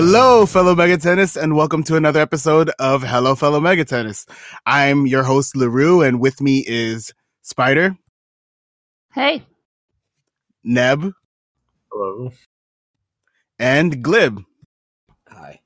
[0.00, 4.26] Hello, fellow Mega Tennis, and welcome to another episode of Hello, fellow Mega Tennis.
[4.64, 7.12] I'm your host, LaRue, and with me is
[7.42, 7.96] Spider,
[9.12, 9.44] Hey,
[10.62, 11.10] Neb,
[11.90, 12.30] Hello.
[13.58, 14.40] and Glib.
[15.30, 15.58] Hi.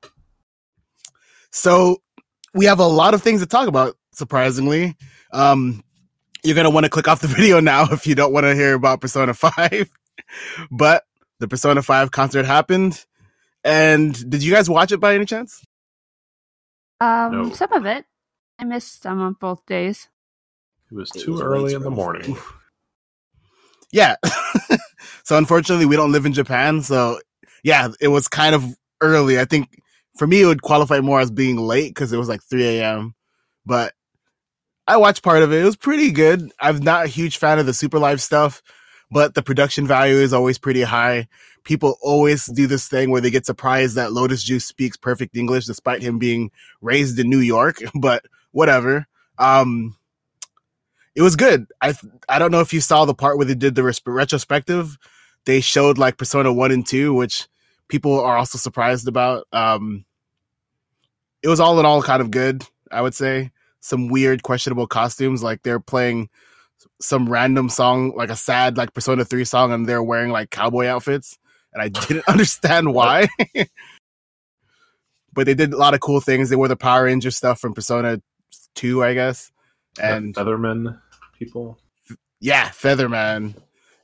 [1.51, 2.01] So
[2.55, 4.97] we have a lot of things to talk about, surprisingly.
[5.35, 5.85] Um,
[6.43, 8.55] you're going to want to click off the video now if you don't want to
[8.55, 9.91] hear about Persona 5.
[10.71, 11.05] but
[11.39, 13.05] the Persona 5 concert happened.
[13.65, 15.63] And did you guys watch it by any chance?
[17.01, 17.51] um, No.
[17.53, 18.07] some of it.
[18.59, 20.09] I missed some on both days.
[20.91, 22.37] It was It too was early in the morning.
[23.93, 24.17] Yeah.
[25.25, 26.83] so unfortunately, we don't live in Japan.
[26.83, 27.21] So
[27.63, 28.65] yeah, it was kind of
[29.01, 29.39] early.
[29.41, 29.79] I think
[30.17, 33.15] for me, it would qualify more as being late because it was like 3 a.m.
[33.67, 33.95] But
[34.87, 35.63] I watched part of it.
[35.63, 36.51] It was pretty good.
[36.61, 38.63] I'm not a huge fan of the Super Live stuff,
[39.11, 41.29] but the production value is always pretty high.
[41.65, 45.67] People always do this thing where they get surprised that Lotus Juice speaks perfect English
[45.67, 49.07] despite him being raised in New York, but whatever.
[49.39, 49.97] Um,
[51.15, 51.67] it was good.
[51.81, 51.95] I
[52.29, 54.99] I don't know if you saw the part where they did the res- retrospective.
[55.45, 57.49] They showed like Persona 1 and 2, which
[57.89, 59.47] people are also surprised about.
[59.53, 60.05] Um,
[61.43, 63.51] it was all in all kind of good, I would say.
[63.81, 66.29] Some weird, questionable costumes, like they're playing
[67.01, 70.87] some random song, like a sad, like Persona 3 song, and they're wearing like cowboy
[70.87, 71.39] outfits.
[71.73, 73.29] And I didn't understand why.
[75.33, 76.51] but they did a lot of cool things.
[76.51, 78.21] They wore the Power Ranger stuff from Persona
[78.75, 79.51] 2, I guess.
[80.01, 81.01] And the Featherman
[81.39, 81.79] people.
[82.41, 83.55] yeah, Featherman,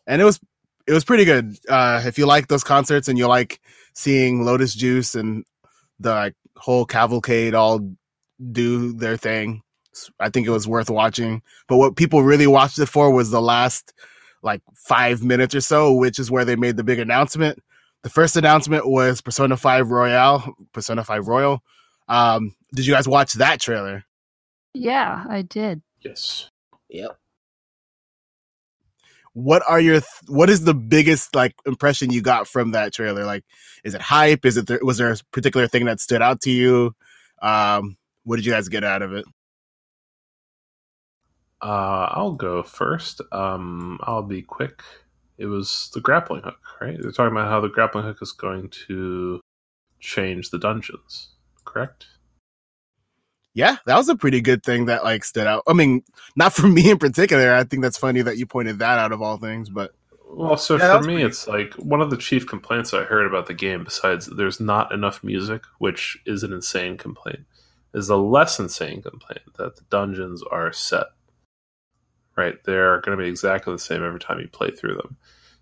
[0.07, 0.39] and it was
[0.87, 1.57] it was pretty good.
[1.69, 3.61] Uh, if you like those concerts and you like
[3.95, 5.45] seeing Lotus Juice and
[6.01, 7.95] the like, whole cavalcade all
[8.53, 9.63] do their thing,
[10.19, 11.43] I think it was worth watching.
[11.69, 13.93] But what people really watched it for was the last
[14.43, 17.59] like five minutes or so, which is where they made the big announcement.
[18.03, 21.63] The first announcement was Persona Five Royale, Persona Five Royal.
[22.09, 24.05] Um, did you guys watch that trailer?
[24.75, 25.83] Yeah, I did.
[26.03, 26.51] Yes.
[26.91, 27.11] Yep.
[29.35, 33.25] what are your th- what is the biggest like impression you got from that trailer
[33.25, 33.45] like
[33.85, 36.51] is it hype is it there, was there a particular thing that stood out to
[36.51, 36.93] you
[37.43, 39.25] um what did you guys get out of it
[41.61, 43.21] Uh, I'll go first.
[43.33, 44.83] Um, I'll be quick.
[45.39, 46.97] It was the grappling hook, right?
[47.01, 49.41] They're talking about how the grappling hook is going to
[50.01, 51.31] change the dungeons,
[51.65, 52.07] correct?
[53.55, 56.03] yeah that was a pretty good thing that like stood out i mean
[56.37, 59.23] not for me in particular i think that's funny that you pointed that out of
[59.23, 59.93] all things but
[60.31, 63.27] Well, so Yeah, for me, pretty- it's like one of the chief complaints I heard
[63.27, 67.47] about the game, besides there's not enough music, which is an insane complaint,
[67.95, 71.07] is the less insane complaint that the dungeons are set.
[72.39, 75.17] Right, they're going to be exactly the same every time you play through them.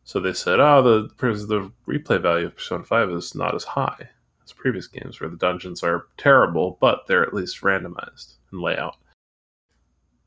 [0.05, 1.09] So they said, oh, the
[1.47, 4.11] the replay value of Persona Five is not as high
[4.45, 8.99] as previous games, where the dungeons are terrible, but they're at least randomized in layout.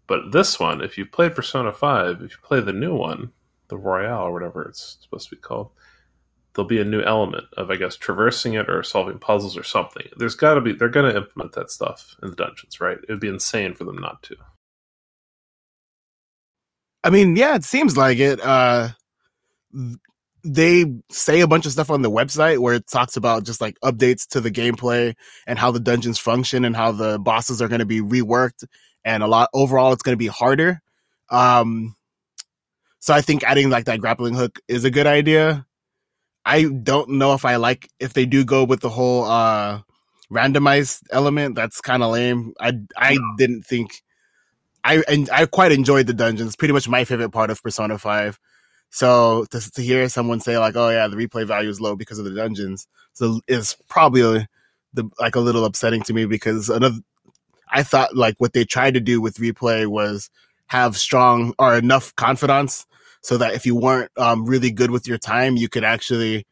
[0.07, 3.31] But this one, if you played Persona Five, if you play the new one,
[3.67, 5.69] the Royale or whatever it's supposed to be called,
[6.55, 10.07] there'll be a new element of I guess traversing it or solving puzzles or something.
[10.17, 12.97] There's got to be they're going to implement that stuff in the dungeons, right?
[12.97, 14.35] It would be insane for them not to.
[17.03, 18.89] I mean yeah it seems like it uh
[20.43, 23.77] they say a bunch of stuff on the website where it talks about just like
[23.83, 25.13] updates to the gameplay
[25.45, 28.63] and how the dungeons function and how the bosses are going to be reworked
[29.03, 30.81] and a lot overall it's going to be harder.
[31.29, 31.95] Um
[32.99, 35.65] so i think adding like that grappling hook is a good idea.
[36.45, 39.81] I don't know if i like if they do go with the whole uh
[40.31, 42.53] randomized element that's kind of lame.
[42.59, 44.01] I i didn't think
[44.83, 48.39] i and i quite enjoyed the dungeons pretty much my favorite part of persona 5
[48.89, 52.19] so to, to hear someone say like, "Oh yeah, the replay value is low because
[52.19, 54.47] of the dungeons," so it's probably
[54.93, 56.99] the like a little upsetting to me because another.
[57.71, 60.31] I thought like what they tried to do with replay was
[60.67, 62.87] have strong or enough confidence
[63.21, 66.47] so that if you weren't um, really good with your time, you could actually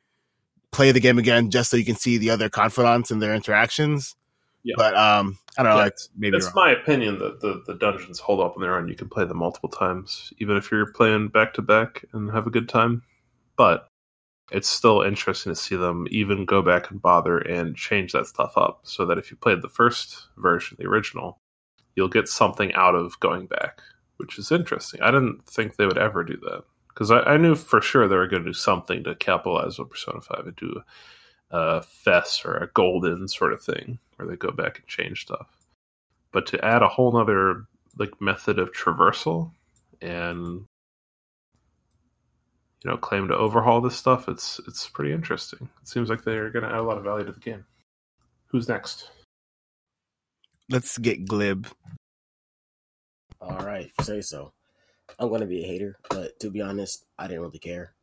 [0.72, 4.16] play the game again just so you can see the other confidants and their interactions.
[4.62, 4.76] Yeah.
[4.78, 5.78] But um, I don't know.
[5.78, 8.88] Yeah, like, maybe It's my opinion that the, the dungeons hold up on their own.
[8.88, 12.48] You can play them multiple times, even if you're playing back to back and have
[12.48, 13.02] a good time.
[13.56, 13.88] But
[14.52, 18.54] it's still interesting to see them even go back and bother and change that stuff
[18.56, 21.40] up so that if you played the first version, the original,
[21.96, 23.82] you'll get something out of going back,
[24.18, 25.02] which is interesting.
[25.02, 28.16] I didn't think they would ever do that because I, I knew for sure they
[28.16, 30.82] were going to do something to capitalize on Persona 5 and do
[31.52, 35.48] a fest or a golden sort of thing where they go back and change stuff.
[36.32, 37.66] But to add a whole nother
[37.98, 39.52] like method of traversal
[40.02, 40.66] and
[42.84, 45.70] you know claim to overhaul this stuff, it's it's pretty interesting.
[45.82, 47.66] It seems like they're going to add a lot of value to the game.
[48.48, 49.10] Who's next?
[50.70, 51.68] Let's get glib.
[53.40, 54.52] All right, say so.
[55.20, 57.94] I'm gonna be a hater, but to be honest, I didn't really care.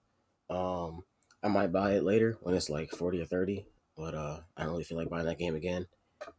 [0.49, 1.03] Um,
[1.43, 4.73] I might buy it later when it's like 40 or 30, but uh, I don't
[4.73, 5.87] really feel like buying that game again.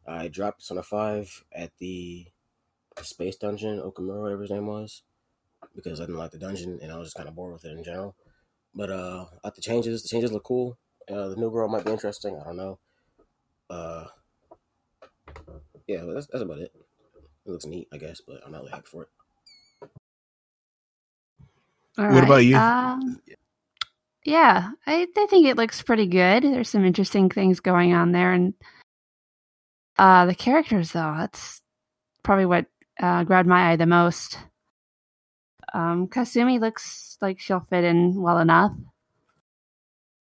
[0.08, 2.28] I dropped Persona 5 at the
[3.02, 5.04] Space Dungeon, Okamura, whatever his name was,
[5.76, 7.78] because I didn't like the dungeon and I was just kind of bored with it
[7.78, 8.16] in general.
[8.74, 10.78] But uh, at the changes, the changes look cool.
[11.10, 12.40] Uh, the new girl might be interesting.
[12.40, 12.80] I don't know.
[13.70, 14.06] Uh,
[15.88, 16.72] yeah, that's, that's about it.
[17.46, 19.10] It looks neat, I guess, but I'm not really hyped for it.
[21.98, 22.58] All What about you?
[22.58, 23.22] Um,
[24.26, 26.44] yeah, I, I think it looks pretty good.
[26.44, 28.54] There's some interesting things going on there, and
[29.98, 31.62] uh, the characters though, that's
[32.24, 32.66] probably what
[33.00, 34.38] uh, grabbed my eye the most.
[35.74, 38.74] Um, Kasumi looks like she'll fit in well enough.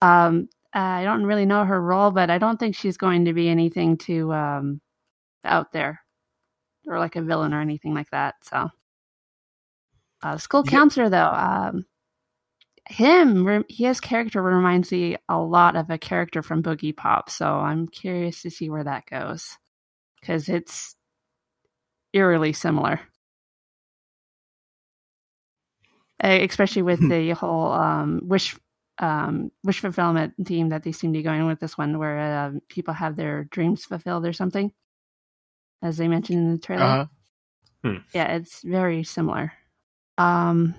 [0.01, 3.47] Um, I don't really know her role, but I don't think she's going to be
[3.47, 4.81] anything too um,
[5.43, 6.01] out there
[6.87, 8.35] or like a villain or anything like that.
[8.41, 8.69] So,
[10.23, 11.85] uh, school counselor though, um,
[12.87, 17.29] him his character reminds me a lot of a character from Boogiepop.
[17.29, 19.57] So I'm curious to see where that goes
[20.23, 20.95] because it's
[22.13, 23.01] eerily similar.
[26.21, 27.09] Especially with Hmm.
[27.09, 28.55] the whole um, wish
[28.99, 32.51] um, wish fulfillment theme that they seem to be going with this one, where uh,
[32.69, 34.71] people have their dreams fulfilled or something,
[35.81, 36.83] as they mentioned in the trailer.
[36.83, 37.99] Uh-huh.
[38.13, 39.51] Yeah, it's very similar.
[40.17, 40.75] Um,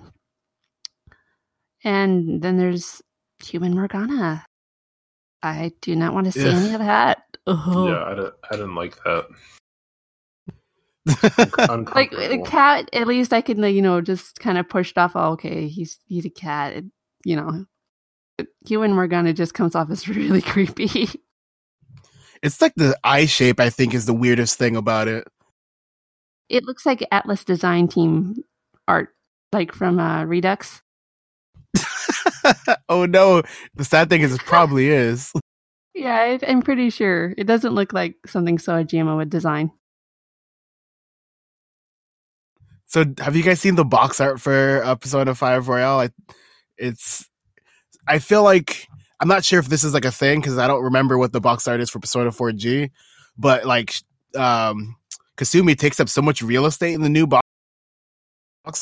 [1.83, 3.03] and then there's
[3.43, 4.43] Human Morgana.
[5.43, 6.55] I do not want to see Ugh.
[6.55, 7.24] any of that.
[7.47, 7.89] Ugh.
[7.89, 9.27] Yeah, I didn't, I didn't like that.
[11.27, 12.27] Like Uncomfortable.
[12.27, 15.11] the cat, at least I can, you know, just kind of pushed off.
[15.13, 16.73] Oh, okay, he's he's a cat.
[16.73, 16.85] It,
[17.23, 17.65] you know,
[18.65, 21.07] Human Morgana just comes off as really creepy.
[22.41, 23.59] it's like the eye shape.
[23.59, 25.27] I think is the weirdest thing about it.
[26.49, 28.43] It looks like Atlus Design Team
[28.87, 29.09] art,
[29.51, 30.81] like from uh, Redux.
[32.89, 33.43] oh no!
[33.75, 35.31] The sad thing is, it probably is.
[35.95, 39.71] Yeah, I, I'm pretty sure it doesn't look like something Soejima would design.
[42.87, 46.01] So, have you guys seen the box art for uh, Persona Five Royale?
[46.01, 46.09] I,
[46.77, 47.27] it's.
[48.07, 48.87] I feel like
[49.21, 51.41] I'm not sure if this is like a thing because I don't remember what the
[51.41, 52.91] box art is for Persona 4G,
[53.37, 53.95] but like,
[54.35, 54.97] um,
[55.37, 57.41] Kasumi takes up so much real estate in the new box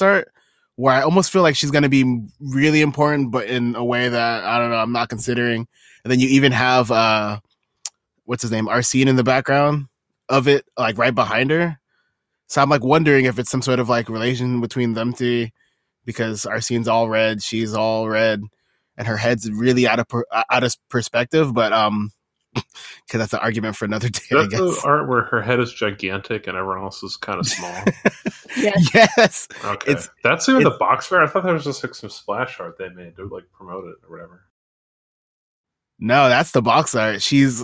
[0.02, 0.33] art
[0.76, 4.10] where I almost feel like she's going to be really important, but in a way
[4.10, 5.68] that I don't know, I'm not considering.
[6.04, 7.40] And then you even have uh,
[8.26, 9.86] what's his name, Arsene in the background
[10.30, 11.78] of it, like right behind her.
[12.48, 15.48] So I'm like wondering if it's some sort of like relation between them two,
[16.06, 18.42] because Arsene's all red, she's all red,
[18.98, 21.54] and her head's really out of per- out of perspective.
[21.54, 22.12] But um,
[23.06, 25.74] because that's an argument for another day, I That's the art where her head is
[25.74, 27.84] gigantic and everyone else is kind of small.
[28.58, 28.90] Yes.
[28.94, 31.24] yes, Okay, It's- that's in the box art.
[31.28, 33.96] I thought that was just like some splash art they made to like promote it
[34.08, 34.46] or whatever.
[36.00, 37.22] no, that's the box art.
[37.22, 37.64] She's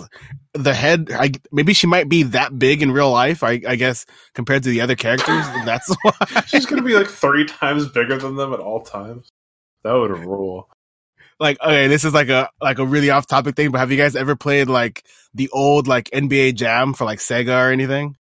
[0.54, 1.10] the head.
[1.12, 3.42] I, maybe she might be that big in real life.
[3.42, 6.12] I, I guess compared to the other characters, that's why.
[6.46, 9.28] She's gonna be like three times bigger than them at all times.
[9.84, 10.68] That would rule.
[11.40, 13.96] Like okay, this is like a like a really off topic thing, but have you
[13.96, 15.04] guys ever played like
[15.34, 18.16] the old like NBA Jam for like Sega or anything?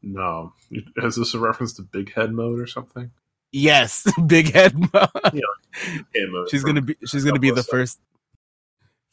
[0.00, 0.52] No,
[0.96, 3.10] is this a reference to Big Head mode or something?
[3.50, 4.78] Yes, big head.
[4.78, 5.10] mode.
[6.14, 7.98] Hey, mode she's gonna be she's gonna be the first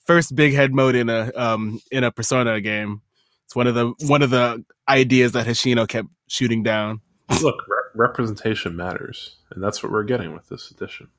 [0.06, 3.02] first big head mode in a um in a Persona game.
[3.46, 7.02] It's one of the one of the ideas that Hashino kept shooting down.
[7.42, 11.10] Look, re- representation matters, and that's what we're getting with this edition.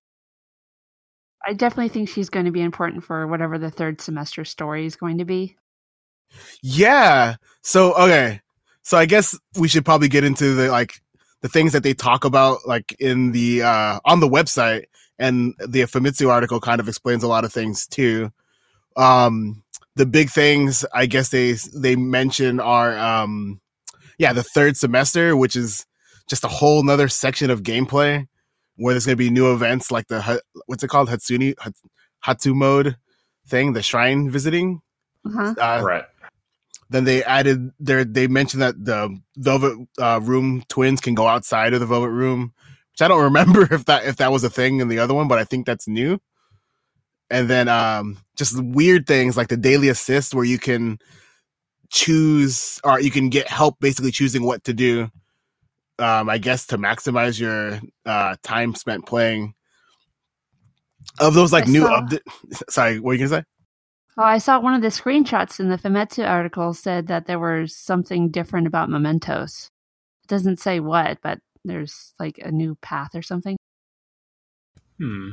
[1.47, 4.97] I definitely think she's going to be important for whatever the third semester story is
[4.97, 5.57] going to be.
[6.61, 7.37] Yeah.
[7.63, 8.41] So okay.
[8.83, 11.01] So I guess we should probably get into the like
[11.43, 14.87] the things that they talk about like in the uh on the website
[15.19, 18.33] and the Famitsu article kind of explains a lot of things too.
[18.97, 19.63] Um
[19.95, 23.61] the big things I guess they they mention are um
[24.19, 25.87] yeah, the third semester, which is
[26.29, 28.27] just a whole nother section of gameplay
[28.77, 31.75] where there's going to be new events like the what's it called Hatsuni Hat-
[32.25, 32.97] Hatsumode
[33.47, 34.81] thing, the shrine visiting.
[35.25, 35.55] Uh-huh.
[35.61, 36.05] Uh, right.
[36.91, 38.05] then they added there.
[38.05, 42.53] They mentioned that the Velvet uh, Room twins can go outside of the Velvet Room,
[42.93, 45.29] which I don't remember if that if that was a thing in the other one,
[45.29, 46.21] but I think that's new.
[47.29, 51.01] And then um, just weird things like the daily assist, where you can
[51.91, 55.11] choose or you can get help basically choosing what to do.
[55.99, 59.55] Um, I guess to maximize your uh, time spent playing.
[61.21, 62.21] Of those like I new saw- update,
[62.71, 63.45] sorry, what were you gonna say?
[64.19, 67.77] Oh, I saw one of the screenshots in the Famitsu article said that there was
[67.77, 69.69] something different about mementos.
[70.25, 73.57] It doesn't say what, but there's like a new path or something.
[74.99, 75.31] Hmm.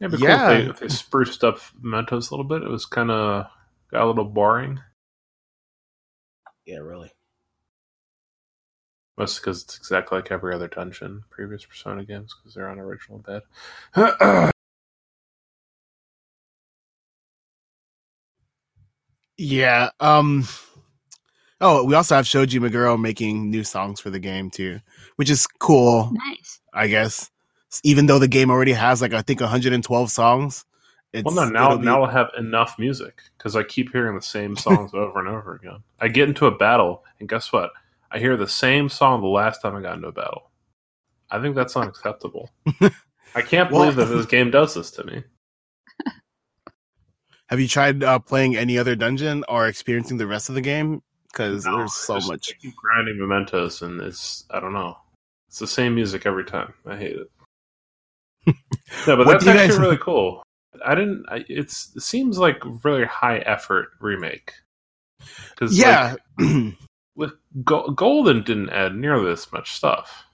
[0.00, 0.36] Yeah, it'd Yeah.
[0.38, 2.62] cool if they, if they spruced up mementos a little bit.
[2.62, 3.46] It was kind of
[3.90, 4.80] got a little boring,
[6.66, 7.10] Yeah, really.
[9.18, 13.18] Mostly because it's exactly like every other dungeon previous Persona games because they're on original
[13.18, 13.42] bed.
[19.38, 19.90] Yeah.
[20.00, 20.46] Um.
[21.60, 24.80] Oh, we also have Shoji Meguro making new songs for the game too,
[25.16, 26.10] which is cool.
[26.12, 26.60] Nice.
[26.74, 27.30] I guess.
[27.84, 30.64] Even though the game already has like I think 112 songs.
[31.12, 34.22] It's, well, no, now be- now I'll have enough music because I keep hearing the
[34.22, 35.82] same songs over and over again.
[36.00, 37.70] I get into a battle, and guess what?
[38.10, 40.50] I hear the same song the last time I got into a battle.
[41.30, 42.50] I think that's unacceptable.
[43.34, 45.22] I can't believe that this game does this to me.
[47.48, 51.02] Have you tried uh, playing any other dungeon or experiencing the rest of the game?
[51.30, 52.50] Because No, there's so just- much.
[52.50, 54.96] I keep grinding mementos, and it's I don't know.
[55.48, 56.74] It's the same music every time.
[56.86, 57.30] I hate it.
[59.06, 60.42] no, but that's actually guys- really cool.
[60.84, 61.24] I didn't.
[61.28, 64.52] I, it's it seems like really high effort remake.
[65.50, 66.16] Because Yeah.
[67.18, 67.32] with
[67.64, 70.24] Go- Golden didn't add nearly this much stuff,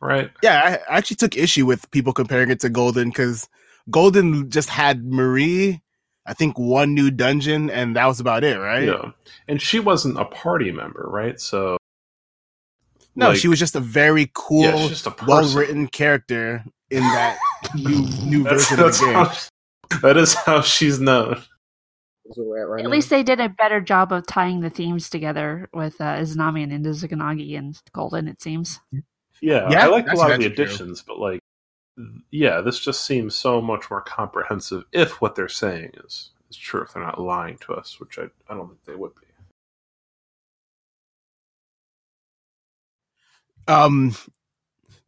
[0.00, 0.30] right?
[0.42, 3.48] yeah, I actually took issue with people comparing it to Golden because
[3.90, 5.80] Golden just had Marie,
[6.26, 8.84] I think one new dungeon, and that was about it, right?
[8.84, 9.12] Yeah,
[9.48, 11.40] and she wasn't a party member, right?
[11.40, 11.78] So
[13.14, 17.00] No, like, she was just a very cool, yeah, just a well written character in
[17.00, 17.38] that
[17.74, 19.38] new new version of the
[19.90, 20.00] game.
[20.02, 21.36] that is how she's known.
[21.38, 24.70] That's where we're at right At least they did a better job of tying the
[24.70, 28.80] themes together with uh, Izanami and Indozukanagi and Golden, it seems.
[29.40, 30.80] Yeah, Yeah, I liked a lot of the actually true.
[30.80, 31.40] additions, but like,
[32.30, 36.82] yeah, this just seems so much more comprehensive if what they're saying is is true.
[36.82, 39.26] If they're not lying to us, which I I don't think they would be.
[43.68, 44.14] Um,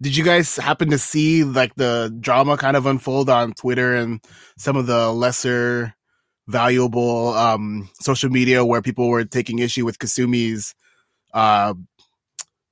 [0.03, 4.21] did you guys happen to see like the drama kind of unfold on Twitter and
[4.59, 5.95] some of the lesser
[6.49, 10.75] valuable um social media where people were taking issue with Kasumi's
[11.35, 11.75] uh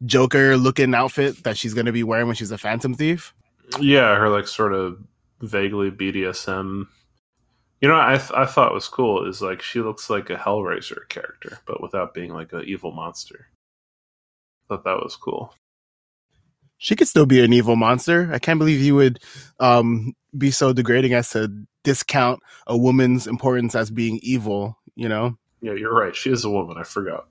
[0.04, 3.32] Joker looking outfit that she's going to be wearing when she's a Phantom Thief?
[3.80, 4.98] Yeah, her like sort of
[5.40, 6.86] vaguely BDSM.
[7.80, 11.08] You know, I th- I thought was cool is like she looks like a Hellraiser
[11.08, 13.48] character, but without being like an evil monster.
[14.68, 15.54] Thought that was cool.
[16.78, 18.30] She could still be an evil monster.
[18.32, 19.18] I can't believe you would
[19.60, 21.50] um be so degrading as to
[21.86, 25.38] discount a woman's importance as being evil, you know?
[25.62, 26.14] Yeah, you're right.
[26.14, 26.76] She is a woman.
[26.76, 27.28] I forgot.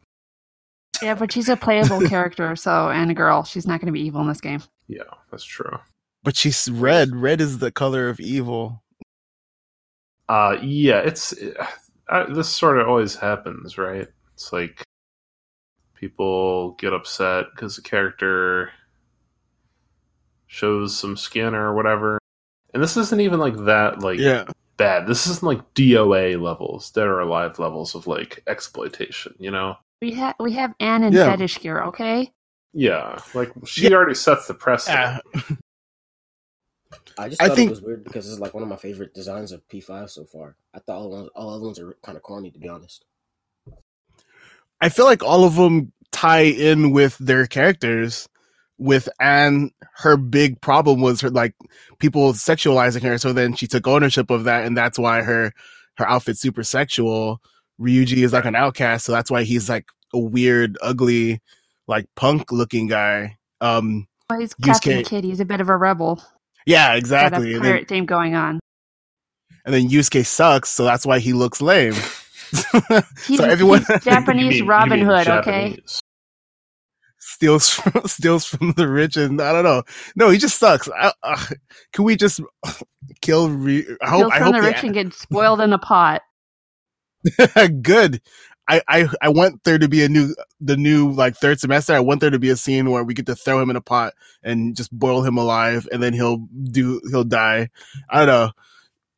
[1.01, 3.43] Yeah, but she's a playable character, so and a girl.
[3.43, 4.63] She's not going to be evil in this game.
[4.87, 5.77] Yeah, that's true.
[6.23, 7.15] But she's red.
[7.15, 8.81] Red is the color of evil.
[10.27, 11.35] Uh, yeah, it's
[12.09, 14.07] uh, this sort of always happens, right?
[14.33, 14.81] It's like
[15.93, 18.71] people get upset because the character
[20.47, 22.17] shows some skin or whatever,
[22.75, 24.43] and this isn't even like that, like Yeah.
[24.77, 25.07] bad.
[25.07, 29.33] This isn't like DOA levels, dead or alive levels of like exploitation.
[29.39, 29.77] You know?
[30.01, 31.31] We have we have Anne and Yeah.
[31.31, 32.31] Fetish gear, okay?
[32.73, 33.95] Yeah, like she Yeah.
[33.95, 35.21] already sets the precedent.
[35.33, 35.41] Ah.
[37.17, 39.13] I just I thought think- it was weird because it's like one of my favorite
[39.13, 40.57] designs of P5 so far.
[40.73, 43.05] I thought all, ones, all other ones are kind of corny, to be honest.
[44.81, 48.27] I feel like all of them tie in with their characters.
[48.77, 51.55] With Anne, her big problem was her like
[51.99, 53.17] people sexualizing her.
[53.17, 55.53] So then she took ownership of that, and that's why her
[55.97, 57.41] her outfit's super sexual.
[57.79, 61.41] Ryuji is like an outcast, so that's why he's like a weird, ugly,
[61.87, 63.37] like punk looking guy.
[63.61, 65.23] Um, Well, he's Yusuke- Captain Kidd.
[65.23, 66.21] He's a bit of a rebel.
[66.65, 67.51] yeah, Got exactly.
[67.53, 68.59] a And then, pirate theme going on.
[69.65, 71.93] and then Yusuke sucks, so that's why he looks lame.
[73.27, 75.69] He's, so everyone he's Japanese mean- Robin mean Hood, okay?
[75.69, 76.01] Japanese.
[77.25, 79.83] Steals from, steals from the rich, and I don't know.
[80.15, 80.87] No, he just sucks.
[80.89, 81.45] I, uh,
[81.91, 82.39] can we just
[83.21, 83.49] kill?
[83.49, 84.19] Re- I hope.
[84.19, 86.21] Steals I from hope the rich and get spoiled in a pot.
[87.81, 88.21] good.
[88.67, 91.93] I, I I want there to be a new the new like third semester.
[91.93, 93.81] I want there to be a scene where we get to throw him in a
[93.81, 94.13] pot
[94.43, 97.69] and just boil him alive, and then he'll do he'll die.
[98.09, 98.51] I don't know.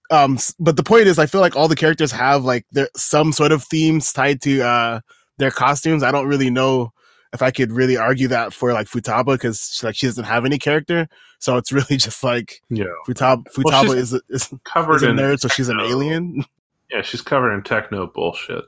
[0.10, 3.32] Um, but the point is, I feel like all the characters have like their some
[3.32, 5.00] sort of themes tied to uh
[5.38, 6.04] their costumes.
[6.04, 6.92] I don't really know
[7.34, 10.58] if I could really argue that for like Futaba because like she doesn't have any
[10.58, 11.08] character,
[11.40, 13.44] so it's really just like Yeah, Futaba.
[13.56, 16.44] Futaba she's is a, is, covered is a in nerd, so she's an alien.
[16.90, 18.64] Yeah, she's covered in techno bullshit.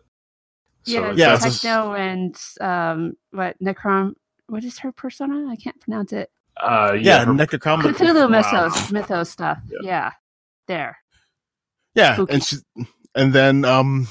[0.84, 4.13] So Yeah, Yeah, does- it's- Techno and um, what Necrom?
[4.48, 5.48] What is her persona?
[5.50, 6.30] I can't pronounce it.
[6.62, 8.42] uh, Yeah, her- Necrocom- Cthulhu Wow.
[8.42, 9.60] mythos, mythos stuff.
[9.70, 9.80] Yeah.
[9.84, 10.12] Yeah,
[10.68, 10.98] there.
[11.96, 12.34] Yeah, Spooky.
[12.34, 12.58] and she,
[13.16, 14.08] and then um,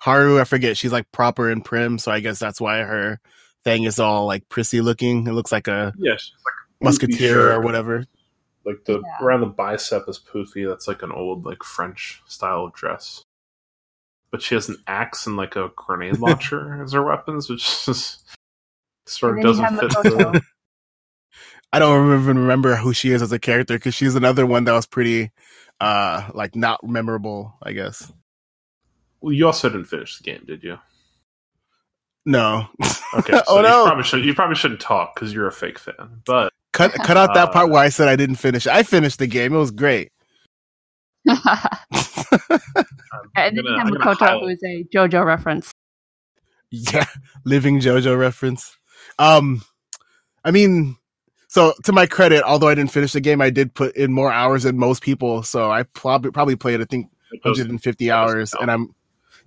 [0.00, 3.20] Haru, I forget, she's like proper and prim, so I guess that's why her
[3.64, 5.26] thing is all like prissy looking.
[5.26, 7.52] It looks like a Yeah, she's like poofy musketeer shirt.
[7.52, 8.06] or whatever.
[8.64, 9.24] Like the Yeah.
[9.24, 10.68] around the bicep is poofy.
[10.68, 13.22] That's like an old like French style of dress.
[14.30, 18.18] But she has an axe and like a grenade launcher as her weapons, which is
[19.06, 19.90] sort of doesn't fit.
[19.90, 20.42] The,
[21.72, 24.72] I don't even remember who she is as a character because she's another one that
[24.72, 25.30] was pretty,
[25.80, 27.54] uh, like not memorable.
[27.62, 28.12] I guess.
[29.20, 30.78] well, you also didn't finish the game, did you?
[32.24, 32.68] No,
[33.14, 33.84] Okay, so Oh, you no.
[33.86, 34.24] probably should.
[34.24, 36.22] You probably shouldn't talk because you're a fake fan.
[36.24, 38.66] But cut cut out that Uh, part where I said I didn't finish.
[38.66, 39.52] I finished the game.
[39.54, 40.10] It was great.
[43.36, 45.72] And then you gonna- have Makoto, who is a JoJo reference.
[46.70, 47.04] Yeah,
[47.44, 48.76] living JoJo reference.
[49.18, 49.62] Um,
[50.44, 50.96] I mean,
[51.48, 54.32] so to my credit, although I didn't finish the game, I did put in more
[54.32, 55.42] hours than most people.
[55.42, 57.08] So I probably probably played I think
[57.42, 58.94] 150 hours, and I'm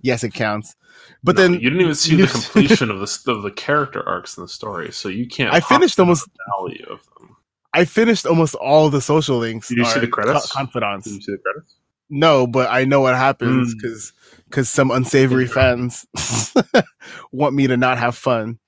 [0.06, 0.76] yes, it counts.
[1.22, 4.36] But No, then you didn't even see the completion of the of the character arcs
[4.38, 5.52] in the story, so you can't.
[5.54, 7.36] I finished almost value of them.
[7.74, 9.68] I finished almost all the social links.
[9.68, 10.50] Did you see the credits?
[10.52, 11.06] confidants.
[11.06, 11.76] Did you see the credits?
[12.08, 13.78] No, but I know what happens Mm.
[13.78, 14.12] because
[14.48, 16.06] because some unsavory fans
[17.32, 18.58] want me to not have fun.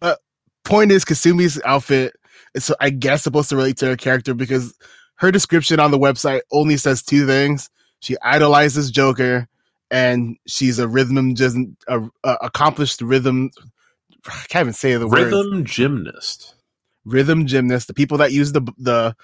[0.00, 0.18] But
[0.64, 2.14] point is, Kasumi's outfit
[2.54, 4.74] is I guess supposed to relate to her character because
[5.16, 7.70] her description on the website only says two things:
[8.00, 9.48] she idolizes Joker,
[9.90, 11.56] and she's a rhythm just
[11.88, 13.50] a, a accomplished rhythm.
[14.26, 15.24] I can't even say the words.
[15.32, 16.54] Rhythm gymnast.
[17.04, 17.88] Rhythm gymnast.
[17.88, 19.16] The people that use the the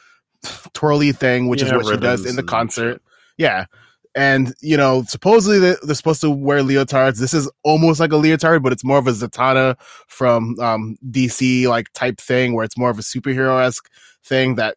[0.74, 3.02] twirly thing, which is what she does in the concert.
[3.36, 3.66] Yeah.
[4.14, 7.18] And, you know, supposedly they- they're supposed to wear leotards.
[7.18, 9.76] This is almost like a leotard, but it's more of a Zatanna
[10.08, 13.90] from um, DC like type thing where it's more of a superhero esque
[14.24, 14.76] thing that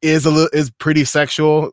[0.00, 1.72] is a little is pretty sexual.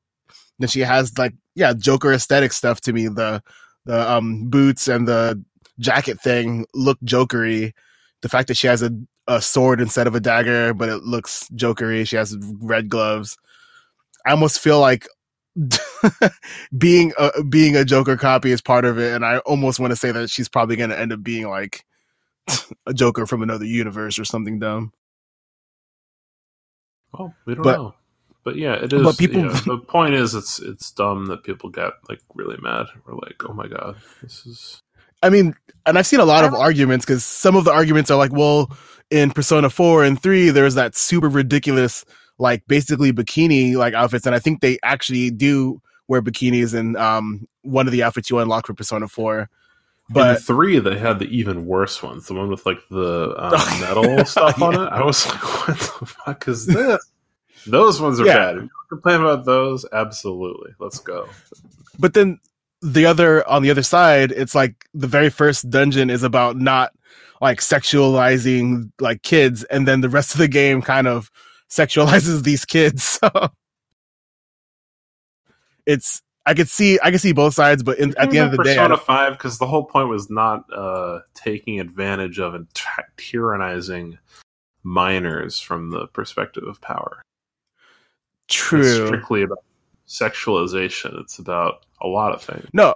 [0.59, 3.07] Then she has like yeah, Joker aesthetic stuff to me.
[3.07, 3.43] The
[3.85, 5.43] the um boots and the
[5.79, 7.73] jacket thing look jokery.
[8.21, 8.91] The fact that she has a,
[9.27, 12.07] a sword instead of a dagger, but it looks jokery.
[12.07, 13.37] She has red gloves.
[14.25, 15.07] I almost feel like
[16.77, 19.97] being a being a Joker copy is part of it, and I almost want to
[19.97, 21.83] say that she's probably going to end up being like
[22.87, 24.93] a Joker from another universe or something dumb.
[27.13, 27.95] Well, we don't But- know.
[28.43, 29.03] But yeah, it is.
[29.03, 32.87] but people- yeah, the point is, it's it's dumb that people get like really mad.
[33.05, 34.81] We're like, oh my god, this is.
[35.23, 35.53] I mean,
[35.85, 38.75] and I've seen a lot of arguments because some of the arguments are like, well,
[39.11, 42.05] in Persona 4 and 3, there's that super ridiculous,
[42.39, 44.25] like basically bikini like outfits.
[44.25, 48.39] And I think they actually do wear bikinis in um, one of the outfits you
[48.39, 49.49] unlock for Persona 4.
[50.09, 52.27] But But three, they had the even worse ones.
[52.27, 54.87] The one with like the um, metal stuff on yeah.
[54.87, 54.91] it.
[54.91, 57.10] I was like, what the fuck is this?
[57.67, 58.35] Those ones are Yeah.
[58.35, 58.57] bad.
[58.57, 60.71] If you complain about those, absolutely.
[60.79, 61.27] Let's go.
[61.99, 62.39] but then
[62.81, 66.91] the other on the other side it's like the very first dungeon is about not
[67.39, 71.29] like sexualizing like kids and then the rest of the game kind of
[71.69, 73.29] sexualizes these kids so
[75.85, 78.57] it's i could see i could see both sides but in, at the end of
[78.57, 82.55] the day I Persona Five, because the whole point was not uh, taking advantage of
[82.55, 84.17] and ty- tyrannizing
[84.83, 87.21] minors from the perspective of power.
[88.51, 89.63] It's true strictly about
[90.07, 91.19] sexualization.
[91.21, 92.67] It's about a lot of things.
[92.73, 92.95] no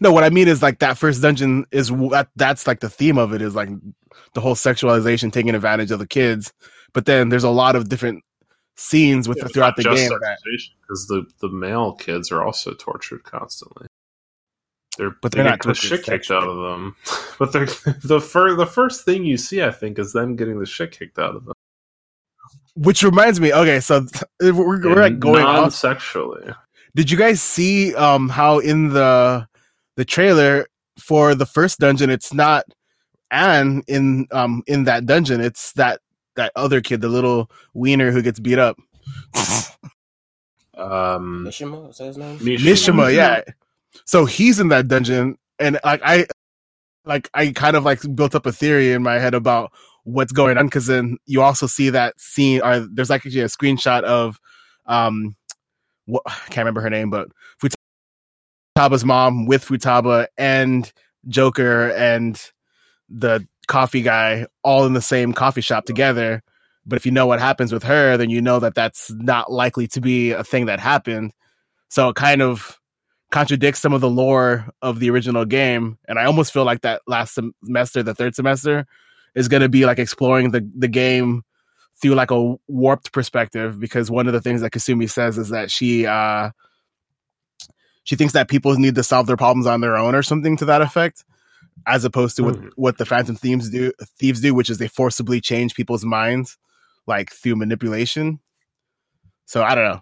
[0.00, 3.18] no what i mean is like that first dungeon is what that's like the theme
[3.18, 3.68] of it is like
[4.32, 6.52] the whole sexualization taking advantage of the kids
[6.94, 8.24] but then there's a lot of different
[8.78, 10.38] scenes with Yeah, throughout the game that
[10.80, 13.86] because the the male kids are also tortured constantly.
[14.96, 16.96] They're But they they're get not the shit kicked out of them.
[17.38, 17.66] But they're
[18.02, 21.18] the first the first thing you see, I think, is them getting the shit kicked
[21.18, 21.54] out of them.
[22.78, 24.06] Which reminds me, okay, so
[24.40, 25.56] we're, we're like going off.
[25.56, 26.52] non-sexually.
[26.94, 29.46] Did you guys see um how in the
[29.96, 30.66] the trailer
[30.98, 32.64] for the first dungeon, it's not
[33.30, 36.00] Anne in um in that dungeon, it's that
[36.36, 38.78] that other kid, the little wiener who gets beat up.
[40.78, 42.38] Um, Mishima, is that his name?
[42.38, 43.42] Mishima, yeah.
[44.04, 46.26] So he's in that dungeon, and like I,
[47.04, 49.72] like I kind of like built up a theory in my head about
[50.08, 52.62] what's going on because then you also see that scene.
[52.62, 54.40] Or there's actually a screenshot of,
[54.86, 55.36] um,
[56.06, 57.28] what I can't remember her name, but
[58.76, 60.90] Futaba's mom with Futaba and
[61.26, 62.40] Joker and
[63.10, 66.42] the coffee guy all in the same coffee shop together.
[66.86, 69.86] But if you know what happens with her, then you know that that's not likely
[69.88, 71.32] to be a thing that happened.
[71.90, 72.78] So it kind of
[73.30, 75.98] contradicts some of the lore of the original game.
[76.08, 78.86] And I almost feel like that last semester, the third semester,
[79.38, 81.44] is going to be like exploring the, the game
[82.02, 85.70] through like a warped perspective because one of the things that Kasumi says is that
[85.70, 86.50] she uh
[88.04, 90.64] she thinks that people need to solve their problems on their own or something to
[90.66, 91.24] that effect,
[91.86, 92.70] as opposed to what, Mhm.
[92.76, 96.56] what the Phantom Thieves do, thieves do, which is they forcibly change people's minds,
[97.06, 98.40] like through manipulation.
[99.44, 100.00] So I don't know.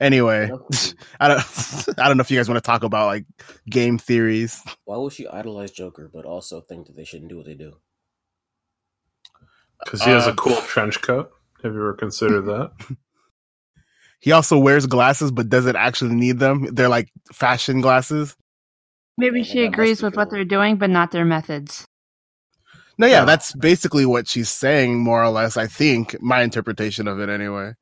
[0.00, 0.50] Anyway,
[1.20, 1.40] I don't,
[1.98, 3.26] I don't know if you guys want to talk about like
[3.68, 4.60] game theories.
[4.84, 7.76] Why would she idolize Joker, but also think that they shouldn't do what they do?
[9.84, 11.30] Because he has Uh, a cool trench coat.
[11.62, 12.72] Have you ever considered that?
[14.20, 16.66] He also wears glasses, but doesn't actually need them.
[16.74, 18.34] They're like fashion glasses.
[19.18, 20.36] Maybe Yeah, she agrees be with what cool.
[20.38, 21.84] they're doing, but not their methods.
[22.96, 23.24] No, yeah, Yeah.
[23.26, 25.58] that's basically what she's saying, more or less.
[25.58, 27.74] I think my interpretation of it, anyway.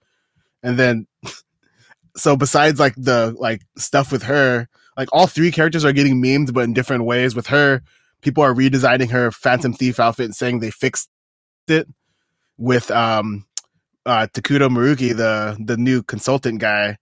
[0.64, 1.06] And then,
[2.16, 6.52] so besides like the like stuff with her, like all three characters are getting memed,
[6.52, 7.36] but in different ways.
[7.36, 7.82] With her,
[8.20, 11.08] people are redesigning her Phantom Thief outfit and saying they fixed
[11.70, 11.88] it.
[12.59, 13.44] With um,
[14.07, 16.98] uh, Takuto Maruki, the the new consultant guy,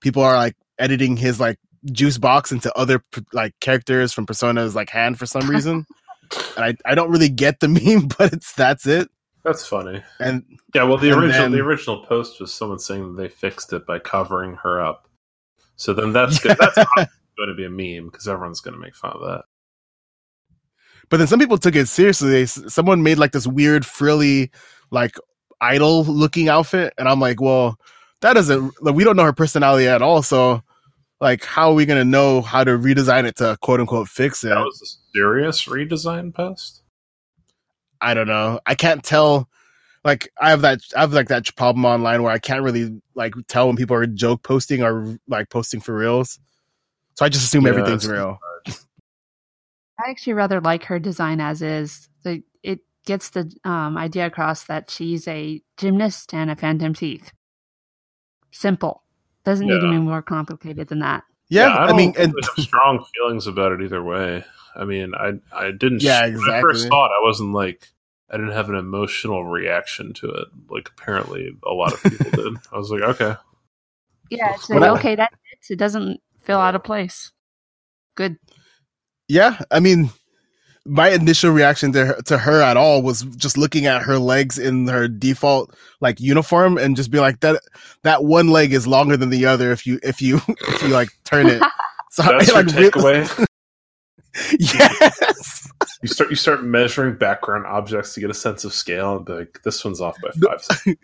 [0.00, 1.58] people are like editing his like
[1.90, 5.84] juice box into other like characters from Persona's like hand for some reason.
[6.56, 9.08] and I, I don't really get the meme, but it's that's it.
[9.44, 10.02] That's funny.
[10.20, 13.72] And Yeah, well, the original then- the original post was someone saying that they fixed
[13.72, 15.08] it by covering her up.
[15.76, 16.56] So then that's good.
[16.58, 19.44] That's going to be a meme because everyone's going to make fun of that.
[21.12, 22.30] But then some people took it seriously.
[22.30, 24.50] They, someone made like this weird frilly
[24.90, 25.14] like
[25.60, 27.76] idol looking outfit, and I'm like, well,
[28.22, 28.72] that doesn't.
[28.80, 30.62] Like, we don't know her personality at all, so
[31.20, 34.48] like, how are we gonna know how to redesign it to quote unquote fix it?
[34.48, 36.80] That was a serious redesign post.
[38.00, 38.60] I don't know.
[38.64, 39.50] I can't tell.
[40.06, 43.34] Like I have that I have like that problem online where I can't really like
[43.48, 46.38] tell when people are joke posting or like posting for reals.
[47.16, 48.38] So I just assume Yeah, everything's real.
[49.98, 52.08] I actually rather like her design as is.
[52.22, 57.32] The, it gets the um, idea across that she's a gymnast and a phantom thief.
[58.50, 59.02] Simple.
[59.44, 61.24] Doesn't need to be more complicated than that.
[61.48, 64.44] Yeah, I, I, don't mean, and have strong feelings about it either way.
[64.74, 66.02] I mean, I I didn't.
[66.02, 66.88] Yeah, When I first exactly.
[66.88, 67.88] saw it, I wasn't like
[68.30, 70.48] I didn't have an emotional reaction to it.
[70.70, 72.56] Like apparently, a lot of people did.
[72.72, 73.36] I was like, okay,
[74.30, 75.70] Yeah, it's like, okay, that fits.
[75.70, 77.32] It doesn't feel out of place.
[78.14, 78.38] Good.
[79.28, 80.10] Yeah, I mean,
[80.84, 84.58] my initial reaction to her, to her at all was just looking at her legs
[84.58, 87.62] in her default like uniform and just be like that
[88.02, 91.10] that one leg is longer than the other if you if you if you like
[91.24, 91.62] turn it.
[92.14, 93.46] So that's I, your like, re- takeaway.
[94.58, 95.72] yes.
[96.02, 99.32] you start you start measuring background objects to get a sense of scale, and be
[99.32, 100.62] like, this one's off by five.
[100.62, 100.98] cents.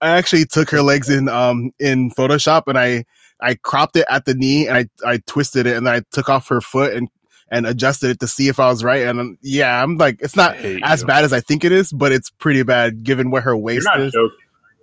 [0.00, 3.04] I actually took her legs in um in Photoshop and I
[3.42, 6.30] I cropped it at the knee and I I twisted it and then I took
[6.30, 7.10] off her foot and
[7.50, 10.36] and adjusted it to see if I was right and um, yeah I'm like it's
[10.36, 11.06] not as you.
[11.06, 13.84] bad as I think it is but it's pretty bad given where her You're waist
[13.84, 14.12] not is.
[14.12, 14.38] joking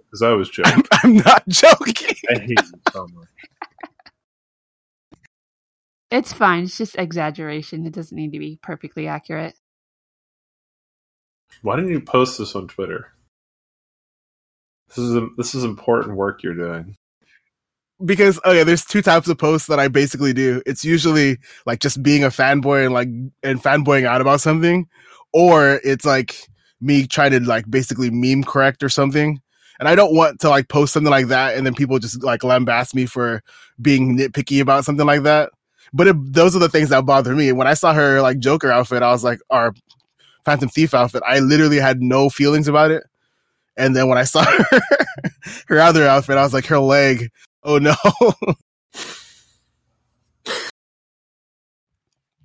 [0.06, 0.74] because I was joking.
[0.74, 2.16] I'm, I'm not joking.
[2.30, 3.28] I hate you so much.
[6.12, 6.64] It's fine.
[6.64, 7.86] It's just exaggeration.
[7.86, 9.56] It doesn't need to be perfectly accurate.
[11.62, 13.14] Why didn't you post this on Twitter?
[14.90, 16.98] This is this is important work you're doing.
[18.06, 20.62] Because oh okay, there's two types of posts that I basically do.
[20.66, 23.10] It's usually like just being a fanboy and like
[23.44, 24.88] and fanboying out about something,
[25.34, 26.48] or it's like
[26.82, 29.40] me trying to like basically meme correct or something.
[29.80, 32.42] And I don't want to like post something like that and then people just like
[32.42, 33.42] lambast me for
[33.82, 35.50] being nitpicky about something like that.
[35.94, 37.52] But it, those are the things that bother me.
[37.52, 39.74] When I saw her like Joker outfit, I was like, our
[40.46, 43.04] Phantom Thief outfit, I literally had no feelings about it.
[43.78, 44.82] And then when I saw her,
[45.68, 47.32] her other outfit, I was like, her leg,
[47.64, 47.96] oh no.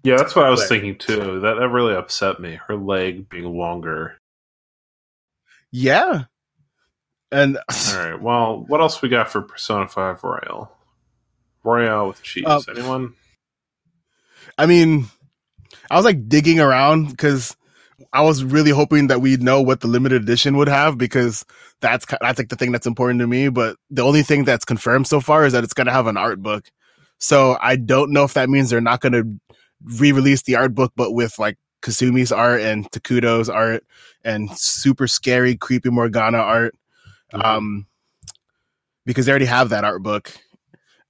[0.02, 1.40] Yeah, that's what I was thinking too.
[1.40, 2.60] That that really upset me.
[2.68, 4.18] Her leg being longer.
[5.72, 6.24] yeah.
[7.32, 7.56] And
[7.92, 8.22] All right.
[8.22, 10.70] Well, what else we got for Persona Five Royal?
[11.64, 12.44] Royale with cheese.
[12.46, 13.14] Uh, Anyone?
[14.56, 15.06] I mean,
[15.90, 17.56] I was like digging around because
[18.16, 21.44] I was really hoping that we'd know what the limited edition would have because
[21.82, 23.50] that's that's like the thing that's important to me.
[23.50, 26.16] But the only thing that's confirmed so far is that it's going to have an
[26.16, 26.70] art book.
[27.18, 30.92] So I don't know if that means they're not going to re-release the art book,
[30.96, 33.84] but with like Kasumi's art and Takuto's art
[34.24, 36.74] and super scary, creepy Morgana art.
[37.34, 37.44] Mhm.
[37.44, 37.86] Um,
[39.04, 40.32] because they already have that art book.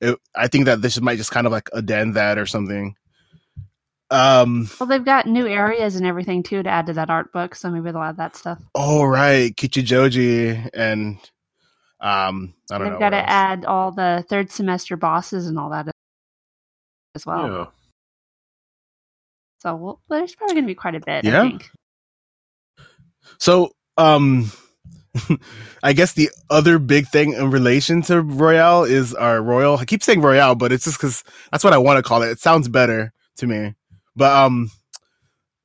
[0.01, 2.97] It, I think that this might just kind of like addend that or something.
[4.11, 4.71] Um.
[4.81, 7.71] Well, they've got new areas and everything too to add to that art book, so
[7.71, 8.61] maybe they'll add that stuff.
[8.75, 11.19] Oh right, Kichijoji and
[12.01, 12.55] um.
[12.71, 12.99] I don't They've know.
[12.99, 13.31] got to else.
[13.31, 15.89] add all the third semester bosses and all that
[17.15, 17.53] as well.
[17.53, 17.67] yeah.
[19.61, 21.25] So well, there's probably going to be quite a bit.
[21.25, 21.43] Yeah.
[21.43, 21.71] I think.
[23.39, 24.51] So um,
[25.83, 29.77] I guess the other big thing in relation to Royale is our Royal.
[29.79, 32.31] I keep saying Royale, but it's just because that's what I want to call it.
[32.31, 33.75] It sounds better to me.
[34.17, 34.71] But um,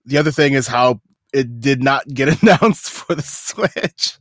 [0.05, 1.01] the other thing is how
[1.33, 4.17] it did not get announced for the Switch.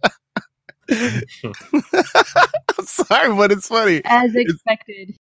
[0.90, 4.02] I'm sorry, but it's funny.
[4.04, 5.16] As expected.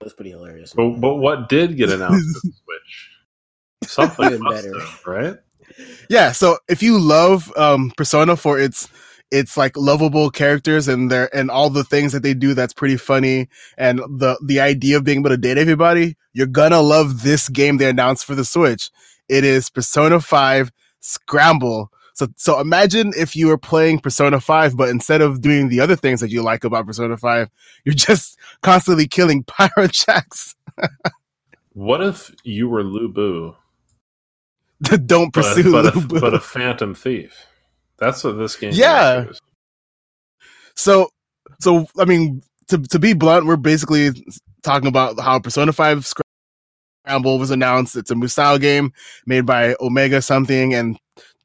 [0.00, 0.72] That's pretty hilarious.
[0.74, 3.10] But, but what did get announced for the Switch?
[3.90, 4.78] Something better.
[4.78, 5.36] have, right?
[6.08, 8.88] Yeah, so if you love um Persona for its
[9.30, 12.96] its like lovable characters and their and all the things that they do that's pretty
[12.96, 17.48] funny and the the idea of being able to date everybody, you're gonna love this
[17.48, 18.90] game they announced for the Switch.
[19.28, 21.90] It is Persona 5 Scramble.
[22.14, 25.96] So so imagine if you were playing Persona 5, but instead of doing the other
[25.96, 27.48] things that you like about Persona 5,
[27.84, 30.54] you're just constantly killing Pyrojacks.
[31.74, 33.54] What if you were Lu Bu,
[35.06, 37.47] Don't but, pursue but, a, but a phantom thief?
[37.98, 39.24] That's what this game Yeah.
[39.28, 39.40] is.
[40.76, 41.10] So,
[41.60, 44.10] so I mean, to to be blunt, we're basically
[44.62, 46.06] talking about how Persona Five
[47.04, 47.96] Scramble was announced.
[47.96, 48.92] It's a Musou game
[49.26, 50.98] made by Omega something and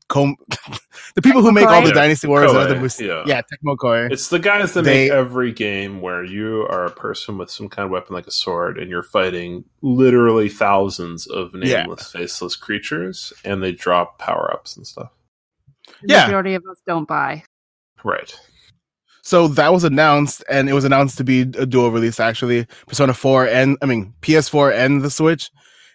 [0.09, 0.35] Com-
[1.15, 1.91] the people who make all the.
[1.93, 3.23] Dynasty Wars and Koei, other Mus- yeah.
[3.25, 4.11] yeah, Tecmo Koei.
[4.11, 7.69] It's the guys that They- make every game where you are a person with some
[7.69, 11.83] kind of weapon like a sword and you're fighting literally thousands of Yeah.
[11.83, 15.09] nameless, faceless creatures and they drop power ups and stuff.
[16.01, 16.25] The Yeah.
[16.25, 17.43] majority of us don't buy.
[18.03, 18.35] Right.
[19.21, 23.13] So that was announced, and it was announced to be a dual release actually, Persona
[23.13, 25.49] 4 and I mean PS4 and the Switch.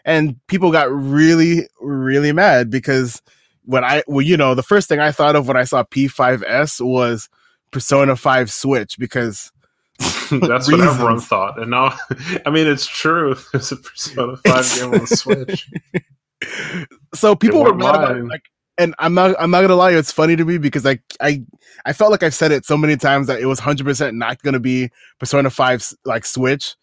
[0.05, 3.20] And people got really, really mad because
[3.64, 6.81] when I well, you know, the first thing I thought of when I saw P5S
[6.81, 7.29] was
[7.70, 9.53] Persona 5 Switch because
[9.98, 10.40] That's what
[10.79, 10.83] Reasons.
[10.85, 11.61] everyone thought.
[11.61, 11.92] And now,
[12.46, 13.35] I mean, it's true.
[13.53, 15.68] There's a Persona 5 game on the Switch.
[17.14, 18.44] so people were weren't mad about it, like
[18.78, 21.42] and I'm not I'm not gonna lie, it's funny to me because I I
[21.84, 24.42] I felt like I've said it so many times that it was hundred percent not
[24.42, 26.76] gonna be Persona 5 like Switch.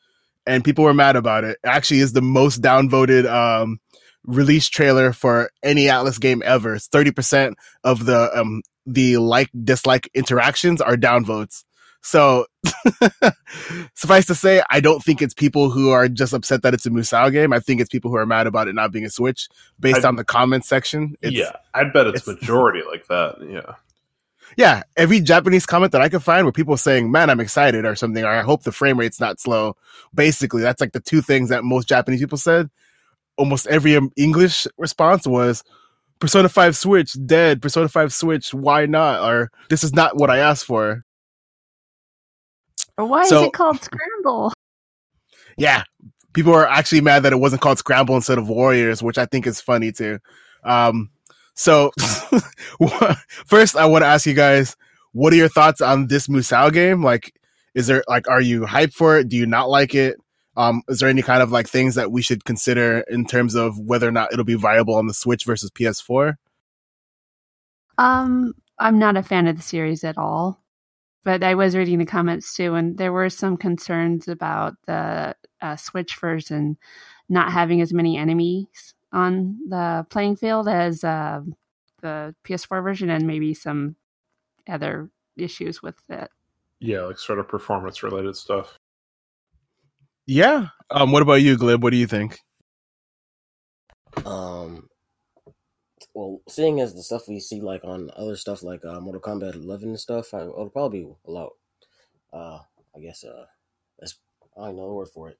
[0.47, 1.59] And people were mad about it.
[1.63, 3.79] It actually is the most downvoted um
[4.25, 6.75] release trailer for any Atlus game ever.
[6.75, 11.64] It's thirty percent of the um the like dislike interactions are downvotes.
[12.05, 12.45] So
[13.95, 16.91] suffice to say, I don't think it's people who are just upset that it's a
[16.91, 17.51] Musou game.
[17.51, 20.07] I think it's people who are mad about it not being a Switch based I-
[20.07, 21.15] on the comments section.
[21.21, 21.53] It's, yeah.
[21.73, 23.37] I bet it's, it's- majority like that.
[23.49, 23.73] Yeah.
[24.55, 27.95] yeah, every Japanese comment that I could find where people saying, "Man, I'm excited" or
[27.95, 29.75] something, or "I hope the frame rate's not slow."
[30.13, 32.69] Basically, that's like the two things that most Japanese people said.
[33.37, 35.63] Almost every um, English response was,
[36.19, 39.27] "Persona Five Switch dead." Persona Five Switch, why not?
[39.27, 41.03] Or this is not what I asked for.
[42.97, 44.53] Why So- is it called Scramble?
[45.57, 45.83] Yeah,
[46.33, 49.47] people are actually mad that it wasn't called Scramble instead of Warriors, which I think
[49.47, 50.19] is funny too.
[50.63, 51.09] Um,
[51.53, 51.91] so
[53.47, 54.75] first, I want to ask you guys,
[55.13, 57.03] what are your thoughts on this Musou game?
[57.03, 57.33] Like,
[57.73, 59.29] is there like, are you hyped for it?
[59.29, 60.17] Do you not like it?
[60.57, 63.77] Um, is there any kind of like things that we should consider in terms of
[63.79, 66.35] whether or not it'll be viable on the Switch versus PS4?
[67.97, 70.61] Um, I'm not a fan of the series at all.
[71.25, 75.75] But I was reading the comments too, and there were some concerns about the uh,
[75.75, 76.77] Switch version
[77.27, 81.41] not having as many enemies on the playing field as uh,
[82.01, 83.95] the PS4 version, and maybe some
[84.69, 86.29] other issues with it.
[86.79, 87.01] Yeah.
[87.01, 88.77] Like sort of performance related stuff.
[90.27, 90.67] Yeah.
[90.91, 91.83] Um, what about you, Glib?
[91.83, 92.39] What do you think?
[94.25, 94.87] Um,
[96.15, 99.53] well, seeing as the stuff we see like on other stuff like uh, Mortal Kombat
[99.55, 101.51] 11 and stuff, I, it'll probably be a lot.
[102.33, 102.59] Uh,
[102.95, 103.45] I guess uh,
[103.99, 104.15] that's
[104.57, 105.37] I don't know the word for it.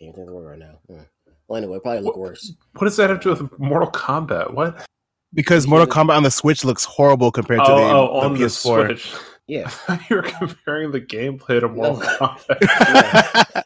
[0.00, 0.78] Can't think of the word right now.
[0.88, 1.02] Hmm.
[1.48, 2.52] Well, anyway, it'll probably look worse.
[2.72, 4.52] What does that have to do with Mortal Kombat?
[4.54, 4.86] What?
[5.34, 8.34] Because Mortal Kombat on the Switch looks horrible compared to Oh, the, oh, the on
[8.34, 8.86] the PS4.
[8.86, 9.14] Switch.
[9.46, 9.70] Yeah,
[10.10, 12.06] you were comparing the gameplay to Mortal No.
[12.06, 13.62] Kombat.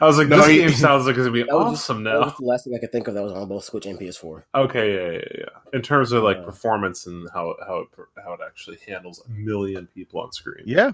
[0.00, 1.90] I was like, No, this he- game sounds like it's gonna be that was, just,
[1.90, 2.36] awesome that was now.
[2.38, 4.44] the last thing I could think of that was on both Switch and PS4.
[4.54, 5.76] Okay, yeah, yeah, yeah.
[5.76, 6.44] In terms of like Yeah.
[6.44, 7.88] performance and how how it
[8.24, 10.64] how it actually handles a million people on screen.
[10.66, 10.92] yeah.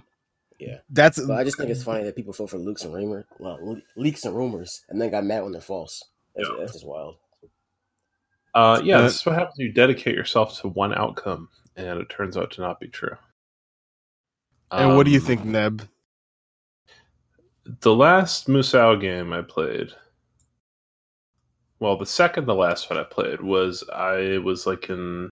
[0.60, 0.78] Yeah.
[0.88, 3.80] That's But I just think it's funny that people fell for leaks and rumor, well,
[3.96, 6.04] leaks and rumors, and then got mad when they're false.
[6.36, 6.56] That's, Yeah.
[6.60, 7.16] that's just wild.
[8.54, 9.58] Uh, yeah, Uh, this is what happens.
[9.58, 13.16] You dedicate yourself to one outcome, and it turns out to not be true.
[14.70, 15.88] And what do you Um, think, Neb?
[17.64, 19.90] The last Musou game I played,
[21.80, 25.30] well, the second the last one I played was I was like in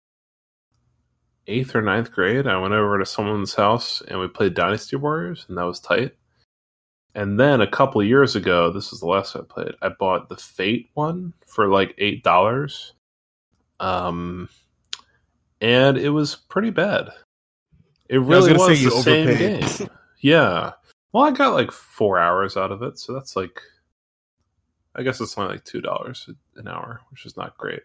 [1.47, 2.47] eighth or ninth grade.
[2.47, 6.15] I went over to someone's house and we played Dynasty Warriors, and that was tight.
[7.15, 9.75] And then a couple years ago, this is the last I played.
[9.83, 12.95] I bought the Fate one for like eight dollars,
[13.81, 14.49] um,
[15.61, 17.11] and it was pretty bad.
[18.09, 19.91] It really was, say you the same game.
[20.21, 20.73] Yeah.
[21.13, 23.61] Well, I got like four hours out of it, so that's like,
[24.95, 27.83] I guess it's only like two dollars an hour, which is not great.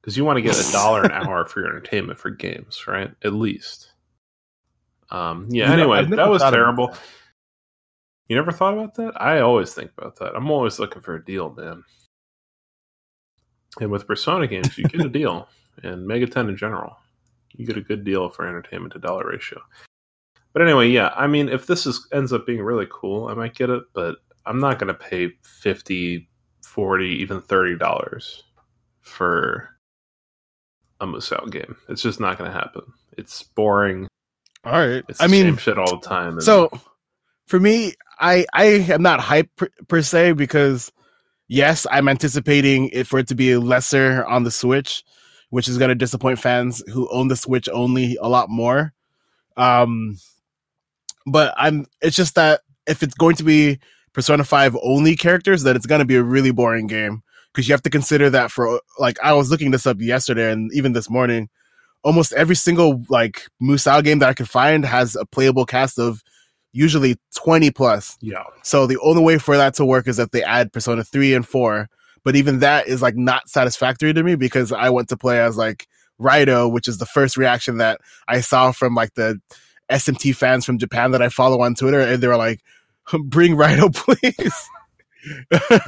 [0.00, 3.10] Because you want to get a dollar an hour for your entertainment for games, right?
[3.24, 3.92] At least.
[5.10, 5.48] Um.
[5.50, 5.68] Yeah.
[5.68, 6.88] You anyway, I've that was terrible.
[6.88, 7.00] that.
[8.28, 9.20] You never thought about that?
[9.20, 10.36] I always think about that.
[10.36, 11.82] I'm always looking for a deal, man.
[13.80, 15.48] And with Persona games, you get a deal,
[15.82, 16.96] and Megaten in general,
[17.54, 19.60] you get a good deal for entertainment to dollar ratio.
[20.52, 23.54] But anyway, yeah, I mean, if this is ends up being really cool, I might
[23.54, 26.28] get it, but I'm not going to pay 50,
[26.64, 28.42] 40, even $30
[29.00, 29.68] for
[31.00, 31.76] a Musou game.
[31.88, 32.82] It's just not going to happen.
[33.16, 34.08] It's boring.
[34.64, 35.04] All right.
[35.08, 36.40] It's I the mean, same shit all the time.
[36.40, 36.70] So
[37.46, 40.92] for me, I I am not hyped per, per se because
[41.46, 45.04] yes, I'm anticipating it for it to be lesser on the Switch,
[45.50, 48.92] which is going to disappoint fans who own the Switch only a lot more.
[49.56, 50.16] Um,
[51.30, 51.86] but I'm.
[52.00, 53.78] It's just that if it's going to be
[54.12, 57.72] Persona Five only characters, then it's going to be a really boring game because you
[57.72, 61.10] have to consider that for like I was looking this up yesterday and even this
[61.10, 61.48] morning.
[62.04, 66.22] Almost every single like Musou game that I could find has a playable cast of
[66.72, 68.16] usually 20 plus.
[68.20, 68.44] yeah.
[68.62, 71.46] So the only way for that to work is that they add Persona 3 and
[71.46, 71.88] 4.
[72.24, 75.56] But even that is like not satisfactory to me because I went to play as
[75.56, 75.88] like
[76.20, 79.40] Raidou, which is the first reaction that I saw from like the
[79.90, 82.00] SMT fans from Japan that I follow on Twitter.
[82.00, 82.60] And they were like,
[83.24, 84.68] bring Raidou, please.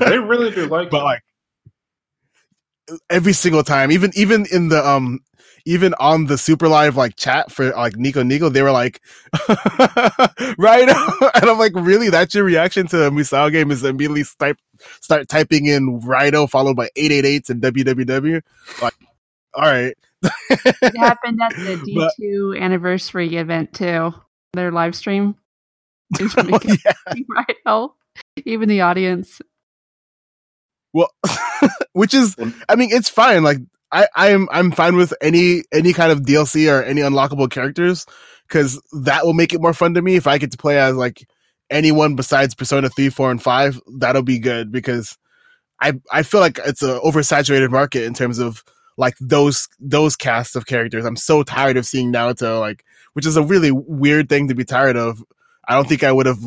[0.01, 1.23] They really do like but like
[3.09, 5.21] every single time, even even in the um
[5.67, 9.01] even on the super live like chat for like Nico Nico, they were like
[10.59, 12.11] right and I'm like, really?
[12.11, 14.59] That's your reaction to a Musou game is immediately start
[15.01, 18.43] start typing in Raidou followed by 888s and www.
[18.83, 18.95] Like,
[19.55, 19.97] all right.
[20.23, 24.15] It happened at the D2 anniversary event too.
[24.53, 25.37] Their live stream.
[26.21, 26.93] Oh, yeah.
[27.31, 27.57] right.
[27.67, 27.95] Oh,
[28.45, 29.41] even the audience.
[30.93, 31.09] Well,
[31.93, 32.35] which is,
[32.69, 33.45] I mean, it's fine.
[33.45, 33.59] Like,
[33.93, 38.07] I, I'm, I'm fine with any, any kind of DLC or any unlockable characters
[38.49, 40.17] because that will make it more fun to me.
[40.17, 41.29] If I get to play as like
[41.71, 45.17] anyone besides Persona 3, 4, and 5, that'll be good because
[45.81, 48.65] I, I feel like it's a oversaturated market in terms of
[49.01, 51.07] like those, those casts of characters.
[51.07, 52.85] I'm so tired of seeing Naoto, like,
[53.15, 55.25] which is a really weird thing to be tired of.
[55.67, 56.39] I don't think I would have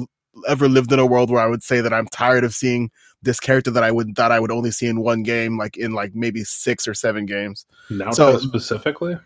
[0.47, 2.91] ever lived in a world where I would say that I'm tired of seeing
[3.23, 5.93] this character that I would thought I would only see in one game, like in
[5.93, 7.65] like maybe six or seven games.
[7.89, 9.17] Naoto so- specifically.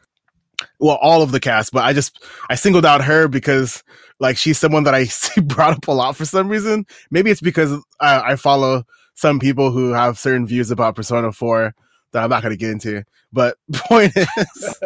[0.80, 3.84] Well, all of the cast, but I just I singled out her because
[4.20, 6.86] like she's someone that I see brought up a lot for some reason.
[7.12, 11.76] Maybe it's because I, I follow some people who have certain views about Persona Four
[12.14, 13.04] that I'm not going to get into.
[13.34, 14.28] But point is,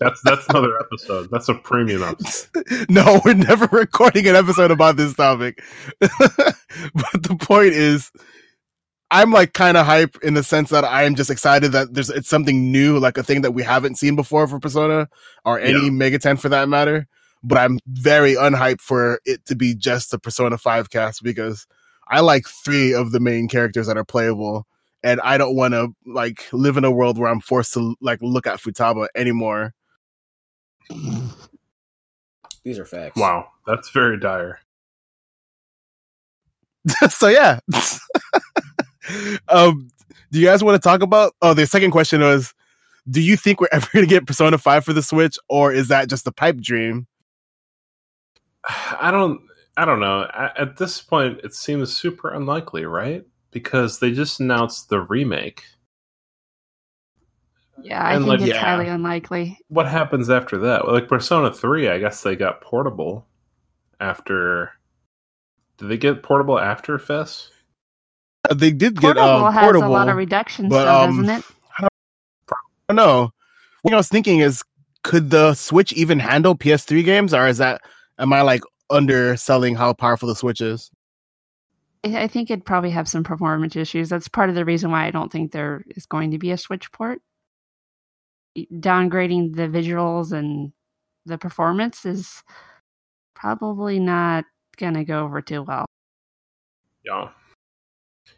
[0.00, 1.30] That's that's another episode.
[1.30, 2.64] That's a premium episode.
[2.88, 5.62] no, we're never recording an episode about this topic.
[6.00, 8.10] but the point is,
[9.10, 12.10] I'm like kind of hype in the sense that I am just excited that there's
[12.10, 15.08] it's something new, like a thing that we haven't seen before for Persona
[15.44, 15.90] or any Yeah.
[15.90, 17.06] Megaten for that matter.
[17.42, 21.66] But I'm very unhyped for it to be just a Persona 5 cast because
[22.08, 24.66] I like three of the main characters that are playable.
[25.04, 28.20] And I don't want to like live in a world where I'm forced to like
[28.22, 29.74] look at Futaba anymore.
[32.64, 33.16] These are facts.
[33.16, 34.58] Wow, that's very dire.
[37.10, 37.60] so yeah.
[39.48, 39.90] um,
[40.32, 41.34] do you guys want to talk about?
[41.42, 42.54] Oh, the second question was:
[43.10, 45.88] Do you think we're ever going to get Persona Five for the Switch, or is
[45.88, 47.06] that just a pipe dream?
[48.68, 49.40] I don't.
[49.76, 50.20] I don't know.
[50.20, 53.24] A- At this point, it seems super unlikely, right?
[53.54, 55.64] Because they just announced the remake.
[57.82, 58.58] Yeah, I And, think like, it's yeah.
[58.60, 59.58] highly unlikely.
[59.68, 60.86] What happens after that?
[60.88, 63.26] Like Persona Three, I guess they got portable
[64.00, 64.72] after.
[65.78, 67.50] Did they get portable after FES?
[68.48, 69.88] Uh, They did get Portable um, has portable.
[69.88, 71.44] a lot of reductions but, stuff, um, doesn't it?
[71.78, 71.88] I
[72.88, 73.30] don't know.
[73.82, 74.62] What I was thinking is,
[75.02, 77.82] could the Switch even handle PS3 games, or is that
[78.18, 80.90] am I like underselling how powerful the Switch is?
[82.04, 84.10] I think it'd probably have some performance issues.
[84.10, 86.58] That's part of the reason why I don't think there is going to be a
[86.58, 87.20] Switch port.
[88.56, 90.72] Downgrading the visuals and
[91.24, 92.42] the performance is
[93.34, 94.44] probably not
[94.76, 95.86] going to go over too well.
[97.04, 97.30] Yeah.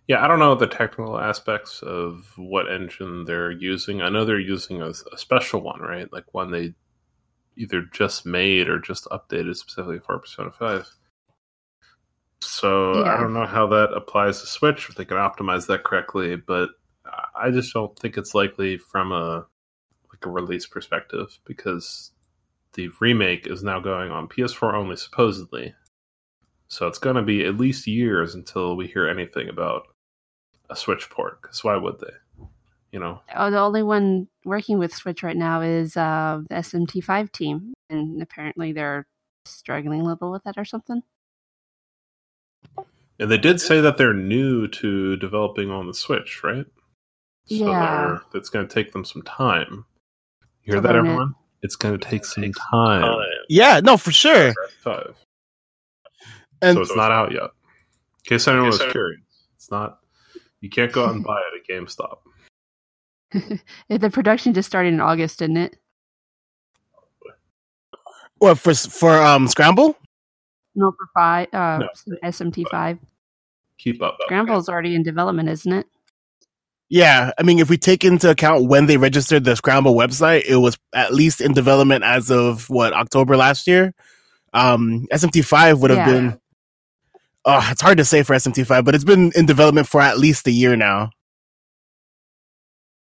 [0.06, 4.02] Yeah, I don't know the technical aspects of what engine they're using.
[4.02, 6.12] I know they're using a, a special one, right?
[6.12, 6.74] Like one they
[7.56, 10.86] either just made or just updated specifically for Persona 5.
[12.60, 16.36] So I don't know how that applies to Switch, if they can optimize that correctly,
[16.36, 16.70] but
[17.34, 19.46] I just don't think it's likely from a
[20.10, 22.12] like a release perspective because
[22.72, 25.74] the remake is now going on PS4 only, supposedly.
[26.68, 29.88] So it's going to be at least years until we hear anything about
[30.70, 31.42] a Switch port.
[31.42, 32.46] Because why would they?
[32.90, 37.30] You know, Oh, the only one working with Switch right now is uh, the SMT5
[37.32, 39.06] team, and apparently they're
[39.44, 41.02] struggling a little with that or something.
[43.18, 46.66] And they did say that they're new to developing on the Switch, right?
[47.46, 48.18] So Yeah.
[48.32, 49.84] that's going to take them some time.
[50.64, 51.08] You hear that, learn it.
[51.10, 51.34] everyone?
[51.62, 53.16] It's going to take some time.
[53.48, 54.52] Yeah, no, for sure.
[54.82, 55.14] Five.
[56.62, 57.42] And so it's not out yet.
[57.42, 57.50] In
[58.24, 59.20] case anyone was curious,
[59.54, 60.00] it's not.
[60.60, 62.18] You can't go out and buy it at GameStop.
[63.88, 65.76] the production just started in August, didn't it?
[68.38, 69.96] what for for um Scramble?
[70.76, 72.16] No, for five, uh, No.
[72.22, 72.98] SMT5.
[73.78, 74.18] Keep up.
[74.22, 75.86] Scramble's already in development, isn't it?
[76.88, 80.56] Yeah, I mean, if we take into account when they registered the Scramble website, it
[80.56, 83.92] was at least in development as of what October last year.
[84.54, 86.12] Um, SMT5 would have Yeah.
[86.12, 86.40] been.
[87.44, 90.46] Oh, it's hard to say for SMT5, but it's been in development for at least
[90.46, 91.10] a year now.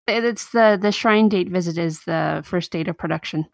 [0.08, 3.46] It's the the Shrine date visit is the first date of production.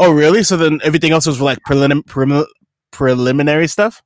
[0.00, 0.42] Oh, really?
[0.42, 2.46] So then everything else was like prelim- prelim-
[2.90, 4.02] preliminary stuff.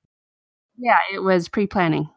[0.76, 2.08] Yeah, it was pre planning.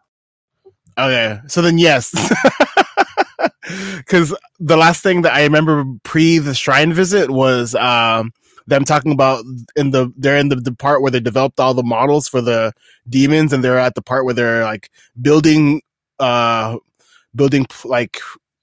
[0.97, 2.13] Okay, so then yes,
[3.97, 8.31] because the last thing that I remember pre the shrine visit was um,
[8.67, 9.43] them talking about
[9.75, 12.73] in the they're in the, the part where they developed all the models for the
[13.09, 14.89] demons, and they're at the part where they're like
[15.21, 15.81] building,
[16.19, 16.77] uh,
[17.35, 18.19] building like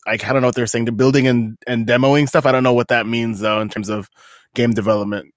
[0.07, 0.87] like I don't know what they're saying.
[0.87, 2.47] They're building and and demoing stuff.
[2.47, 4.09] I don't know what that means though in terms of
[4.55, 5.33] game development.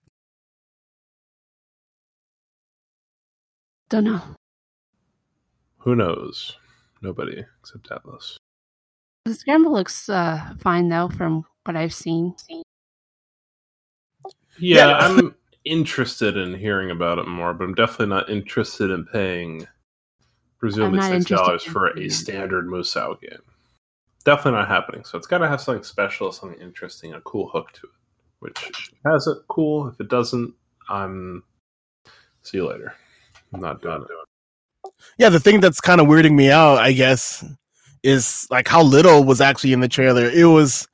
[3.90, 4.22] Don't know.
[5.80, 6.58] Who knows?
[7.02, 8.38] Nobody except Atlus.
[9.26, 12.36] The scramble looks uh, fine though, from what I've seen.
[14.58, 14.98] Yeah, Yeah.
[14.98, 19.68] I'm interested in hearing about it more, but I'm definitely not interested in paying
[20.60, 23.42] presumably I'm six dollars for a standard Musou game.
[24.24, 25.04] Definitely not happening.
[25.04, 27.94] So it's got to have something special, something interesting, a cool hook to it.
[28.40, 29.88] Which has it, cool.
[29.88, 30.54] If it doesn't,
[30.90, 31.44] I'm
[32.42, 32.96] see you later.
[33.56, 34.10] I'm not doing it.
[35.18, 37.46] Yeah, the thing that's kind of weirding me out, I guess,
[38.04, 40.26] is like how little was actually in the trailer.
[40.30, 40.88] It was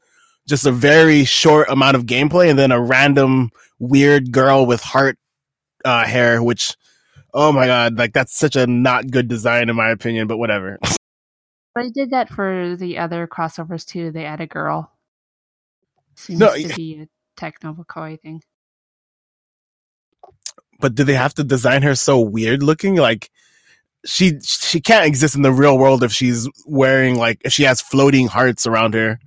[0.48, 5.18] just a very short amount of gameplay and then a random weird girl with heart
[5.86, 6.76] uh, hair, which,
[7.34, 10.80] oh my god, like that's such a not good design in my opinion, but whatever.
[11.76, 14.12] But I did that for the other crossovers too.
[14.12, 14.92] They add a girl.
[16.18, 16.76] Seems No, to yeah.
[16.76, 18.42] be a Tecmo Koei thing.
[20.82, 22.96] But do they have to design her so weird looking?
[22.96, 23.30] Like
[24.06, 27.82] she she can't exist in the real world if she's wearing like if she has
[27.82, 29.20] floating hearts around her.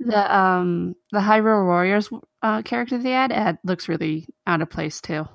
[0.00, 2.10] The um the Hyrule Warriors
[2.42, 5.28] uh, character they add, add looks really out of place too.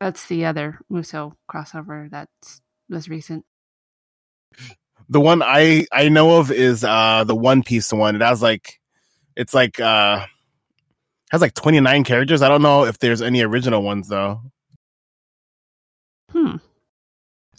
[0.00, 3.44] That's the other Musou crossover that's was recent.
[5.08, 8.16] The one I I know of is uh the One Piece one.
[8.16, 8.80] It has like
[9.36, 10.26] it's like uh
[11.30, 12.42] has like 29 characters.
[12.42, 14.42] I don't know if there's any original ones though.
[16.30, 16.56] Hmm.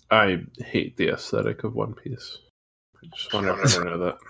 [0.10, 2.38] I hate the aesthetic of One Piece.
[3.04, 4.18] I just want everyone to know that.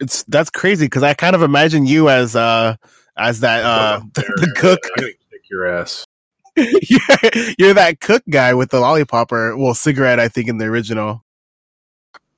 [0.00, 2.76] It's that's crazy because I kind of imagine you as uh
[3.16, 4.78] as that uh the cook.
[4.84, 6.04] I'm gonna kick your ass.
[6.56, 10.66] you're, you're that cook guy with the lollipop or well cigarette I think in the
[10.66, 11.24] original.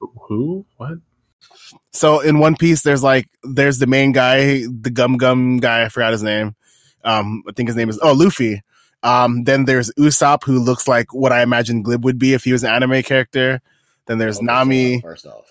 [0.01, 0.65] Who?
[0.77, 0.99] What?
[1.93, 5.85] So in One Piece, there's like there's the main guy, the gum gum guy.
[5.85, 6.55] I forgot his name.
[7.05, 8.63] Um, I think his name is oh Luffy.
[9.03, 12.53] Um, then there's Usopp, who looks like what I imagine Glib would be if he
[12.53, 13.63] was an anime character.
[14.07, 15.01] Then there's Okay, so, Nami.
[15.01, 15.47] First off,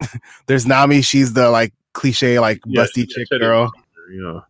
[0.46, 1.02] There's Nami.
[1.02, 3.64] She's the like cliche like Yeah, busty chick titty girl.
[3.64, 4.40] monster, Yeah.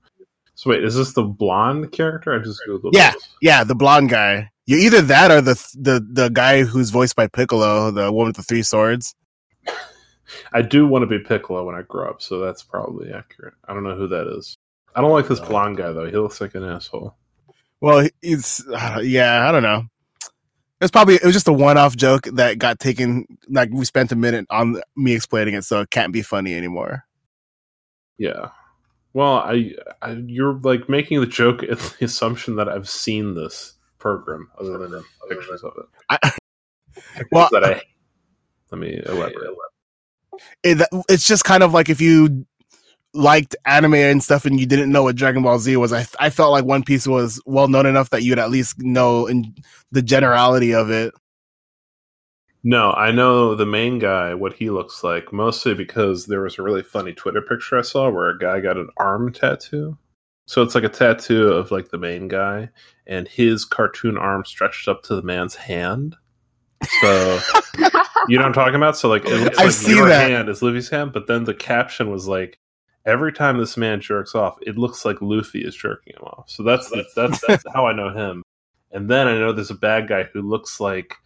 [0.54, 2.34] So wait, is this the blonde character?
[2.34, 2.90] I just googled.
[2.92, 3.12] Yeah.
[3.12, 3.28] this.
[3.42, 4.50] Yeah, the blonde guy.
[4.64, 8.36] You're either that or the the the guy who's voiced by Piccolo, the one with
[8.36, 9.14] the three swords.
[10.52, 13.54] I do want to be Piccolo when I grow up, so that's probably accurate.
[13.66, 14.56] I don't know who that is.
[14.94, 15.48] I don't like this No.
[15.48, 16.06] blonde guy though.
[16.06, 17.16] He looks like an asshole.
[17.80, 19.84] Well, it's uh, yeah, I don't know.
[20.80, 23.26] It's probably it was just a one-off joke that got taken.
[23.48, 27.04] Like we spent a minute on me explaining it, so it can't be funny anymore.
[28.18, 28.48] Yeah.
[29.14, 33.74] Well, I, I you're like making the joke at the assumption that I've seen this
[33.98, 35.86] program other than pictures of it.
[36.10, 36.32] I-
[37.32, 37.80] Well, that I
[38.70, 39.56] let me elaborate.
[40.62, 42.46] It, it's just kind of like if you
[43.14, 45.92] liked anime and stuff and you didn't know what Dragon Ball Z was.
[45.92, 49.26] I I felt like One Piece was well known enough that you'd at least know
[49.26, 49.54] in
[49.90, 51.14] the generality of it.
[52.64, 56.62] No, I know the main guy, what he looks like, mostly because there was a
[56.62, 59.98] really funny Twitter picture I saw where a guy got an arm tattoo.
[60.46, 62.70] So it's like a tattoo of like the main guy,
[63.06, 66.14] and his cartoon arm stretched up to the man's hand.
[67.00, 67.40] So
[68.28, 68.96] you know what I'm talking about?
[68.96, 70.30] So like it looks I like see your that.
[70.30, 72.58] hand is Luffy's hand, but then the caption was like,
[73.04, 76.48] every time this man jerks off, it looks like Luffy is jerking him off.
[76.48, 78.42] So that's that's that's, that's how I know him.
[78.90, 81.16] And then I know there's a bad guy who looks like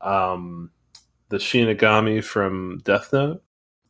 [0.00, 0.70] um
[1.30, 3.42] the Shinigami from Death Note.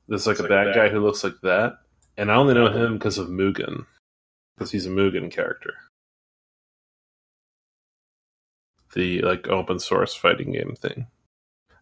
[0.09, 1.79] There's like a bad guy who looks like that,
[2.17, 3.85] and I only know him because of Mugen,
[4.57, 5.75] because he's a Mugen character.
[8.95, 11.07] The like open source fighting game thing.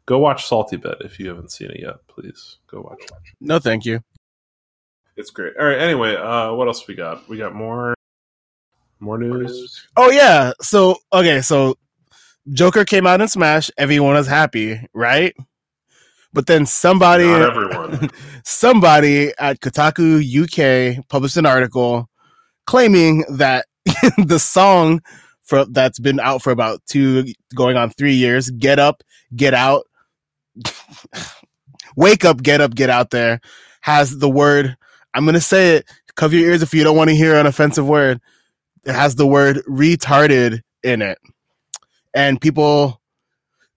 [0.06, 2.06] Go watch Salty Bet if you haven't seen it yet.
[2.08, 3.10] Please go watch it.
[3.40, 4.00] No, thank you.
[5.16, 5.54] It's great.
[5.58, 5.78] All right.
[5.78, 7.28] Anyway, uh, what else we got?
[7.28, 7.94] We got more,
[9.00, 9.86] more news.
[9.96, 10.52] Oh yeah.
[10.60, 11.76] So okay, so
[12.52, 13.70] Joker came out in Smash.
[13.78, 15.34] Everyone was happy, right?
[16.32, 18.10] But then somebody, Not everyone.
[18.44, 22.08] somebody at Kotaku UK published an article
[22.66, 23.66] claiming that
[24.18, 25.00] the song
[25.46, 27.24] for that's been out for about two,
[27.54, 29.02] going on three years, "Get Up,
[29.34, 29.86] Get Out,"
[31.96, 33.40] "Wake Up, Get Up, Get Out," there
[33.80, 34.76] has the word.
[35.14, 35.86] I'm gonna say it.
[36.16, 38.20] Cover your ears if you don't want to hear an offensive word.
[38.84, 41.18] It has the word "retarded" in it,
[42.12, 43.00] and people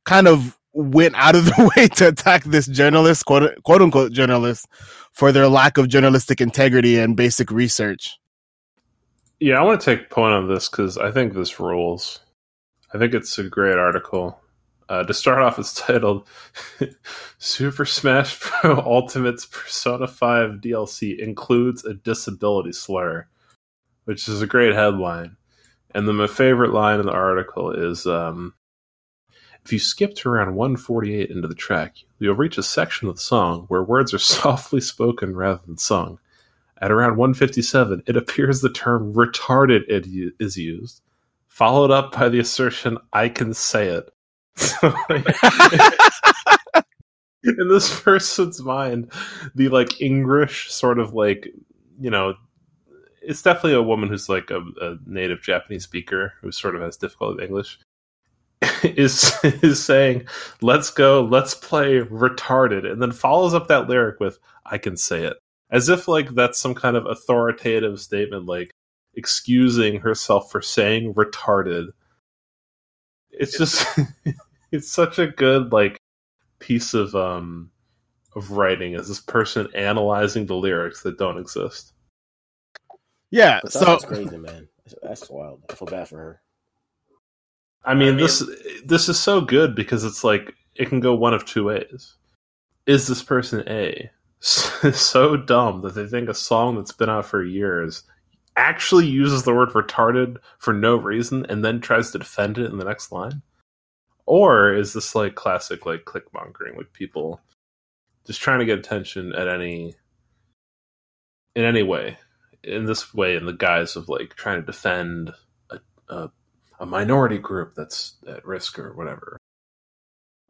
[0.05, 4.67] kind of went out of the way to attack this journalist, quote, quote unquote journalist,
[5.13, 8.17] for their lack of journalistic integrity and basic research.
[9.39, 12.19] Yeah, I want to take point on this because I think this rules.
[12.93, 14.39] I think it's a great article.
[14.89, 16.27] Uh, to start off, it's titled
[17.37, 18.79] "Super Smash Bros.
[18.85, 23.27] Ultimate's Persona 5 DLC includes a disability slur,"
[24.05, 25.37] which is a great headline.
[25.95, 28.55] And then my favorite line in the article is, um,
[29.63, 33.21] "If you skip to around 148 into the track, you'll reach a section of the
[33.21, 36.19] song where words are softly spoken rather than sung."
[36.81, 39.83] At around 157, it appears the term retarded
[40.39, 41.01] is used,
[41.47, 44.09] followed up by the assertion, I can say it.
[47.43, 49.11] In this person's mind,
[49.55, 51.47] the like English sort of like,
[51.99, 52.33] you know,
[53.21, 56.97] it's definitely a woman who's like a, a native Japanese speaker who sort of has
[56.97, 57.79] difficulty with English.
[58.83, 60.27] Is is saying,
[60.61, 65.23] "Let's go, let's play retarded," and then follows up that lyric with, "I can say
[65.23, 65.37] it."
[65.71, 68.71] As if like that's some kind of authoritative statement like
[69.15, 71.87] excusing herself for saying retarded
[73.31, 73.85] it's just
[74.71, 75.97] it's such a good like
[76.59, 77.71] piece of um
[78.35, 81.93] of writing as this person analyzing the lyrics that don't exist
[83.31, 84.67] Yeah, But so that's crazy, man.
[84.85, 85.61] That's, that's wild.
[85.69, 86.41] I feel bad for her.
[87.85, 88.43] i mean I mean- this
[88.85, 92.15] this is so good because it's like it can go one of two ways
[92.85, 94.09] is this person a
[94.41, 98.03] so dumb that they think a song that's been out for years
[98.55, 102.77] actually uses the word retarded for no reason and then tries to defend it in
[102.77, 103.41] the next line?
[104.25, 107.41] Or is this like classic like clickmongering with people
[108.27, 109.95] just trying to get attention at any
[111.55, 112.17] in any way?
[112.63, 115.31] In this way, in the guise of like trying to defend
[115.71, 115.79] a,
[116.09, 116.29] a,
[116.79, 119.37] a minority group that's at risk or whatever.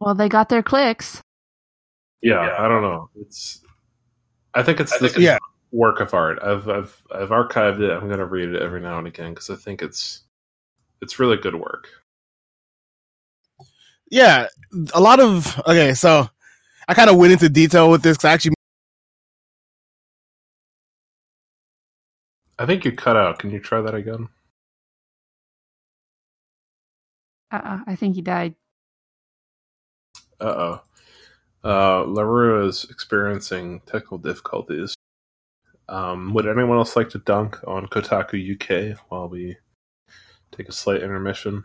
[0.00, 1.22] Well, they got their clicks.
[2.20, 3.08] Yeah, I don't know.
[3.14, 3.62] It's
[4.54, 5.38] I think it's this yeah.
[5.72, 6.38] work of art.
[6.42, 7.90] I've I've I've archived it.
[7.92, 10.22] I'm gonna read it every now and again because I think it's
[11.02, 11.88] it's really good work.
[14.10, 14.48] yeah,
[14.94, 15.94] a lot of okay.
[15.94, 16.28] So
[16.88, 18.16] I kind of went into detail with this.
[18.18, 18.54] 'cause I actually,
[22.58, 23.38] I think you cut out.
[23.40, 24.28] Can you try that again?
[27.52, 28.54] uh-uh I think he died.
[30.40, 30.82] Uh oh.
[31.64, 34.94] Uh, Larue is experiencing technical difficulties.
[35.88, 38.38] Um, would anyone else like to dunk on Kotaku
[38.94, 39.58] UK while we
[40.52, 41.64] take a slight intermission?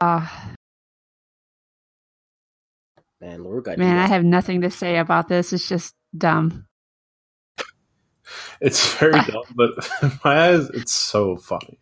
[0.00, 0.26] Uh,
[3.20, 5.52] Man, Laru got man, I have nothing to say about this.
[5.52, 6.66] It's just dumb.
[8.60, 9.70] It's very dumb, but
[10.02, 11.78] in my eyes, it's so funny.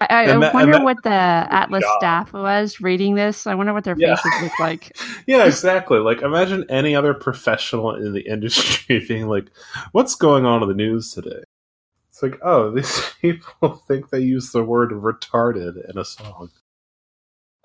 [0.00, 1.98] I, I, And I that- and wonder that- what the oh Atlus Yeah.
[1.98, 3.46] staff was reading this.
[3.46, 4.14] I wonder what their Yeah.
[4.16, 4.96] faces look like.
[5.26, 5.98] Yeah, exactly.
[5.98, 9.46] Like, imagine any other professional in the industry being like,
[9.92, 11.42] "What's going on in the news today?"
[12.10, 16.50] It's like, oh, these people think they use the word retarded in a song.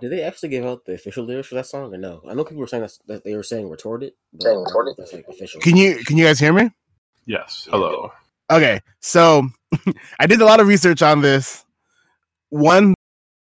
[0.01, 2.21] Did they actually give out the official lyrics for that song or no?
[2.27, 4.11] I know people were saying that's, that they were saying retarded.
[4.33, 4.95] But Saying retarded?
[4.97, 5.61] That's like official.
[5.61, 6.71] can you can you guys hear me?
[7.25, 7.67] Yes.
[7.71, 8.11] Hello.
[8.51, 9.47] Okay, so
[10.19, 11.63] I did a lot of research on this.
[12.53, 12.93] One,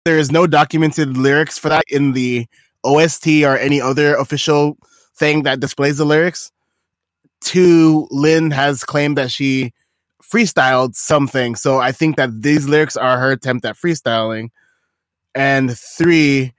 [0.05, 2.45] there is no documented lyrics for that in the
[2.83, 4.77] OST or any other official
[5.15, 6.51] thing that displays the lyrics.
[7.41, 9.73] Two, Lyn has claimed that she
[10.21, 11.55] freestyled something.
[11.55, 14.49] So I think that these lyrics are her attempt at freestyling.
[15.33, 16.53] And three,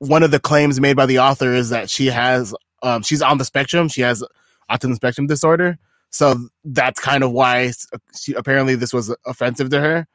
[0.00, 3.38] one of the claims made by the author is that she has um, she's on
[3.38, 3.88] the spectrum.
[3.88, 4.22] She has
[4.70, 5.78] autism spectrum disorder.
[6.10, 7.72] So that's kind of why
[8.20, 10.06] she, apparently this was offensive to her.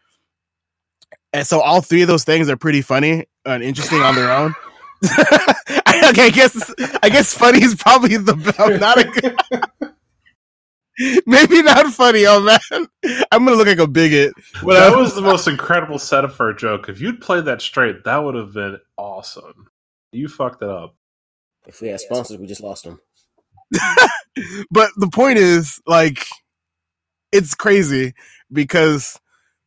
[1.34, 4.56] And so all three of those things are pretty funny and interesting on their own.
[6.10, 8.36] okay, I guess I guess funny is probably the
[8.80, 9.94] not a good,
[11.26, 12.26] maybe not funny.
[12.26, 12.88] Oh man,
[13.32, 14.34] I'm gonna look like a bigot.
[14.64, 16.90] Well, that was the most incredible setup for a joke.
[16.90, 19.68] If you'd played that straight, that would have been awesome.
[20.12, 20.96] You fucked it up.
[21.68, 23.00] If we had sponsors, we just lost them.
[24.72, 26.26] but the point is, like,
[27.32, 28.14] it's crazy
[28.52, 29.20] because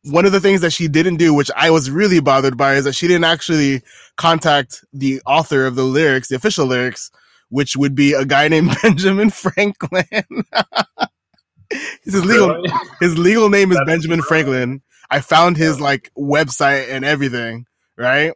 [0.05, 2.85] one of the things that she didn't do, which I was really bothered by, is
[2.85, 3.81] that she didn't actually
[4.17, 7.11] contact the author of the lyrics, the official lyrics,
[7.49, 10.03] which would be a guy named Benjamin Franklin.
[12.03, 12.71] his legal Really?
[12.99, 14.21] his legal name is That's Benjamin.
[14.21, 14.81] Franklin.
[15.11, 17.65] I found his like website and everything,
[17.97, 18.33] right?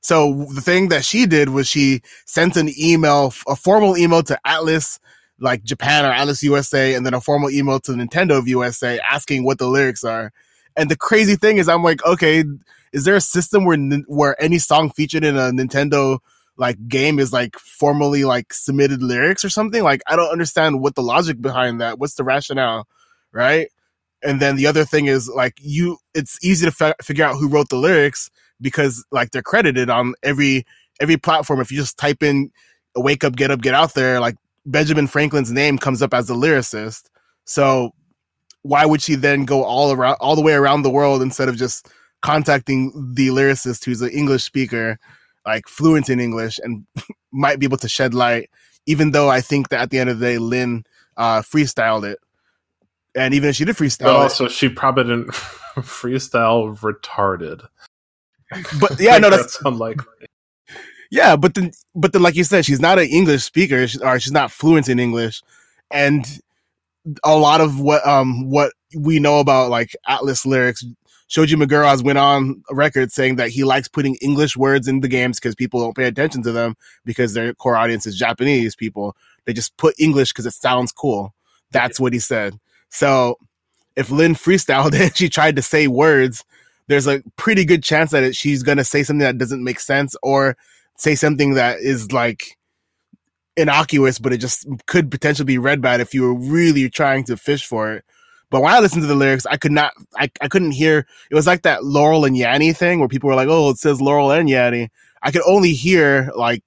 [0.00, 4.38] So the thing that she did was she sent an email, a formal email to
[4.46, 4.98] Atlus,
[5.40, 9.44] like Japan or Atlus USA, and then a formal email to Nintendo of USA asking
[9.44, 10.30] what the lyrics are.
[10.76, 12.44] And the crazy thing is, I'm like, okay,
[12.92, 16.18] is there a system where where any song featured in a Nintendo
[16.56, 19.82] like game is like formally like submitted lyrics or something?
[19.82, 21.98] Like, I don't understand what the logic behind that.
[21.98, 22.86] What's the rationale,
[23.32, 23.68] right?
[24.22, 27.48] And then the other thing is like you, it's easy to fi- figure out who
[27.48, 30.64] wrote the lyrics because like they're credited on every
[31.00, 31.60] every platform.
[31.60, 32.50] If you just type in
[32.96, 36.34] "wake up, get up, get out there," like Benjamin Franklin's name comes up as the
[36.34, 37.02] lyricist.
[37.44, 37.90] So
[38.64, 41.56] why would she then go all around all the way around the world instead of
[41.56, 41.88] just
[42.22, 44.98] contacting the lyricist who's an English speaker,
[45.46, 46.86] like fluent in English and
[47.32, 48.50] might be able to shed light,
[48.86, 50.84] even though I think that at the end of the day, Lyn
[51.18, 52.20] uh, freestyled it.
[53.16, 55.30] And even if she did freestyle But it, she probably didn't
[55.78, 57.66] freestyle retarded.
[58.80, 60.06] but yeah, I no, think that's unlikely.
[61.10, 64.32] Yeah, but then, but then, like you said, she's not an English speaker, or she's
[64.32, 65.42] not fluent in English,
[65.90, 66.26] and
[67.22, 70.84] a lot of what um what we know about like Atlus lyrics,
[71.28, 75.08] Shoji Meguro has went on record saying that he likes putting English words in the
[75.08, 79.16] games because people don't pay attention to them because their core audience is Japanese people.
[79.44, 81.34] They just put English because it sounds cool.
[81.70, 82.58] That's what he said.
[82.88, 83.38] So
[83.96, 86.44] if Lyn freestyled it, she tried to say words.
[86.86, 90.56] There's a pretty good chance that she's gonna say something that doesn't make sense or
[90.96, 92.56] say something that is like
[93.56, 97.36] innocuous, but it just could potentially be read bad if you were really trying to
[97.36, 98.04] fish for it.
[98.50, 101.06] But when I listened to the lyrics, I could not, I, I couldn't hear.
[101.30, 104.00] It was like that Laurel and Yanny thing where people were like, "Oh, it says
[104.00, 104.90] Laurel and Yanny."
[105.22, 106.62] I could only hear like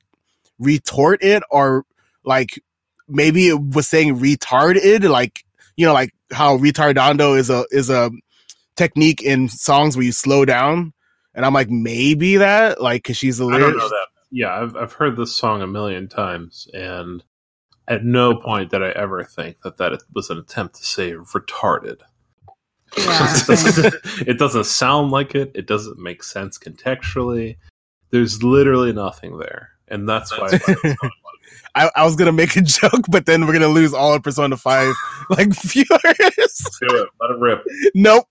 [0.59, 1.85] retort it or
[2.25, 2.61] like
[3.07, 5.45] maybe it was saying retarded, like
[5.77, 8.11] you know, like how retardando is a is a
[8.75, 10.93] technique in songs where you slow down.
[11.33, 13.77] And I'm like, maybe that, like, cause she's a I don't lyric.
[13.77, 14.07] know that.
[14.31, 17.23] Yeah, I've I've heard this song a million times, and
[17.87, 22.01] at no point did I ever think that that was an attempt to say retarded.
[22.97, 23.33] Yeah,
[24.27, 25.51] it, doesn't, sound like it.
[25.55, 27.57] It doesn't make sense contextually.
[28.11, 30.47] There's literally nothing there, and that's why.
[30.47, 30.95] I was
[31.75, 34.57] I, I was gonna make a joke, but then we're gonna lose all our Persona
[34.57, 34.93] Five
[35.29, 35.87] like viewers.
[35.89, 37.09] Do it.
[37.21, 37.63] Let it rip.
[37.93, 38.25] nope.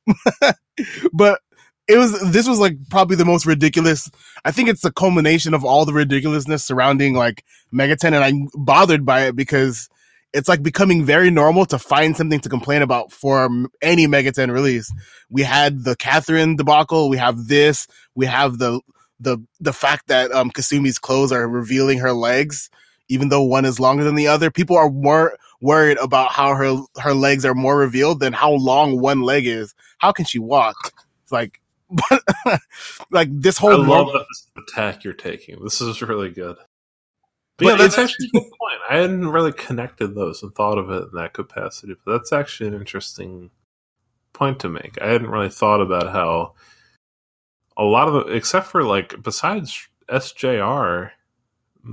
[1.13, 1.41] but
[1.89, 4.11] it was this was like probably the most ridiculous.
[4.45, 9.05] I think it's the culmination of all the ridiculousness surrounding like Megaten, and I'm bothered
[9.05, 9.89] by it because
[10.33, 13.49] it's like becoming very normal to find something to complain about for
[13.81, 14.93] any Megaten release.
[15.31, 17.09] We had the Catherine debacle.
[17.09, 17.87] We have this.
[18.15, 18.81] We have the
[19.21, 22.69] the the fact that um Kasumi's clothes are revealing her legs,
[23.09, 24.51] even though one is longer than the other.
[24.51, 29.01] People are more worried about how her her legs are more revealed than how long
[29.01, 29.75] one leg is.
[29.99, 30.93] How can she walk?
[31.23, 31.61] It's like,
[33.11, 35.63] like this whole I love norm- that this is the tack you're taking.
[35.63, 36.57] This is really good.
[37.59, 38.81] But But yeah, that's it's- actually a good point.
[38.91, 42.69] I hadn't really connected those and thought of it in that capacity, but that's actually
[42.69, 43.51] an interesting
[44.33, 45.01] point to make.
[45.01, 46.55] I hadn't really thought about how
[47.77, 51.11] a lot of the, except for like, besides SJR,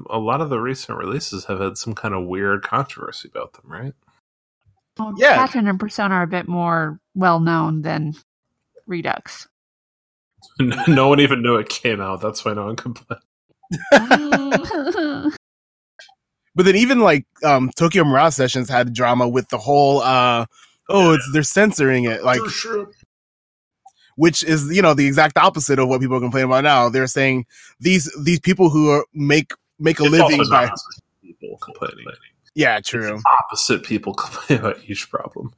[0.09, 3.71] a lot of the recent releases have had some kind of weird controversy about them,
[3.71, 3.93] right?
[4.97, 5.35] Well, Yeah.
[5.35, 8.13] Catherine and Persona are a bit more well known than
[8.85, 9.47] Redux.
[10.87, 12.21] no one even knew it came out.
[12.21, 13.21] That's why no one complained.
[16.55, 20.45] But then even like um Tokyo Mirage Sessions had drama with the whole uh
[20.89, 22.39] oh it's they're censoring it like
[24.15, 26.89] which is you know the exact opposite of what people complain about now.
[26.89, 27.45] They're saying
[27.79, 30.71] these these people who are, make make a It's living by
[31.23, 32.13] people complaining.
[32.55, 33.25] yeah, It's true.
[33.25, 35.53] opposite people complain about each problem.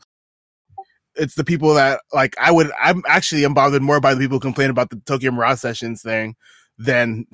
[1.18, 2.72] It's the people that like I would.
[2.82, 6.01] I'm actually I'm bothered more by the people who complain about the Tokyo Mirage Sessions
[6.01, 6.36] thing
[6.80, 7.26] than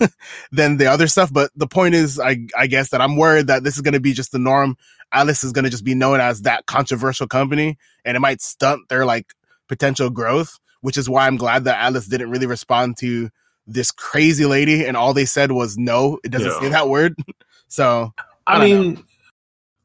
[0.52, 1.32] than the other stuff.
[1.32, 4.00] But the point is, I I guess that I'm worried that this is going to
[4.00, 4.76] be just the norm.
[5.14, 8.88] Atlus is going to just be known as that controversial company, and it might stunt
[8.88, 9.34] their like
[9.68, 10.58] potential growth.
[10.82, 13.30] Which is why I'm glad that Atlus didn't really respond to
[13.66, 16.18] this crazy lady, and all they said was no.
[16.24, 16.60] It doesn't Yeah.
[16.60, 17.16] say that word.
[17.68, 18.12] So
[18.46, 19.04] I I, don't mean,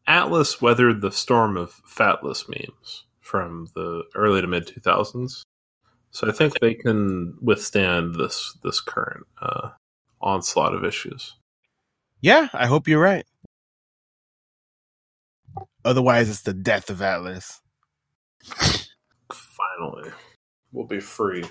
[0.08, 5.44] Atlus weathered the storm of Fatlus memes from the early to mid 2000s,
[6.10, 9.70] so I think they can withstand this this current uh,
[10.20, 11.36] onslaught of issues.
[12.22, 13.26] yeah, I hope you're right.
[15.86, 17.60] Otherwise, it's the death of Atlus.
[19.32, 20.12] Finally,
[20.72, 21.46] we'll be free.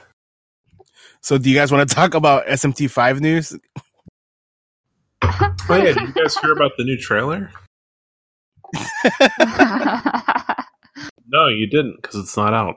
[1.20, 3.56] So, do you guys want to talk about SMT5 news?
[5.22, 7.52] Oh yeah, did you guys hear about the new trailer?
[11.28, 12.76] No, you didn't because it's not out.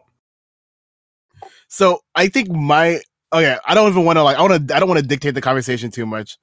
[1.68, 3.00] So, I think my
[3.34, 5.36] okay, I don't even want to like I want to I don't want to dictate
[5.36, 6.38] the conversation too much.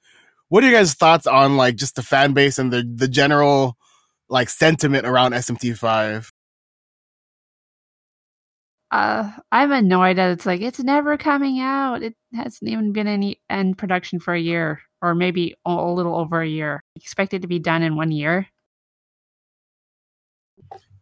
[0.49, 3.77] What are your guys' thoughts on like just the fan base and the the general
[4.29, 6.31] like sentiment around SMT5?
[8.91, 12.01] uh, I'm annoyed that it's like it's never coming out.
[12.03, 16.15] It hasn't even been any in production for a year, or maybe a a little
[16.15, 16.83] over a year.
[16.95, 18.47] Expect it to be done in one year.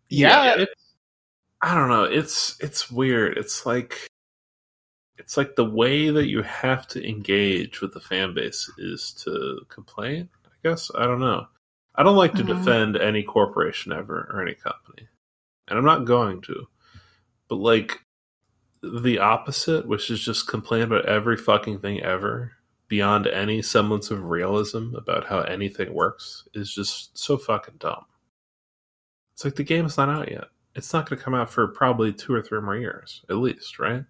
[0.09, 0.55] Yeah.
[0.59, 0.76] it's,
[1.61, 2.03] I don't know.
[2.03, 3.37] It's it's weird.
[3.37, 4.07] It's like
[5.17, 9.61] it's like the way that you have to engage with the fan base is to
[9.69, 10.29] complain.
[10.45, 11.47] I guess I don't know.
[11.95, 12.47] I don't like to Mhm.
[12.59, 15.07] defend any corporation ever or any company,
[15.67, 16.67] and I'm not going to.
[17.47, 18.05] But like
[18.83, 22.51] the opposite, which is just complain about every fucking thing ever,
[22.87, 28.05] beyond any semblance of realism about how anything works, is just so fucking dumb.
[29.33, 30.49] It's like the game is not out yet.
[30.77, 33.79] It's not going to come out for probably two or three more years, at least,
[33.79, 34.03] right?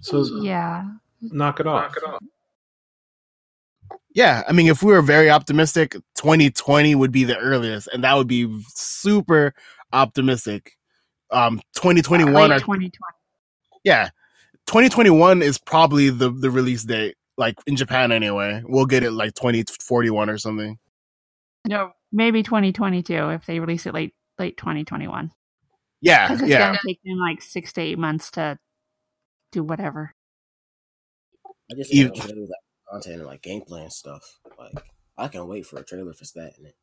[0.00, 0.88] So yeah,
[1.20, 1.94] knock it off.
[4.14, 8.16] Yeah, I mean, if we were very optimistic, 2020 would be the earliest, and that
[8.16, 9.54] would be super
[9.92, 10.78] optimistic.
[11.30, 12.90] Um, 2021 late or 2020.
[13.84, 14.08] yeah,
[14.66, 18.62] 2021 is probably the the release date, like in Japan anyway.
[18.64, 20.78] We'll get it like 2041 or something.
[21.68, 25.30] No, maybe 2022 if they release it late late 2021.
[26.00, 26.58] Yeah, Because it's yeah.
[26.58, 28.58] gonna take them like six to eight months to
[29.52, 30.12] do whatever.
[31.70, 32.60] I just You- think with that
[32.90, 34.38] content and like gameplay and stuff.
[34.58, 34.74] Like
[35.16, 36.76] I can wait for a trailer for that in it.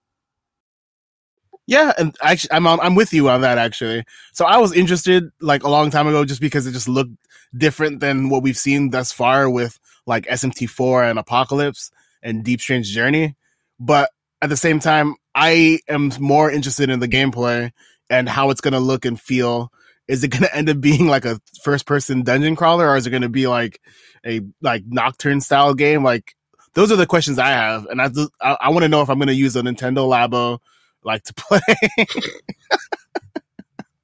[1.67, 4.03] Yeah, and actually, I'm I'm with you on that actually.
[4.33, 7.11] So I was interested like a long time ago, just because it just looked
[7.55, 11.91] different than what we've seen thus far with like SMT4 and Apocalypse
[12.23, 13.35] and Deep Strange Journey.
[13.79, 14.09] But
[14.41, 17.71] at the same time, I am more interested in the gameplay
[18.09, 19.71] and how it's going to look and feel.
[20.07, 23.07] Is it going to end up being like a first person dungeon crawler, or is
[23.07, 23.79] it going to be like
[24.25, 26.03] a like Nocturne style game?
[26.03, 26.35] Like
[26.73, 29.09] those are the questions I have, and I just- I, I want to know if
[29.09, 30.59] I'm going to use a Nintendo Labo
[31.03, 31.59] like to play.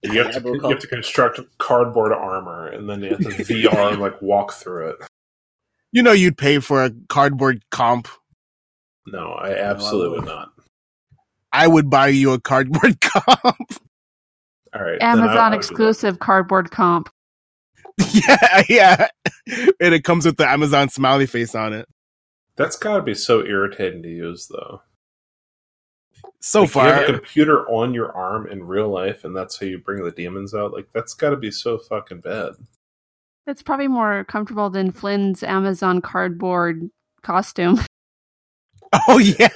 [0.03, 3.91] You have, to, you have to construct cardboard armor, and then you have to VR
[3.91, 4.95] and like walk through it.
[5.91, 8.07] you know, you'd pay for a cardboard comp.
[9.07, 10.37] No, I absolutely would wouldn't.
[10.37, 10.49] not.
[11.51, 13.73] I would buy you a cardboard comp.
[14.73, 15.53] All right, then I- I Amazon would do that.
[15.55, 17.09] exclusive cardboard comp.
[18.13, 19.07] yeah, yeah.
[19.79, 21.87] And it comes with the Amazon smiley face on it.
[22.55, 24.81] That's got to be so irritating to use, though.
[26.39, 29.59] So Like, you have far, a computer on your arm in real life, and that's
[29.59, 30.73] how you bring the demons out.
[30.73, 32.53] Like that's got to be so fucking bad.
[33.45, 36.89] That's probably more comfortable than Flynn's Amazon cardboard
[37.23, 37.79] costume.
[39.07, 39.47] oh yeah.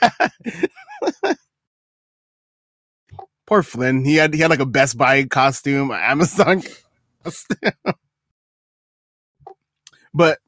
[3.52, 4.06] Poor Flynn.
[4.06, 6.64] He had he had like a Best Buy costume, an Amazon
[7.26, 7.74] costume.
[10.14, 10.40] but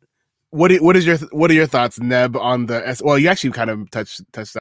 [0.52, 3.02] what i- what is your what are your thoughts, Neb, on the S?
[3.02, 4.56] Well, you actually kind of touched touched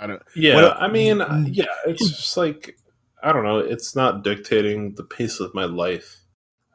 [0.00, 0.22] on it.
[0.34, 1.18] Yeah, What- I mean,
[1.52, 2.76] yeah, it's just like
[3.22, 3.58] I don't know.
[3.60, 6.22] It's not dictating the pace of my life.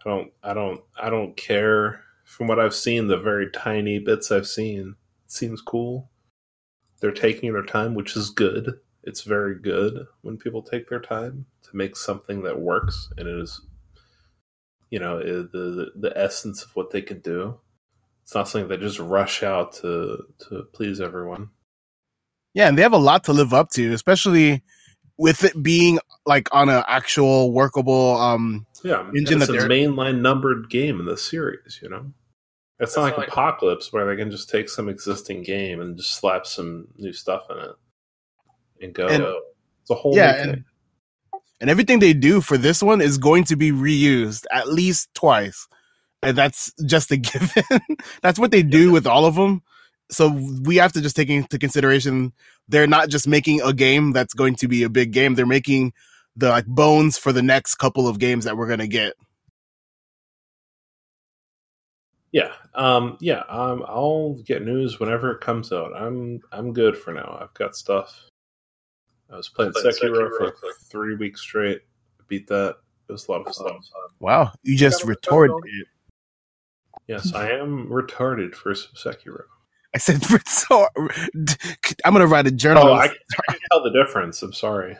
[0.06, 2.02] I don't, I don't, I don't care.
[2.26, 6.10] From what I've seen, the very tiny bits I've seen, it seems cool.
[7.02, 8.80] They're taking their time, which is good.
[9.04, 13.36] It's very good when people take their time to make something that works and it
[13.40, 13.62] is,
[14.90, 17.60] you know, i- the the essence of what they can do.
[18.24, 21.50] It's not something they just rush out to to please everyone.
[22.54, 24.62] Yeah, and they have a lot to live up to, especially
[25.18, 29.70] with it being like on an actual workable um Yeah, engine it's that a they're-
[29.70, 31.80] mainline numbered game in the series.
[31.82, 32.14] You know,
[32.80, 36.46] It's not like Apocalypse where they can just take some existing game and just slap
[36.46, 37.72] some new stuff in it
[38.82, 39.08] and go.
[39.08, 39.24] And-
[39.82, 40.66] it's a whole Yeah, new and- thing.
[41.62, 45.68] and everything they do for this one is going to be reused at least twice
[46.24, 47.88] and that's just a given
[48.22, 49.62] that's what they do with all of them
[50.12, 50.28] so
[50.64, 52.32] we have to just take into consideration
[52.68, 55.94] they're not just making a game that's going to be a big game they're making
[56.36, 59.14] the like bones for the next couple of games that we're going to get
[62.32, 63.44] Yeah, um, yeah.
[63.50, 65.92] Um, I'll get news whenever it comes out.
[65.94, 67.38] I'm I'm good for now.
[67.42, 68.30] I've got stuff.
[69.32, 70.56] I was playing Playing Sekiro, Sekiro for like
[70.90, 71.82] three weeks straight.
[72.28, 72.76] Beat that.
[73.10, 73.80] It was a lot of fun.
[74.20, 75.88] wow you just retorted retarded-
[77.08, 79.42] Yes, I am retarded for some Sekiro.
[79.94, 80.90] i said retort
[82.06, 83.08] i'm going to write a journal Oh, I, I
[83.50, 84.42] can tell the difference.
[84.42, 84.98] I'm sorry.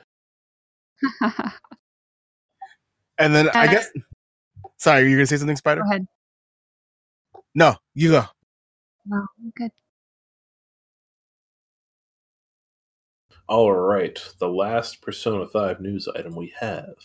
[3.18, 3.88] and then i Uh, guess
[4.78, 6.06] sorry you're going to say something spider Go ahead.
[7.56, 8.26] no you go
[9.06, 9.72] No, I'm good.
[13.52, 16.96] All right, the last Persona Five news item we have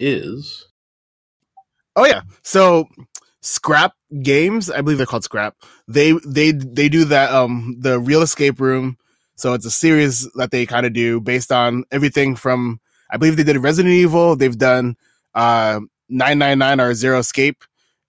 [0.00, 0.66] is
[1.94, 2.22] Oh yeah.
[2.42, 2.88] So
[3.40, 5.54] Scrap Games, I believe they're called Scrap.
[5.86, 8.98] They they they do that um the Real Escape Room.
[9.36, 13.36] So it's a series that they kind of do based on everything from I believe
[13.36, 14.96] they did Resident Evil, they've done
[15.36, 15.78] uh
[16.08, 17.62] 999 or Zero Escape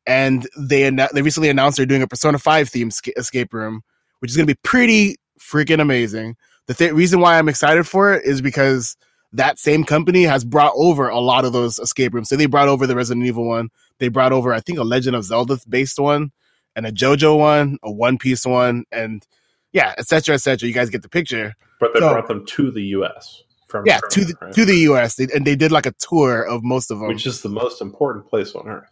[0.07, 3.83] and they they recently announced they're doing a Persona 5 themed sca- escape room,
[4.17, 6.35] which is going to be pretty freaking amazing.
[6.67, 8.95] The th- reason why I'm excited for it is because
[9.33, 12.29] that same company has brought over a lot of those escape rooms.
[12.29, 13.69] So they brought over the Resident Evil one.
[13.99, 16.31] They brought over, I think, a Legend of Zelda based one,
[16.75, 19.25] and a JoJo one, a One Piece one, and
[19.73, 20.35] yeah, etc.
[20.35, 20.67] etc.
[20.67, 21.53] You guys get the picture.
[21.79, 23.43] but they So- brought them to the U.S.
[23.67, 24.53] from Yeah, to the right?
[24.53, 27.07] to the US, they, and they did like a tour of most of them.
[27.09, 28.89] which is the most important place on earth.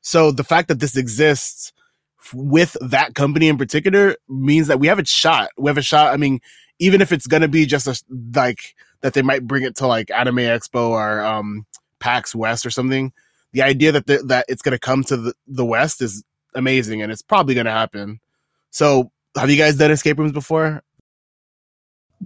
[0.00, 1.72] So the fact that this exists
[2.20, 5.50] f- with that company in particular means that we have a shot.
[5.58, 6.12] We have a shot.
[6.12, 6.40] I mean,
[6.78, 8.00] even if it's gonna be just a
[8.34, 11.66] like that, they might bring it to like Anime Expo or um,
[12.00, 13.12] PAX West or something.
[13.52, 16.22] The idea that the, that it's gonna come to the, the West is
[16.54, 18.20] amazing, and it's probably gonna happen.
[18.70, 20.82] So, have you guys done escape rooms before?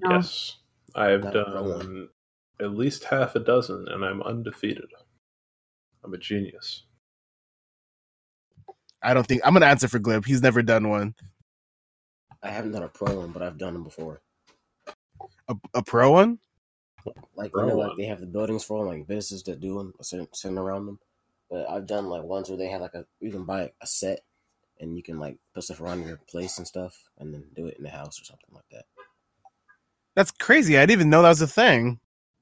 [0.03, 0.17] No.
[0.17, 0.57] Yes,
[0.95, 2.09] I've Not done wrong.
[2.61, 4.91] at least half a dozen, and I'm undefeated.
[6.05, 6.85] I'm a genius.
[9.03, 10.25] I don't think I'm gonna answer for Glib.
[10.25, 11.15] He's never done one.
[12.43, 14.21] I haven't done a pro one, but I've done them before.
[15.49, 16.39] A, a pro one?
[17.35, 17.89] Like Pro you know, one.
[17.89, 20.87] like they have the buildings for 'em, like businesses that do them, sitting, sitting around
[20.87, 20.99] them.
[21.51, 24.21] But I've done like ones where they have like a you can buy a set
[24.81, 27.77] and you can like put stuff around your place and stuff, and then do it
[27.77, 28.85] in the house or something like that.
[30.15, 30.77] That's crazy.
[30.77, 31.99] I didn't even know that was a thing.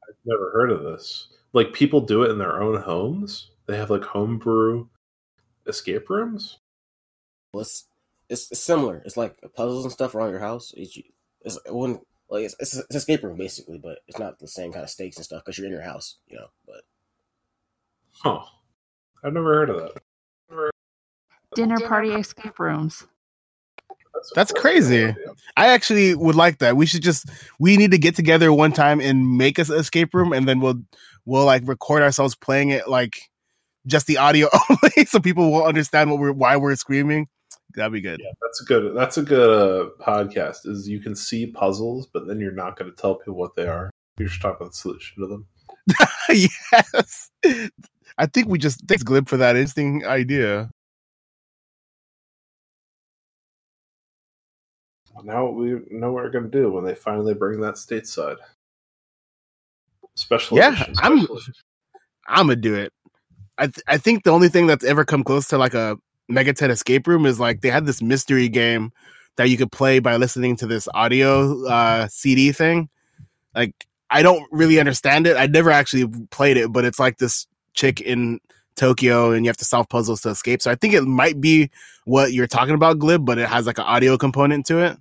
[0.08, 1.28] I've never heard of this.
[1.52, 3.50] Like people do it in their own homes.
[3.66, 4.86] They have like homebrew
[5.66, 6.58] escape rooms.
[7.52, 7.84] Well, it's,
[8.28, 9.02] it's it's similar.
[9.04, 10.72] It's like puzzles and stuff around your house.
[10.76, 10.96] It's,
[11.42, 14.72] it's it wouldn't like it's, it's, it's escape room basically, but it's not the same
[14.72, 16.46] kind of stakes and stuff because you're in your house, you know.
[16.66, 16.82] But
[18.22, 18.40] Huh.
[19.24, 20.70] I've never heard of that.
[21.54, 23.06] Dinner party escape rooms.
[24.34, 25.14] That's crazy.
[25.56, 26.76] I actually would like that.
[26.76, 30.14] We should just we need to get together one time and make us an escape
[30.14, 30.82] room, and then we'll
[31.24, 33.30] we'll like record ourselves playing it like
[33.86, 37.28] just the audio only, so people will understand what we're why we're screaming.
[37.74, 38.20] That'd be good.
[38.22, 38.96] Yeah, that's a good.
[38.96, 40.66] That's a good uh, podcast.
[40.66, 43.66] Is you can see puzzles, but then you're not going to tell people what they
[43.68, 43.90] are.
[44.18, 45.46] You're just talking about the solution to them.
[46.28, 47.30] yes,
[48.18, 50.68] I think we just thanks Glib for that interesting idea.
[55.22, 58.36] Now we know what we're going to do when they finally bring that stateside.
[60.14, 60.94] Special Yeah, edition.
[60.98, 61.54] I'm- edition.
[62.26, 62.92] I'm gonna do it.
[63.60, 65.98] I th- I think the only thing that's ever come close to like a
[66.30, 68.90] Megaten escape room is like they had this mystery game
[69.36, 72.88] that you could play by listening to this audio uh, CD thing.
[73.54, 75.36] Like I don't really understand it.
[75.36, 78.40] I never actually played it, but it's like this chick in
[78.76, 80.62] Tokyo and you have to solve puzzles to escape.
[80.62, 81.70] So I think it might be
[82.06, 84.96] what you're talking about, Glib, but it has like an audio component to it.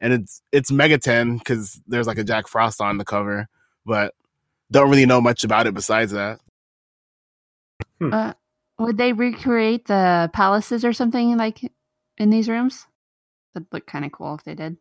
[0.00, 3.48] And it's it's Megaten because there's like a Jack Frost on the cover,
[3.84, 4.14] but
[4.70, 6.38] don't really know much about it besides that.
[8.00, 8.32] Uh,
[8.78, 11.60] would they recreate the palaces or something like
[12.16, 12.86] in these rooms?
[13.54, 14.76] That'd look kind of cool if they did.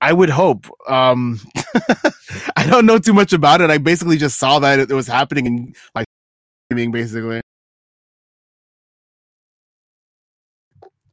[0.00, 0.66] I would hope.
[0.88, 1.40] Um,
[2.56, 3.70] I don't know too much about it.
[3.70, 6.06] I basically just saw that it was happening and like
[6.66, 7.40] streaming basically.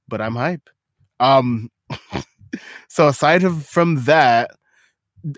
[0.08, 0.70] But I'm hype.
[1.20, 1.70] Um,
[2.88, 4.52] so aside from that,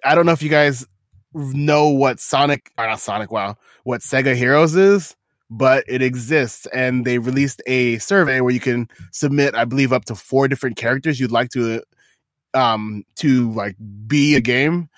[0.03, 0.86] I don't know if you guys
[1.36, 3.31] know what Sonic or not Sonic.
[3.31, 5.15] Wow, what Sega Heroes is,
[5.49, 6.65] but it exists.
[6.73, 10.77] And they released a survey where you can submit, I believe, up to four different
[10.77, 11.83] characters you'd like to
[12.53, 13.75] um to like
[14.07, 14.89] be a game.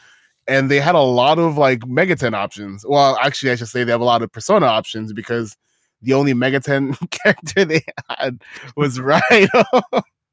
[0.49, 2.85] And they had a lot of like Megaten options.
[2.88, 5.57] Well, actually, I should say they have a lot of Persona options because
[6.01, 8.41] the only Megaten character they had
[8.77, 9.19] was Rhino.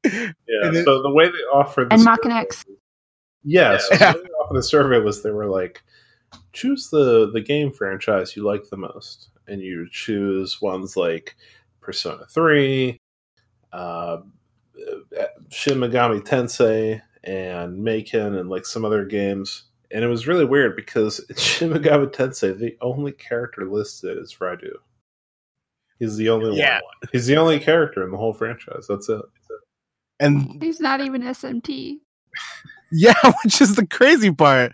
[0.05, 0.29] Yeah.
[0.61, 2.63] And it- so the way they offered And the Machina X.
[3.45, 4.13] Yeah, so Yeah.
[4.13, 5.83] the way the survey was they were like,
[6.53, 11.35] choose the the game franchise you like the most, and you choose ones like
[11.81, 12.99] Persona Three,
[13.71, 14.17] uh,
[15.51, 19.63] Shin Megami Tensei, and Maken, and like some other games.
[19.91, 24.35] And it was really weird because in Shin Megami Tensei, the only character listed is
[24.41, 24.73] Raidou.
[25.99, 26.75] He's the only Yeah.
[26.81, 27.09] one.
[27.11, 28.87] He's the only character in the whole franchise.
[28.89, 29.21] That's it.
[30.19, 31.99] and He's not even SMT.
[32.91, 33.13] Yeah,
[33.43, 34.73] which is the crazy part.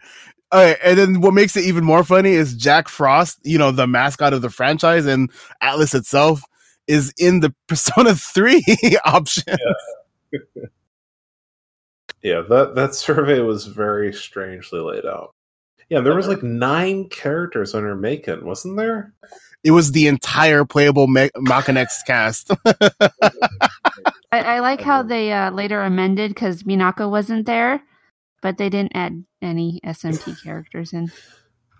[0.51, 3.71] All right, and then what makes it even more funny is Jack Frost, you know,
[3.71, 5.31] the mascot of the franchise and
[5.63, 6.41] Atlus itself
[6.87, 8.63] is in the Persona 3
[9.05, 9.55] option.
[12.21, 15.33] Yeah, that that survey was very strangely laid out.
[15.89, 19.13] Yeah, there was like nine characters under Maken, wasn't there?
[19.63, 22.51] It was the entire playable Ma- Maken X cast.
[24.31, 27.81] I, I like how Um, they uh, later amended because Minako wasn't there,
[28.41, 31.11] but they didn't add any SMT characters in.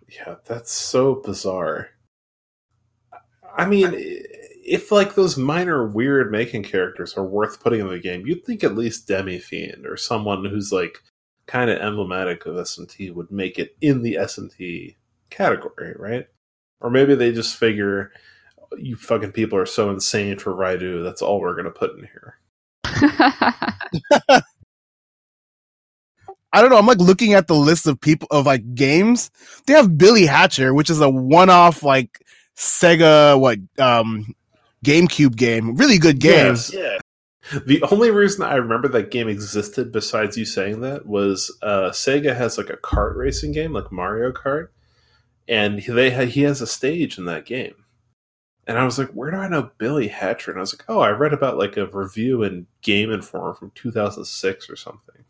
[0.10, 1.90] Yeah, that's so bizarre.
[3.56, 8.26] I mean, if like those minor weird Maken characters are worth putting in the game,
[8.26, 11.02] you'd think at least Demi Fiend or someone who's like
[11.48, 14.96] kind of emblematic of SMT would make it in the SMT
[15.30, 16.28] category, right?
[16.80, 18.12] Or maybe they just figure
[18.78, 22.38] you fucking people are so insane for Raidou, that's all we're gonna put in here.
[26.54, 26.78] I don't know.
[26.78, 29.32] I'm like looking at the list of people of like games.
[29.66, 32.26] They have Billy Hatcher, which is a one-off like
[32.58, 34.36] Sega what um
[34.86, 35.76] GameCube game.
[35.76, 36.48] Really good game.
[36.48, 36.74] Yes.
[36.74, 37.00] Yeah.
[37.66, 42.36] The only reason I remember that game existed, besides you saying that, was uh, Sega
[42.36, 44.70] has like a kart racing game, like Mario Kart,
[45.48, 47.74] and they ha- he has a stage in that game.
[48.68, 50.52] And I was like, where do I know Billy Hatcher?
[50.52, 53.72] And I was like, oh, I read about like a review in Game Informer from
[53.74, 55.26] 2006 or something.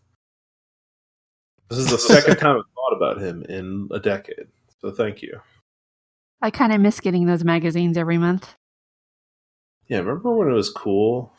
[1.71, 4.47] This is the second time I've thought about him in a decade.
[4.81, 5.39] So thank you.
[6.41, 8.55] I kind of miss getting those magazines every month.
[9.87, 11.31] Yeah, remember when it was cool?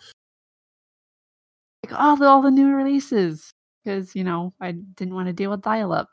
[1.84, 3.52] Like all the all the new releases
[3.84, 6.08] because you know I didn't want to deal with dial up.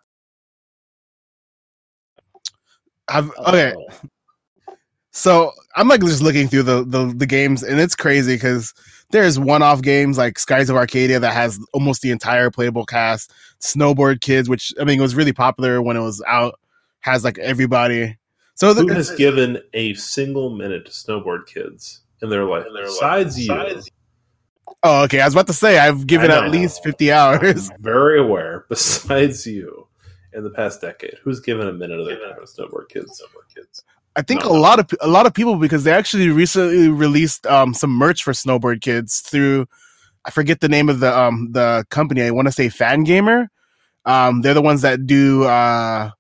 [3.08, 4.10] I've, okay, Oh,
[5.20, 8.74] So I'm like just looking through the the, the games, and it's crazy because
[9.12, 13.34] there's one-off games like Skies of Arcadia that has almost the entire playable cast.
[13.60, 16.58] Snowboard Kids, which I mean it was really popular when it was out,
[17.02, 18.18] has like everybody.
[18.56, 22.66] So Who the, has given a single minute to snowboard kids in their life?
[22.66, 23.82] in Besides you,
[24.84, 25.20] oh, okay.
[25.20, 27.70] I was about to say I've given at least 50 hours.
[27.70, 28.66] I'm very aware.
[28.70, 29.90] Besides you,
[30.32, 33.22] in the past decade, who's given a minute of their time to snowboard kids?
[33.22, 33.84] Snowboard kids.
[34.16, 34.56] I think No, a no.
[34.60, 38.34] lot of a lot of people because they actually recently released um, some merch for
[38.34, 39.68] Snowboard Kids through
[40.26, 42.24] I forget the name of the um the company.
[42.24, 43.48] I want to say Fangamer.
[44.06, 46.12] Um, they're the ones that do uh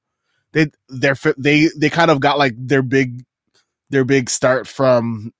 [0.53, 3.23] they they're they they kind of got like their big
[3.91, 5.33] their big start from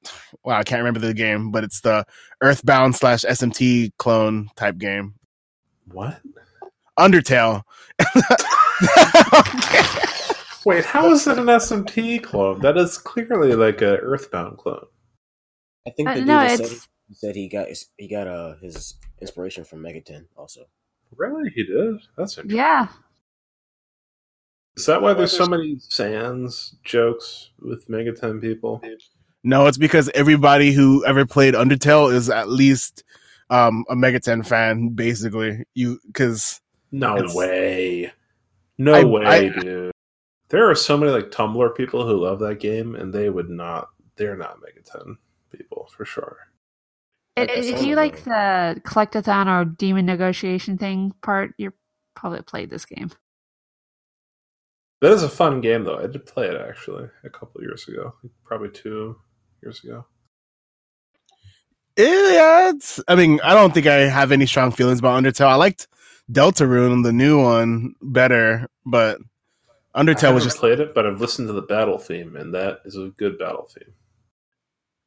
[0.43, 2.05] well I can't remember the game, but it's the
[2.41, 5.15] Earthbound slash SMT clone type game.
[5.91, 6.19] What?
[6.99, 7.63] Undertale.
[10.65, 12.59] Wait, how is it an SMT clone?
[12.61, 14.85] That is clearly like a Earthbound clone.
[15.87, 18.27] I think Uh, the dude no, that said, he said he got his- he got
[18.27, 20.65] uh his inspiration from Megaten also.
[21.15, 21.95] Really, he did.
[22.17, 22.57] That's interesting.
[22.57, 22.87] yeah.
[24.77, 28.81] Is that why there's so many Sans jokes with Megaten people?
[29.43, 33.03] No, it's because everybody who ever played Undertale is at least
[33.49, 35.63] um, a Megaten fan, basically.
[35.73, 38.11] You because No way.
[38.77, 39.91] No I- way, I- dude.
[40.49, 43.89] There are so many like Tumblr people who love that game, and they would not.
[44.15, 45.15] They're not Megaten
[45.51, 46.37] people for sure.
[47.37, 51.73] I- if you like the collectathon or demon negotiation thing part, you're
[52.15, 53.11] probably played this game.
[55.01, 55.97] That is a fun game, though.
[55.97, 59.15] I did play it actually a couple years ago, probably two
[59.63, 60.05] years ago.
[61.97, 65.47] yeah, it's, I mean, I don't think I have any strong feelings about Undertale.
[65.47, 65.87] I liked
[66.31, 69.23] Deltarune, the new one, better, but I
[69.95, 70.57] Undertale was just.
[70.57, 73.67] played it, but I've listened to the battle theme, and that is a good battle
[73.73, 73.93] theme.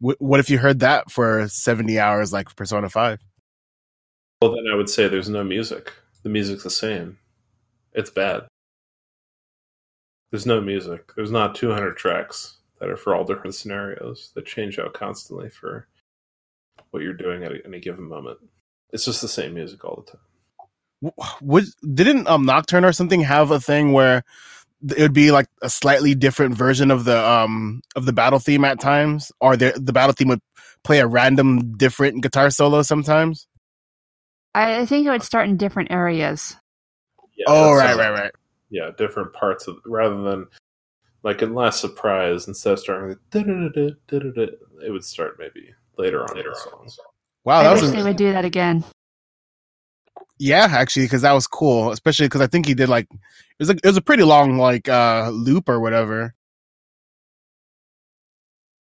[0.00, 3.20] wh- What if you heard that for seventy hours, like Persona Five?
[4.40, 5.92] Well, then I would say there's no music.
[6.24, 7.18] The music's the same.
[7.92, 8.46] It's bad.
[10.30, 11.12] There's no music.
[11.14, 15.86] There's not 200 tracks that are for all different scenarios that change out constantly for
[16.90, 18.38] what you're doing at any given moment.
[18.92, 21.12] It's just the same music all the time.
[21.42, 24.24] Would didn't um Nocturne or something have a thing where
[24.82, 28.64] it would be like a slightly different version of the um of the battle theme
[28.64, 30.42] at times, or the the battle theme would
[30.84, 33.46] play a random different guitar solo sometimes?
[34.54, 36.56] I think it would start in different areas.
[37.36, 38.32] Yeah, oh right, right, right.
[38.70, 40.46] Yeah, different parts of rather than
[41.22, 46.54] like in Last Surprise instead of starting it would start maybe later on in the
[46.54, 46.88] song.
[47.44, 48.84] Wow, I that wish was they would do that again.
[50.42, 53.18] Yeah, actually, because that was cool, especially because I think he did like it
[53.60, 56.34] was like it was a pretty long like uh loop or whatever.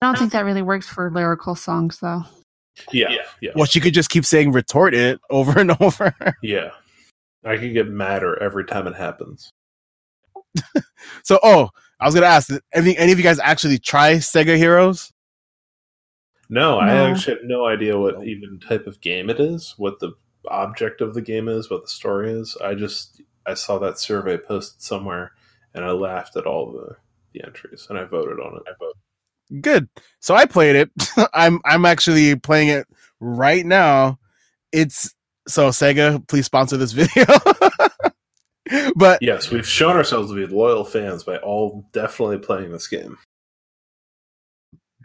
[0.01, 2.23] I don't think that really works for lyrical songs, though.
[2.91, 6.15] Yeah, yeah, Well, she could just keep saying retort it over and over.
[6.43, 6.71] yeah.
[7.45, 9.51] I could get madder every time it happens.
[11.23, 15.13] so, oh, I was gonna ask, any any of you guys actually try Sega Heroes?
[16.49, 20.13] No, I actually have no idea what even type of game it is, what the
[20.49, 22.57] object of the game is, what the story is.
[22.62, 25.32] I just I saw that survey posted somewhere
[25.74, 26.97] and I laughed at all the
[27.32, 28.62] the entries and I voted on it.
[28.66, 29.62] I voted.
[29.62, 29.88] Good.
[30.20, 30.91] So I played it.
[31.34, 32.86] I'm I'm actually playing it
[33.20, 34.18] right now.
[34.72, 35.14] It's
[35.49, 37.26] so Sega, please sponsor this video.
[38.97, 43.18] but Yes, we've shown ourselves to be loyal fans by all definitely playing this game.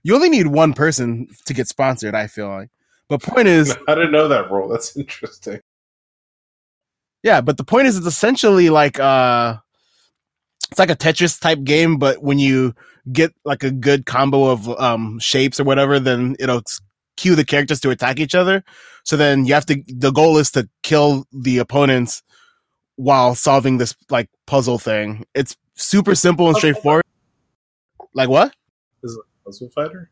[0.04, 2.14] you only need one person to get sponsored.
[2.16, 2.70] I feel like.
[3.10, 4.68] But point is, I didn't know that rule.
[4.68, 5.60] That's interesting.
[7.24, 7.42] yeah.
[7.42, 9.58] But the point is, it's essentially like uh,
[10.72, 11.98] it's like a Tetris type game.
[11.98, 12.74] But when you
[13.12, 16.64] get like a good combo of um shapes or whatever, then it'll
[17.18, 18.64] cue the characters to attack each other.
[19.04, 19.82] So then you have to.
[19.88, 22.24] The goal is to kill the opponents
[22.96, 25.26] while solving this like puzzle thing.
[25.36, 27.04] It's super simple and straightforward.
[28.14, 28.56] Like what?
[29.04, 30.10] Is it a puzzle Fighter?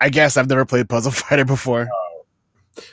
[0.00, 1.88] I guess I've never played Puzzle Fighter before.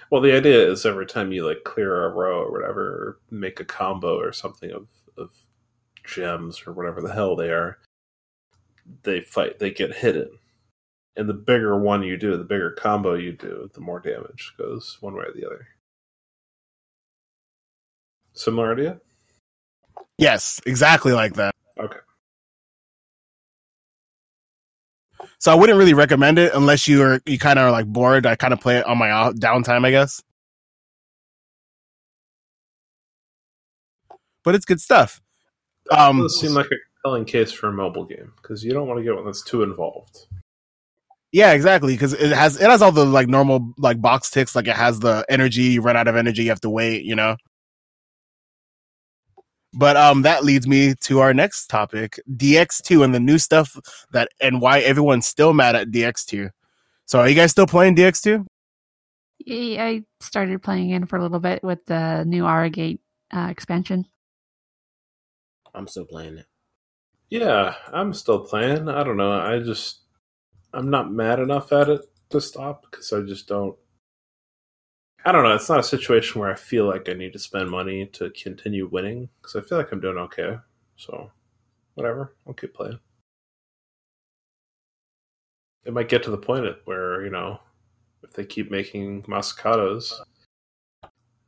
[0.09, 3.59] Well, the idea is every time you like clear a row or whatever, or make
[3.59, 4.87] a combo or something of
[5.17, 5.31] of
[6.03, 7.79] gems or whatever the hell they are,
[9.03, 9.59] they fight.
[9.59, 10.29] They get hidden,
[11.15, 14.97] and the bigger one you do, the bigger combo you do, the more damage goes
[15.01, 15.67] one way or the other.
[18.33, 18.99] Similar idea.
[20.17, 21.53] Yes, exactly like that.
[21.79, 21.99] Okay.
[25.43, 28.25] So I wouldn't really recommend it unless you are you kind of are like bored.
[28.25, 30.23] I kind of play it on my downtime, I guess.
[34.45, 35.19] But it's good stuff.
[35.91, 38.99] Um, does seem like a compelling case for a mobile game because you don't want
[38.99, 40.27] to get one that's too involved.
[41.33, 41.91] Yeah, exactly.
[41.93, 44.55] Because it has it has all the like normal like box ticks.
[44.55, 45.63] Like it has the energy.
[45.63, 47.03] You run out of energy, you have to wait.
[47.03, 47.35] You know.
[49.73, 53.77] But um, that leads me to our next topic: DX2 and the new stuff
[54.11, 56.49] that and why everyone's still mad at DX2.
[57.05, 58.45] So, are you guys still playing DX2?
[59.45, 63.01] Yeah, I started playing in for a little bit with the new Aura Gate
[63.33, 64.05] uh, expansion.
[65.73, 66.45] I'm still playing it.
[67.29, 68.87] Yeah, I'm still playing.
[68.87, 69.31] I don't know.
[69.31, 70.01] I just
[70.73, 73.75] I'm not mad enough at it to stop because I just don't.
[75.25, 75.55] I don't know.
[75.55, 78.87] It's not a situation where I feel like I need to spend money to continue
[78.87, 80.57] winning because I feel like I'm doing okay.
[80.97, 81.31] So,
[81.93, 82.35] whatever.
[82.45, 82.99] I'll keep playing.
[85.85, 87.59] It might get to the point where you know,
[88.21, 90.13] if they keep making Masakados,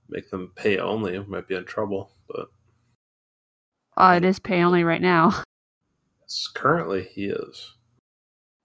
[0.09, 2.11] make them pay only, we might be in trouble.
[2.29, 2.47] But
[3.97, 5.29] Oh, it is pay only right now.
[6.21, 7.73] yes, currently he is.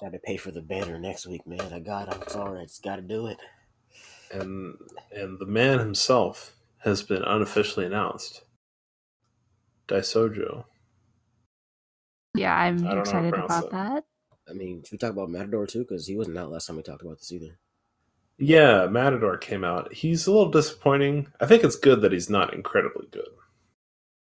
[0.01, 1.73] Got to pay for the banner next week, man.
[1.73, 2.09] I got.
[2.09, 2.15] it.
[2.15, 2.61] I'm sorry.
[2.61, 3.39] I just got to do it.
[4.31, 4.77] And
[5.13, 8.43] and the man himself has been unofficially announced.
[9.89, 10.65] Daisojo.
[12.35, 13.71] Yeah, I'm I don't know how to excited about that.
[13.73, 14.05] that.
[14.49, 15.81] I mean, should we talk about Matador too?
[15.81, 17.59] Because he wasn't out last time we talked about this either.
[18.39, 19.93] Yeah, Matador came out.
[19.93, 21.29] He's a little disappointing.
[21.41, 23.29] I think it's good that he's not incredibly good.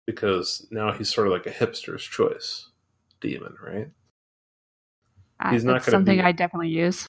[0.07, 2.69] Because now he's sort of like a hipster's choice
[3.20, 3.89] demon, right?
[5.41, 7.07] Uh, He's not it's gonna something be- I definitely use.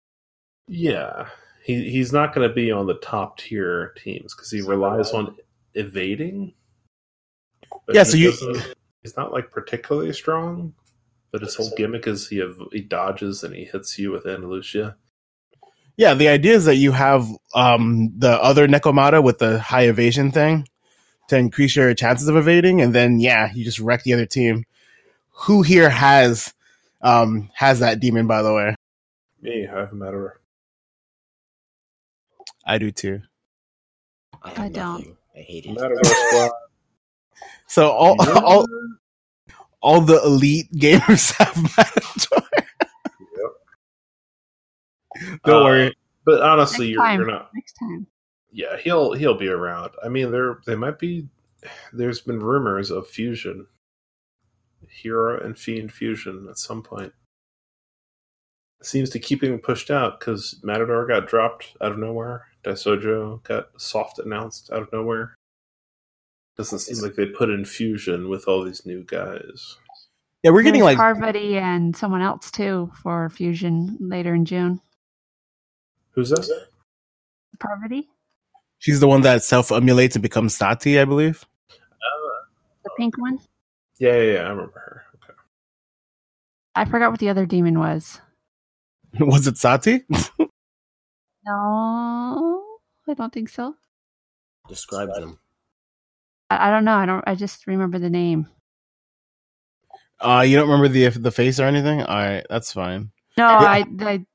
[0.68, 1.28] Yeah.
[1.64, 5.36] He he's not going to be on the top tier teams because he relies on
[5.76, 6.54] evading.
[7.86, 8.34] But Yeah, so you-
[9.04, 10.74] he's not like particularly strong,
[11.32, 14.96] but his whole gimmick is he have, he dodges and he hits you with Andalucia.
[15.98, 20.32] Yeah, the idea is that you have um, the other Nekomata with the high evasion
[20.32, 20.68] thing
[21.28, 24.66] to increase your chances of evading, and then yeah, you just wreck the other team.
[25.32, 26.54] Who here has
[27.02, 28.28] um, has that demon?
[28.28, 28.76] By the way,
[29.42, 30.41] Me, I have a matter.
[32.66, 33.22] I do too.
[34.44, 35.16] I, I don't.
[35.36, 35.74] I hate it.
[35.74, 36.52] Matador squad.
[37.68, 38.66] So all all
[39.82, 42.48] all the elite gamers have Matador.
[45.46, 45.96] Don't Uh, worry.
[46.26, 47.50] But honestly, you're, you're not.
[47.56, 48.08] Next time.
[48.52, 49.92] Yeah, he'll he'll be around.
[50.04, 51.30] I mean, there they might be.
[51.94, 53.68] There's been rumors of fusion,
[54.90, 57.14] hero and fiend fusion at some point.
[58.82, 62.48] It seems to keep being pushed out because Matador got dropped out of nowhere.
[62.64, 65.36] Daisojo got soft announced out of nowhere.
[66.58, 69.78] Doesn't seem like they put in fusion with all these new guys.
[70.44, 74.82] Yeah, we're getting like Parvati and someone else too for Fusion later in June.
[76.12, 76.68] Who's that?
[77.60, 78.10] Parvati,
[78.80, 81.46] she's the one that self emulates and becomes Sati, I believe.
[82.84, 83.40] the pink one.
[84.00, 85.04] Yeah, yeah, yeah, I remember her.
[85.16, 85.34] Okay.
[86.76, 88.20] I forgot what the other demon was.
[89.20, 90.02] Was it Sati?
[91.46, 92.64] No,
[93.08, 93.76] I don't think so.
[94.70, 95.40] Describe them.
[96.50, 96.96] I, I don't know.
[96.96, 97.24] I don't.
[97.28, 98.48] I just remember the name.
[100.20, 102.02] Uh, you don't remember the the face or anything?
[102.02, 103.12] All right, that's fine.
[103.38, 103.72] No, Yeah.
[103.72, 104.26] I, I,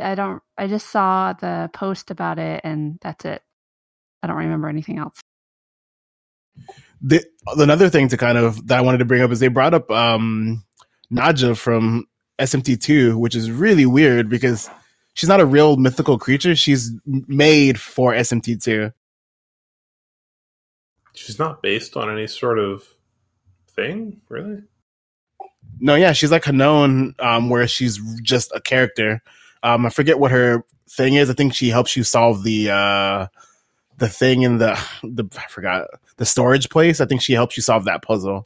[0.00, 0.42] I don't.
[0.58, 3.42] I just saw the post about it, and that's it.
[4.22, 5.20] I don't remember anything else.
[7.02, 7.24] The,
[7.56, 9.90] another thing to kind of that I wanted to bring up is they brought up
[9.90, 10.64] um
[11.12, 12.06] Naja from
[12.40, 14.70] SMT2, which is really weird because
[15.14, 16.54] she's not a real mythical creature.
[16.56, 18.92] She's made for SMT2.
[21.14, 22.84] She's not based on any sort of
[23.68, 24.62] thing, really.
[25.80, 29.22] No, yeah, she's like Hanon, um, where she's just a character.
[29.62, 31.28] Um, I forget what her thing is.
[31.30, 33.26] I think she helps you solve the uh
[33.98, 37.00] the thing in the the I forgot the storage place.
[37.00, 38.44] I think she helps you solve that puzzle.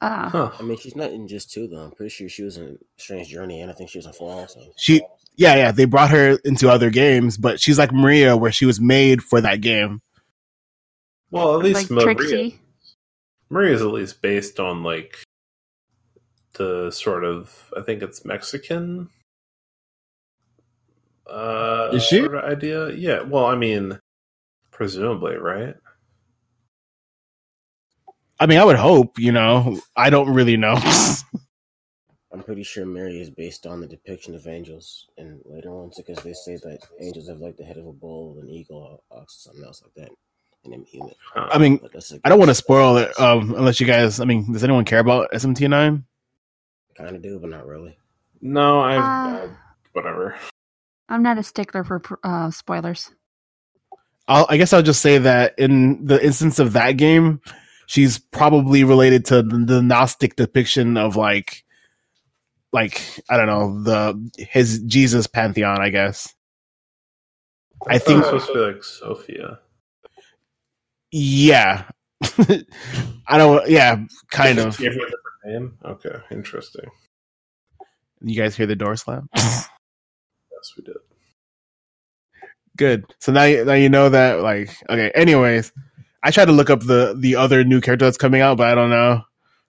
[0.00, 0.50] Ah, Huh.
[0.58, 1.84] I mean, she's not in just two though.
[1.84, 4.32] I'm pretty sure she was in Strange Journey, and I think she was in four
[4.32, 4.60] also.
[4.76, 5.02] She
[5.36, 8.80] yeah, yeah, they brought her into other games, but she's like Maria where she was
[8.80, 10.02] made for that game.
[11.30, 12.60] Well, at least like Maria, Trixie.
[13.48, 15.18] Maria's at least based on like
[16.54, 19.08] the sort of I think it's Mexican
[21.28, 22.18] uh Is she?
[22.18, 22.90] sort of idea.
[22.90, 23.98] Yeah, well, I mean
[24.70, 25.74] presumably, right?
[28.38, 29.78] I mean, I would hope, you know.
[29.94, 30.76] I don't really know.
[32.32, 36.22] I'm pretty sure Mary is based on the depiction of angels in later ones because
[36.22, 39.64] they say that angels have like the head of a bull, an eagle, ox, something
[39.64, 40.14] else like that,
[40.64, 41.14] and I'm human.
[41.34, 41.48] Huh.
[41.50, 41.80] I mean,
[42.24, 45.00] I don't want to spoil it um unless you guys I mean, does anyone care
[45.00, 46.04] about SMT9?
[46.96, 47.96] kind of do, but not really.
[48.40, 49.48] no, I Uh, uh,
[49.92, 50.36] whatever.
[51.08, 53.10] I'm not a stickler for uh, spoilers.
[54.28, 57.40] I'll, I guess I'll just say that in the instance of that game,
[57.86, 61.64] she's probably related to the, the Gnostic depiction of like,
[62.72, 65.80] like I don't know the his Jesus pantheon.
[65.80, 66.34] I guess.
[67.88, 69.58] I it think- supposed to be like Sophia.
[71.12, 71.84] Yeah,
[73.26, 73.68] I don't.
[73.68, 74.78] Yeah, kind of.
[74.78, 75.14] You a different
[75.44, 75.78] name?
[75.84, 76.88] Okay, interesting.
[78.22, 79.28] You guys hear the door slam?
[80.62, 80.96] Yes, we did.
[82.76, 83.06] Good.
[83.18, 84.40] So now, you- now you know that.
[84.42, 85.10] Like, okay.
[85.14, 85.72] Anyways,
[86.22, 88.74] I tried to look up the the other new character that's coming out, but I
[88.74, 89.22] don't know.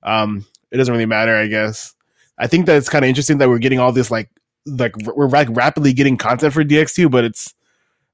[0.03, 1.95] Um, it doesn't really matter, I guess.
[2.41, 4.29] I think that it's kind of interesting that we're getting all this like
[4.65, 7.53] like we're like rapidly getting content for DX2, but it's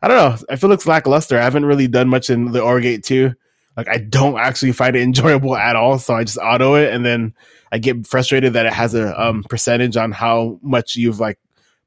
[0.02, 0.46] I don't know.
[0.50, 1.40] I feel it's lackluster.
[1.40, 3.34] I haven't really done much in the Aura Gate 2.
[3.78, 7.06] Like I don't actually find it enjoyable at all, so I just auto it and
[7.06, 7.34] then
[7.72, 11.40] I get frustrated that it has a um percentage on how much you've like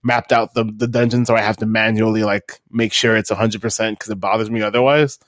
[0.02, 3.60] mapped out the the dungeon, so I have to manually like make sure it's hundred
[3.60, 5.18] percent because it bothers me otherwise.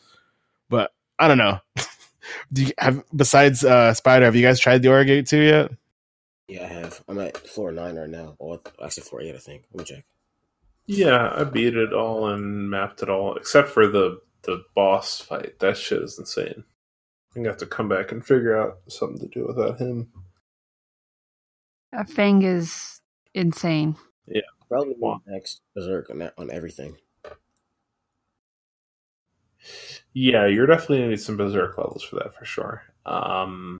[0.71, 1.59] But I don't know.
[2.53, 4.25] Do you have besides uh Spider?
[4.25, 5.73] Have you guys tried the Aura Gate 2 yet?
[6.53, 7.03] Yeah, I have.
[7.09, 8.37] I'm at floor nine right now.
[8.39, 9.65] Or actually, floor eight, I think.
[9.73, 10.05] Let me check.
[10.87, 15.61] Yeah, I beat it all and mapped it all, except for the the boss fight.
[15.61, 16.65] That shit is insane.
[17.37, 20.09] I'm gonna have to come back and figure out something to do without him.
[21.97, 23.01] Uh, Fang is
[23.35, 23.97] insane.
[24.27, 25.23] Yeah, probably Wow.
[25.27, 26.97] next Berserk on that, on everything.
[30.15, 32.83] Yeah, you're definitely gonna need some berserk levels for that for sure.
[33.07, 33.79] Um,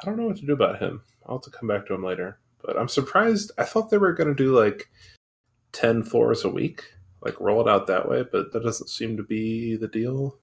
[0.00, 1.02] I don't know what to do about him.
[1.28, 2.38] I'll have to come back to them later.
[2.64, 3.52] But I'm surprised.
[3.58, 4.88] I thought they were gonna do like
[5.72, 6.82] ten floors a week,
[7.20, 10.38] like roll it out that way, but that doesn't seem to be the deal.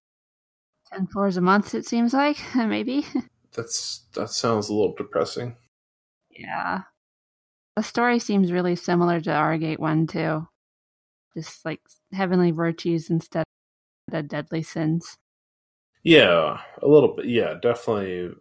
[0.92, 3.06] Ten floors a month, it seems like maybe.
[3.54, 5.56] That's that sounds a little depressing.
[6.30, 6.82] yeah,
[7.76, 10.48] the story seems really similar to Aura Gate one too.
[11.36, 11.82] Just like
[12.14, 13.44] heavenly virtues instead
[14.12, 15.18] of deadly sins.
[16.04, 17.26] Yeah, a little bit.
[17.26, 18.32] Yeah, definitely.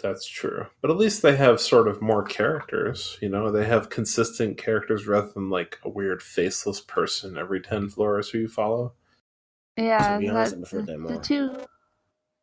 [0.00, 0.66] That's true.
[0.80, 3.18] But at least they have sort of more characters.
[3.20, 7.88] You know, they have consistent characters rather than like a weird faceless person every 10
[7.88, 8.92] floors who you follow.
[9.76, 11.12] Yeah, To be honest, I the- prefer that the, more.
[11.12, 11.50] the two.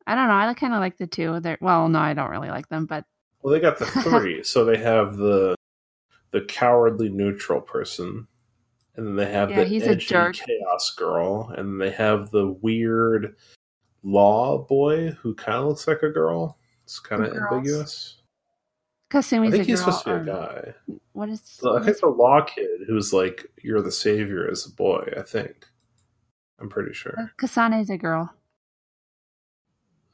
[0.08, 0.36] I don't know.
[0.36, 1.40] I kind of like the two.
[1.40, 3.06] They're well, no, I don't really like them, but
[3.42, 4.44] Well, they got the three.
[4.44, 5.56] so they have the
[6.32, 8.28] the cowardly neutral person,
[8.98, 10.36] and then they have Yeah, the he's a edgy jerk.
[10.36, 13.36] chaos girl, and they have the weird
[14.04, 16.58] law boy who kind of looks like a girl.
[16.86, 17.52] It's kind of Girls.
[17.52, 18.18] ambiguous.
[19.14, 19.92] I think a he's girl.
[19.94, 20.74] supposed to be a guy.
[21.14, 21.42] What is?
[21.44, 25.12] So I think is- the law kid who's like you're the savior as a boy.
[25.18, 25.66] I think.
[26.60, 27.32] I'm pretty sure.
[27.38, 28.34] Kasane is a girl.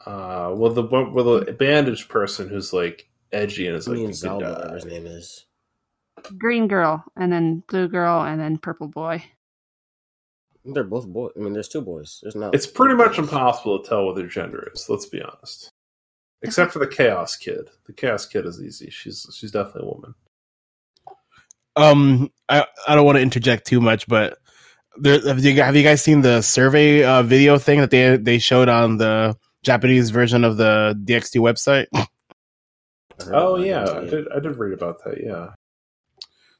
[0.05, 4.05] Uh, well, the one- well the bandaged person who's like edgy and is like mean,
[4.05, 4.49] a good Zalba, guy.
[4.51, 5.45] whatever his name is.
[6.37, 9.23] Green girl, and then blue girl, and then purple boy.
[10.65, 11.31] They're both boys.
[11.35, 12.19] I mean, there's two boys.
[12.21, 12.53] There's not.
[12.53, 13.19] It's pretty much boys.
[13.19, 14.87] impossible to tell what their gender is.
[14.89, 15.69] Let's be honest.
[16.43, 17.69] Except for the chaos kid.
[17.85, 18.89] The chaos kid is easy.
[18.89, 20.15] She's she's definitely a woman.
[21.75, 24.37] Um, I I don't want to interject too much, but
[24.97, 28.39] there have you, have you guys seen the survey uh, video thing that they they
[28.39, 31.85] showed on the Japanese version of the DX2 website
[33.31, 35.23] Oh yeah, I did I did read about that.
[35.23, 35.49] Yeah.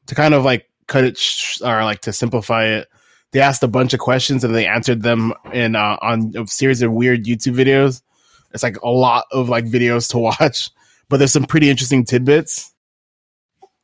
[0.06, 2.88] to kind of like cut it sh- or like to simplify it?
[3.32, 6.82] They asked a bunch of questions and they answered them in uh, on a series
[6.82, 8.02] of weird YouTube videos.
[8.52, 10.70] It's like a lot of like videos to watch,
[11.08, 12.72] but there's some pretty interesting tidbits.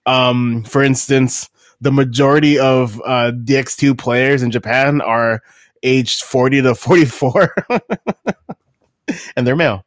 [0.07, 1.51] Um, for instance,
[1.81, 5.43] the majority of uh, DX2 players in Japan are
[5.82, 7.55] aged 40 to 44,
[9.36, 9.85] and they're male.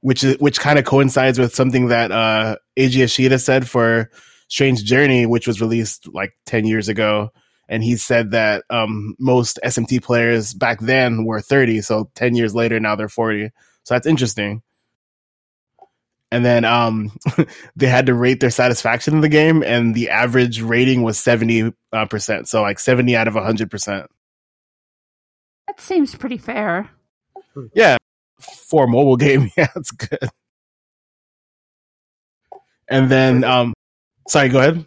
[0.00, 4.10] Which is which kind of coincides with something that uh, Eiji Ishida said for
[4.46, 7.30] Strange Journey, which was released like 10 years ago.
[7.68, 11.82] And he said that um, most SMT players back then were 30.
[11.82, 13.50] So 10 years later, now they're 40.
[13.84, 14.62] So that's interesting.
[16.30, 17.12] And then um,
[17.76, 21.72] they had to rate their satisfaction in the game, and the average rating was 70.
[21.90, 22.48] Uh, percent.
[22.48, 24.06] so like 70 out of 100%.
[25.66, 26.90] That seems pretty fair.
[27.74, 27.96] Yeah,
[28.40, 30.28] for a mobile game, yeah, it's good.
[32.90, 33.74] And then, um,
[34.28, 34.86] sorry, go ahead.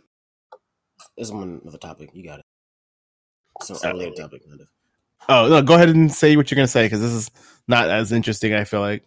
[1.17, 2.11] This is one other topic.
[2.13, 2.40] You got it.
[3.61, 3.89] So Oh.
[3.89, 4.67] unrelated topic, kind of.
[5.29, 7.31] Oh no, go ahead and say what you're gonna say because this is
[7.67, 8.53] not as interesting.
[8.53, 9.05] I feel like.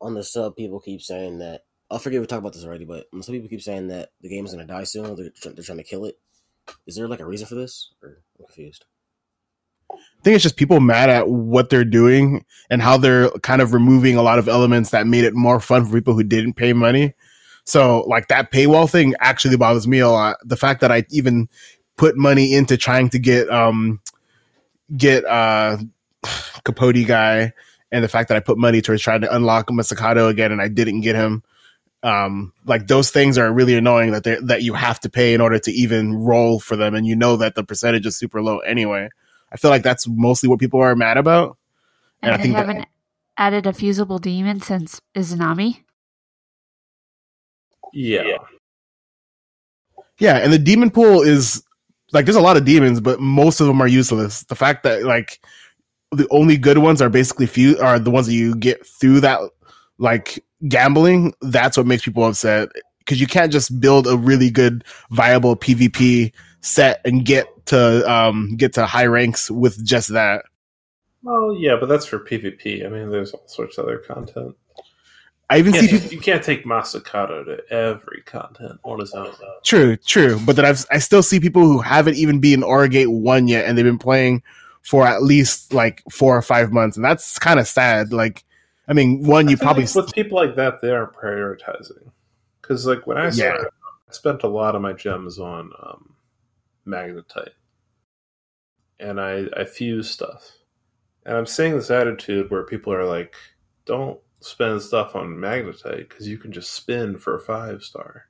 [0.00, 1.62] On the sub, people keep saying that.
[1.90, 4.44] I forget we talked about this already, but some people keep saying that the game
[4.44, 5.14] is gonna die soon.
[5.16, 6.18] They're, they're trying to kill it.
[6.86, 7.92] Is there like a reason for this?
[8.02, 8.84] Or I'm confused.
[9.92, 13.72] I think it's just people mad at what they're doing and how they're kind of
[13.72, 16.72] removing a lot of elements that made it more fun for people who didn't pay
[16.72, 17.14] money.
[17.64, 20.36] So, like that paywall thing actually bothers me a lot.
[20.44, 21.48] The fact that I even
[21.96, 24.00] put money into trying to get um
[24.96, 25.78] get uh
[26.64, 27.52] Capote guy,
[27.92, 30.68] and the fact that I put money towards trying to unlock Masakado again and I
[30.68, 31.42] didn't get him.
[32.02, 35.40] Um, like those things are really annoying that they that you have to pay in
[35.40, 38.58] order to even roll for them, and you know that the percentage is super low
[38.58, 39.08] anyway.
[39.50, 41.56] I feel like that's mostly what people are mad about.
[42.22, 42.86] And And, I they think haven't
[43.36, 45.82] added a fusible demon since Izanami.
[47.92, 48.38] Yeah.
[50.18, 51.62] Yeah, and the demon pool is
[52.12, 54.44] like there's a lot of demons, but most of them are useless.
[54.44, 55.40] The fact that like
[56.12, 59.40] the only good ones are basically few are the ones that you get through that
[59.98, 61.34] like gambling.
[61.40, 62.68] That's what makes people upset
[63.00, 68.56] because you can't just build a really good viable PvP set and get to um
[68.56, 70.44] get to high ranks with just that.
[71.22, 72.86] Well, yeah, but that's for PvP.
[72.86, 74.54] I mean, there's all sorts of other content.
[75.48, 79.14] I even You see can't, people you can't take Masakado to every content on his
[79.14, 79.32] own.
[79.62, 80.40] True, true.
[80.44, 83.64] But then I've I still see people who haven't even been Aura Gate one yet,
[83.64, 84.42] and they've been playing
[84.82, 88.12] for at least like four or five months, and that's kind of sad.
[88.12, 88.44] Like,
[88.88, 92.10] I mean, one I you probably like with people like that, they aren't prioritizing.
[92.60, 93.56] Because like when I Yeah.
[94.08, 96.14] I spent a lot of my gems on um,
[96.86, 97.50] magnetite,
[98.98, 100.52] and I I fuse stuff,
[101.24, 103.36] and I'm seeing this attitude where people are like,
[103.84, 108.26] "Don't spend stuff on magnetite because you can just spin for a five star."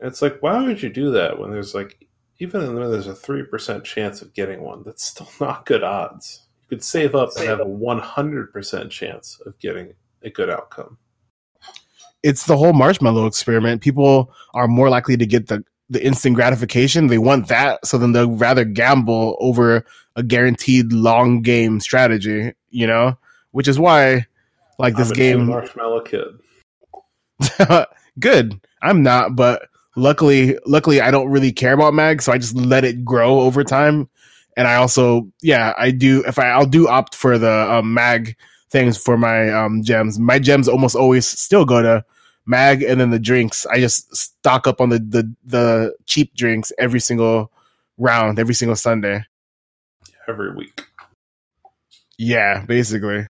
[0.00, 2.06] And it's like, why would you do that when there's like
[2.40, 4.82] even when there's a three percent chance of getting one?
[4.84, 6.46] That's still not good odds.
[6.62, 10.50] You could save up and have a one hundred percent chance of getting a good
[10.50, 10.98] outcome.
[12.22, 13.82] it's the whole marshmallow experiment.
[13.82, 17.08] People are more likely to get the the instant gratification.
[17.08, 19.84] They want that, so then they'll rather gamble over
[20.16, 22.52] a guaranteed long game strategy.
[22.70, 23.18] You know,
[23.52, 24.26] which is why
[24.78, 25.46] like this game.
[25.46, 26.24] Marshmallow Kid.
[28.18, 28.60] good.
[28.82, 32.84] I'm not, but luckily, luckily, I don't really care about mag, so I just let
[32.84, 34.08] it grow over time.
[34.56, 36.22] And I also, yeah, I do.
[36.26, 38.36] If I, I'll do opt for the um, mag
[38.70, 40.18] things for my um, gems.
[40.18, 42.04] My gems almost always still go to
[42.46, 43.66] mag, and then the drinks.
[43.66, 47.50] I just stock up on the the the cheap drinks every single
[47.98, 49.24] round, every single Sunday.
[50.28, 50.86] every week.
[52.18, 53.26] Yeah, basically.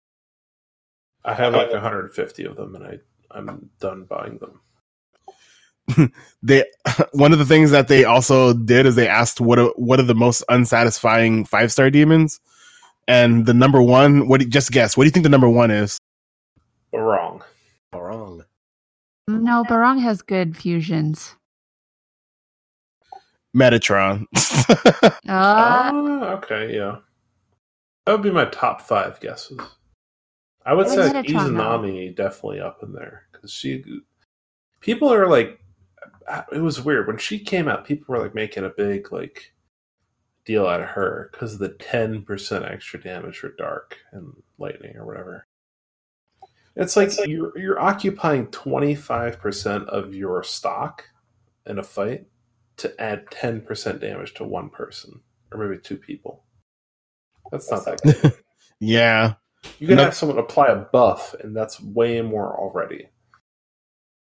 [1.24, 2.98] I have like 150 of them, and I
[3.30, 6.12] I'm done buying them.
[6.42, 6.64] they
[7.12, 10.04] one of the things that they also did is they asked what are, what are
[10.04, 12.40] the most unsatisfying five star demons,
[13.08, 14.28] and the number one.
[14.28, 14.96] What do you- just guess?
[14.96, 15.98] What do you think the number one is?
[16.92, 17.42] Wrong.
[17.92, 18.44] Barong.
[19.28, 21.36] No, Barong has good fusions.
[23.56, 24.26] Metatron.
[25.28, 26.96] Uh, Oh, okay, yeah.
[28.06, 29.58] That would be my top five guesses.
[30.64, 33.84] I would say is like Izanami definitely up in there because she.
[34.80, 35.60] People are like,
[36.52, 37.84] it was weird when she came out.
[37.84, 39.52] People were like making a big like
[40.44, 44.96] deal out of her because of the ten percent extra damage for dark and lightning
[44.96, 45.46] or whatever.
[46.76, 51.04] It's like you're you're occupying twenty five percent of your stock
[51.66, 52.26] in a fight
[52.78, 55.20] to add ten percent damage to one person
[55.52, 56.44] or maybe two people.
[57.50, 58.32] That's not that good.
[58.80, 59.34] yeah.
[59.78, 63.08] You can have someone apply a buff, and that's way more already.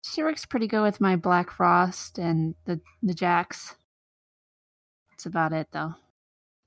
[0.06, 3.76] she works pretty good with my Black Frost and the the Jacks.
[5.10, 5.96] That's about it, though.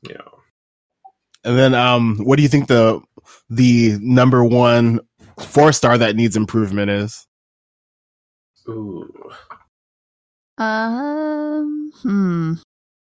[0.09, 0.17] Yeah.
[1.45, 3.01] And then, um, what do you think the
[3.51, 5.01] the number one
[5.39, 7.27] four star that needs improvement is?
[8.69, 9.09] Ooh.
[10.59, 12.55] Um, hmm.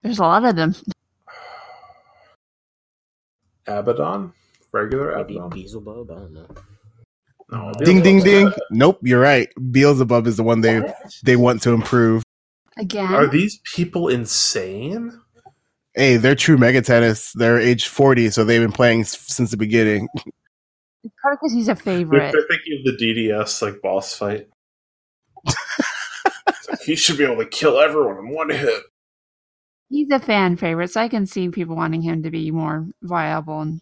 [0.03, 0.75] There's a lot of them.
[3.67, 4.33] Abaddon?
[4.71, 5.49] Regular Maybe Abaddon?
[5.49, 6.11] Beelzebub.
[6.11, 6.47] I don't know.
[7.51, 8.53] No, Ding, ding, Beelzebub's ding.
[8.71, 9.49] Nope, you're right.
[9.71, 10.81] Beelzebub is the one they
[11.23, 12.23] they want to improve.
[12.77, 15.19] Again, Are these people insane?
[15.95, 17.33] Hey, they're true mega tennis.
[17.33, 20.07] They're age forty, so they've been playing since the beginning.
[21.03, 22.31] It's probably because he's a They're, favorite.
[22.33, 24.47] they're thinking of the DDS like boss fight.
[26.69, 28.83] Like, he should be able to kill everyone in one hit.
[29.89, 33.61] He's a fan favorite, so I can see people wanting him to be more viable.
[33.61, 33.81] And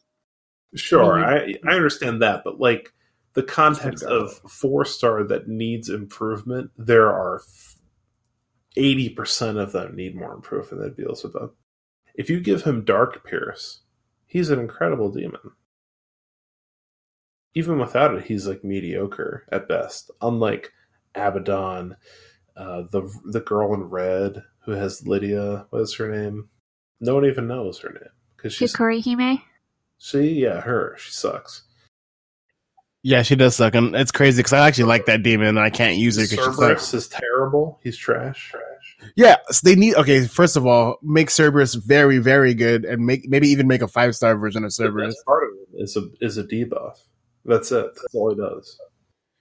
[0.76, 2.94] Sure, I I understand that, but like
[3.34, 7.42] the context of four star that needs improvement, there are
[8.76, 11.52] eighty percent of them need more improvement than Beelzebub.
[12.16, 13.82] If you give him Dark Pierce,
[14.26, 15.52] he's an incredible demon.
[17.54, 20.12] Even without it, he's like mediocre at best.
[20.22, 20.74] Unlike
[21.16, 21.96] Abaddon,
[22.56, 25.66] uh, the the girl in red who has Lydia.
[25.70, 26.50] What is her name?
[27.00, 29.42] No one even knows her name because she's Hikari Hime.
[29.98, 31.64] She yeah her she sucks.
[33.04, 35.70] Yeah, she does suck, and it's crazy because I actually like that demon, and I
[35.70, 36.28] can't use it.
[36.28, 37.80] Cerberus is terrible.
[37.82, 38.50] He's trash.
[38.52, 39.14] Trash.
[39.16, 39.96] Yeah, so they need.
[39.96, 43.88] Okay, first of all, make Cerberus very, very good, and make maybe even make a
[43.88, 45.16] five star version of Cerberus.
[45.26, 46.98] part of it is a is a debuff.
[47.46, 47.86] That's it.
[47.96, 48.78] That's all he does.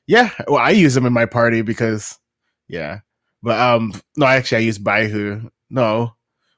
[0.07, 2.17] Yeah, well, I use him in my party because,
[2.69, 3.01] yeah,
[3.43, 5.51] but um, no, actually, I use Baihu.
[5.71, 6.15] No,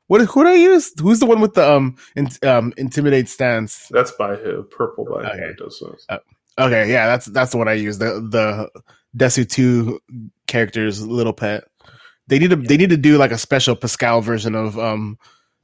[0.08, 0.92] what who do I use?
[1.00, 3.88] Who's the one with the um, in, um, intimidate stance?
[3.90, 4.64] That's by who?
[4.64, 5.52] Purple by who Okay.
[5.58, 6.06] does those.
[6.58, 7.98] Okay, yeah, that's that's the one I use.
[7.98, 8.68] The the
[9.16, 10.00] Desu two
[10.46, 11.64] characters, little pet.
[12.26, 15.18] They need to they need to do like a special Pascal version of um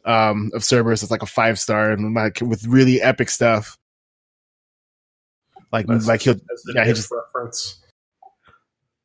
[0.05, 1.03] um of Cerberus.
[1.03, 3.77] It's like a five star and like with really epic stuff.
[5.73, 6.37] Like That's, like he'll
[6.75, 7.83] yeah, he just- reference.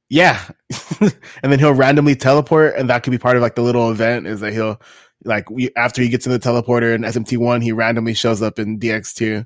[0.10, 0.40] yeah,
[1.02, 4.28] and then he'll randomly teleport, and that could be part of like the little event.
[4.28, 4.80] Is that he'll
[5.24, 8.58] like we, after he gets in the teleporter in SMT one, he randomly shows up
[8.60, 9.46] in DX two,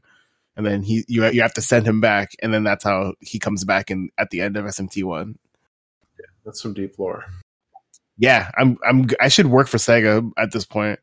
[0.56, 3.40] and then he you you have to send him back, and then that's how he
[3.40, 5.38] comes back in at the end of SMT one.
[6.20, 7.26] Yeah, That's some deep lore.
[8.18, 11.00] yeah, I'm I'm I should work for Sega at this point.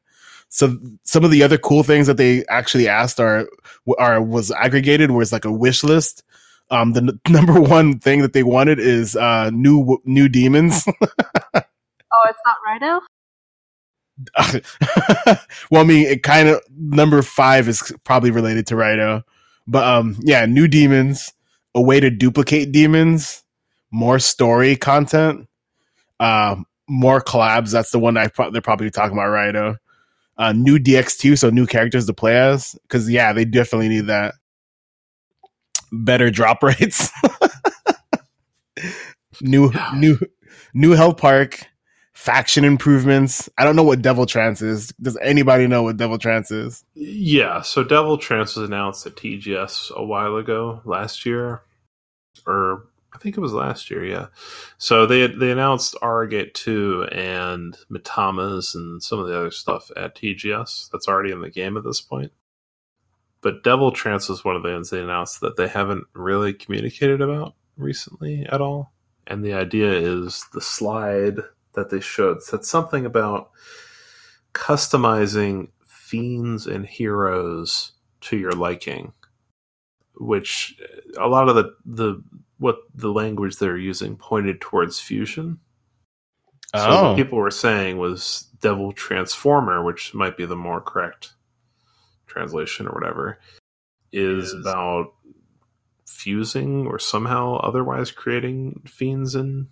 [0.52, 3.48] So some of the other cool things that they actually asked are
[3.98, 6.22] are was aggregated was like a wish list.
[6.70, 10.84] Um, the n- number one thing that they wanted is uh new new demons.
[12.12, 13.00] Oh, it's not Raidou.
[15.70, 19.22] well, I mean, it kind of number five is probably related to Raidou,
[19.66, 21.32] but um, yeah, new demons,
[21.74, 23.42] a way to duplicate demons,
[23.90, 25.48] more story content,
[26.18, 27.70] um, more collabs.
[27.70, 29.76] That's the one I pro- they're probably talking about Raidou.
[30.36, 32.76] Uh, new DX2, so new characters to play as.
[32.82, 34.34] Because yeah, they definitely need that.
[35.92, 37.10] Better drop rates.
[39.40, 40.18] new new
[40.74, 41.66] new health park
[42.20, 43.48] faction improvements.
[43.56, 44.88] I don't know what Devil Trance is.
[45.00, 46.84] Does anybody know what Devil Trance is?
[46.94, 51.62] Yeah, so Devil Trance was announced at TGS a while ago, last year,
[52.46, 52.84] or
[53.14, 54.04] I think it was last year.
[54.04, 54.26] Yeah,
[54.76, 59.90] so they they announced Aura Gate two and Mitamas and some of the other stuff
[59.96, 60.90] at TGS.
[60.90, 62.32] That's already in the game at this point.
[63.40, 67.22] But Devil Trance was one of the ones they announced that they haven't really communicated
[67.22, 68.92] about recently at all.
[69.26, 71.38] And the idea is the slide
[71.74, 73.50] that they showed said something about
[74.54, 79.12] customizing fiends and heroes to your liking
[80.16, 80.78] which
[81.18, 82.22] a lot of the the
[82.58, 85.58] what the language they're using pointed towards fusion.
[86.76, 87.08] So Oh.
[87.08, 91.34] what people were saying was Devil Transformer, which might be the more correct
[92.26, 93.38] translation or whatever,
[94.12, 95.14] is about
[96.06, 99.68] fusing or somehow otherwise creating fiends and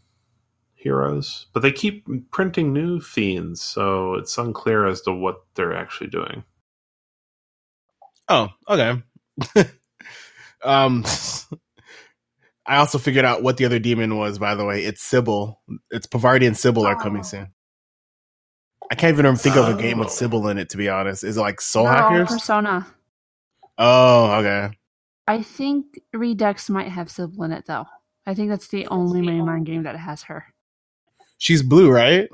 [0.78, 1.46] heroes.
[1.52, 6.44] But they keep printing new fiends, so it's unclear as to what they're actually doing.
[8.28, 9.02] Oh, okay.
[10.64, 11.04] um,
[12.66, 14.38] I also figured out what the other demon was.
[14.38, 15.60] By the way, it's Sibyl.
[15.90, 17.24] It's Parvati and Sibyl are coming Oh.
[17.24, 17.48] soon.
[18.90, 20.12] I can't even think of a game with Oh.
[20.12, 20.70] Sibyl in it.
[20.70, 22.28] To be honest, is it like Soul They're Hackers?
[22.28, 22.86] Persona.
[23.78, 24.70] Oh, okay.
[25.26, 27.86] I think Redux might have Sibyl in it though.
[28.26, 30.44] I think that's the only mainline game that has her.
[31.38, 32.28] She's blue, right?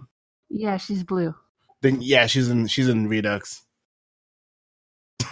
[0.49, 1.35] Yeah, she's blue.
[1.83, 3.63] Then yeah, she's in she's in Redux.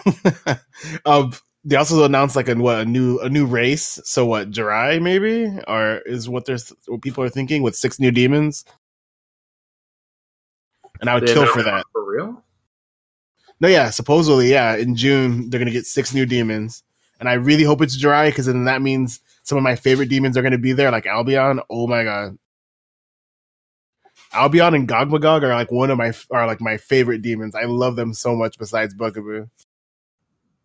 [1.06, 1.32] um,
[1.64, 4.00] they also announced like a what a new a new race.
[4.04, 8.10] So what, Jirae maybe, or is what there's what people are thinking with six new
[8.10, 8.64] demons.
[11.00, 11.84] And I would They kill for that.
[11.92, 12.42] For real?
[13.60, 16.82] No, yeah, supposedly, yeah, in June they're gonna get six new demons,
[17.20, 20.36] and I really hope it's Jirae because then that means some of my favorite demons
[20.36, 21.60] are gonna be there, like Albion.
[21.70, 22.38] Oh my god,
[24.34, 27.54] Albion and Gogmagog are like one of my are like my favorite demons.
[27.54, 28.58] I love them so much.
[28.58, 29.46] Besides Bugaboo,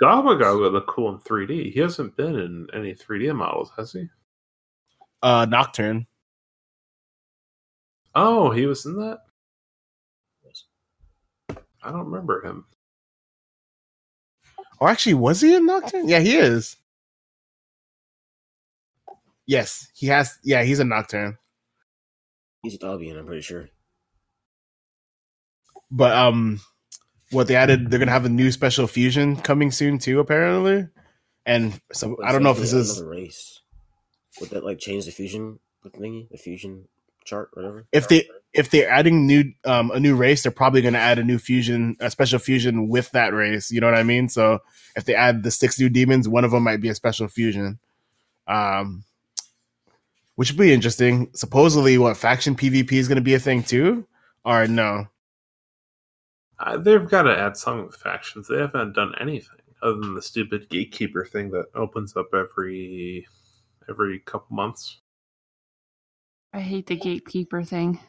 [0.01, 1.73] Gogmagog would look cool in 3D.
[1.73, 4.07] He hasn't been in any 3D models, has he?
[5.23, 6.05] uh, Nocturne.
[8.15, 9.19] Oh, he was in that?
[11.83, 12.65] I don't remember him.
[14.81, 16.07] Oh, actually, was he in Nocturne?
[16.07, 16.75] Yeah, he is.
[19.45, 20.37] Yes, he has.
[20.43, 21.37] Yeah, he's a Nocturne.
[22.63, 23.69] He's with Albion, I'm pretty sure.
[25.89, 26.59] But um,
[27.31, 30.87] what they added, they're gonna have a new special fusion coming soon too, apparently.
[31.45, 33.61] And so I don't know if this is race.
[34.41, 36.87] Would that like change the fusion thingy, the fusion
[37.23, 37.85] chart, whatever?
[37.91, 41.19] if they if they're adding new um a new race, they're probably going to add
[41.19, 43.71] a new fusion, a special fusion with that race.
[43.71, 44.29] You know what I mean?
[44.29, 44.59] So
[44.95, 47.79] if they add the six new demons, one of them might be a special fusion,
[48.47, 49.03] um,
[50.37, 51.29] which would be interesting.
[51.33, 54.07] Supposedly, what faction PvP is going to be a thing too,
[54.45, 55.07] or no?
[56.59, 58.47] Uh, they've got to add some factions.
[58.47, 63.27] They haven't done anything other than the stupid gatekeeper thing that opens up every
[63.89, 64.99] every couple months.
[66.53, 67.99] I hate the gatekeeper thing.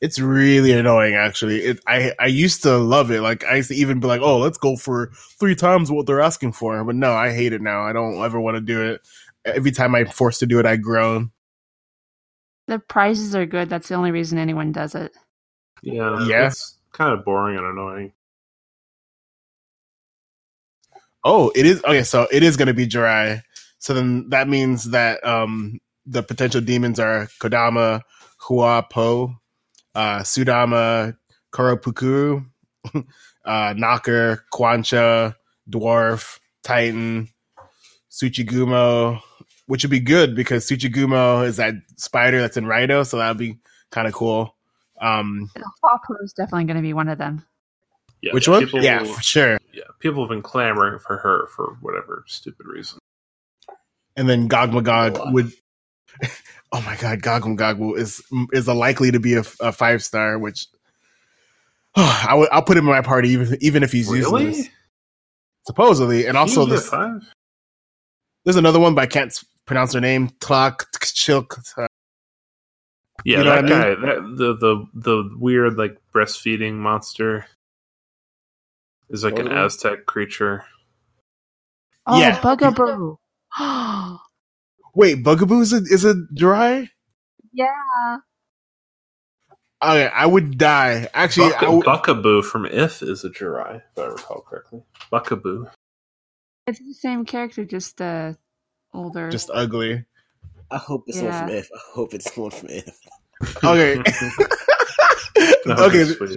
[0.00, 1.58] It's really annoying, actually.
[1.60, 3.20] It, I I used to love it.
[3.20, 6.20] Like I used to even be like, "Oh, let's go for three times what they're
[6.20, 7.82] asking for." But no, I hate it now.
[7.82, 9.02] I don't ever want to do it.
[9.46, 11.32] Every time I'm forced to do it, I groan.
[12.68, 13.68] The prizes are good.
[13.70, 15.12] That's the only reason anyone does it.
[15.82, 16.48] Yeah, Yeah.
[16.48, 18.12] it's kind of boring and annoying.
[21.24, 22.02] Oh, it is okay.
[22.04, 23.42] So it is going to be Jirae.
[23.78, 28.02] So then that means that um the potential demons are Kodama,
[28.42, 29.36] Huapo,
[29.94, 31.16] uh, Sudama,
[31.52, 32.46] Koropokkuru,
[33.44, 35.34] uh, Knocker, Quancha,
[35.70, 37.28] Dwarf, Titan,
[38.10, 39.20] Tsuchigumo,
[39.66, 43.38] which would be good because Tsuchigumo is that spider that's in Raidou, so that would
[43.38, 43.58] be
[43.90, 44.54] kind of cool.
[45.00, 45.50] Um,
[45.82, 47.44] Hopper is definitely going to be one of them.
[48.22, 48.64] Yeah, which one?
[48.64, 49.58] People, yeah, for sure.
[49.72, 49.82] yeah.
[50.00, 52.98] People have been clamoring for her for whatever stupid reason.
[54.16, 55.52] and then Gog A Magog would.
[56.72, 58.20] Oh my God, Gog Magog is
[58.52, 60.66] is a likely to be a, a five star, which
[61.94, 64.46] I would I'll put him in my party even even if he's really?
[64.46, 64.68] useless.
[65.66, 67.22] Supposedly, and also He get this, five?
[68.46, 69.34] There's another one, but I can't
[69.66, 70.30] pronounce her name.
[70.40, 71.58] Tlak Chilk.
[71.76, 71.88] Uh,
[73.24, 77.46] yeah, You know that what I guy, that the the the weird like breastfeeding monster
[79.10, 80.64] is like an Aztec creature.
[82.06, 82.40] Oh, Yeah.
[82.40, 83.16] Bugaboo.
[84.94, 86.88] Wait, Bugaboo is a, is a dry?
[87.52, 87.66] yeah.
[89.82, 91.08] Oh, okay, I would die.
[91.12, 94.82] Actually, Buck- I would, Buckaboo from If is a Jirae, if I recall correctly.
[95.12, 95.68] Buckaboo.
[96.66, 98.34] It's the same character, just uh,
[98.92, 99.30] older.
[99.30, 100.04] just ugly.
[100.70, 101.70] I hope it's the one from If.
[101.72, 102.98] I hope it's the one from If.
[103.62, 104.02] Okay.
[105.66, 106.36] That would be okay,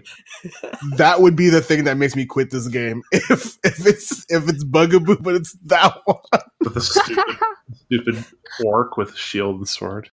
[0.98, 3.02] that would be the thing that makes me quit this game.
[3.14, 6.18] If if it's if it's Bugaboo, but it's that one.
[6.60, 7.38] With the stupid,
[7.86, 8.26] stupid
[8.66, 10.10] orc with a shield and sword.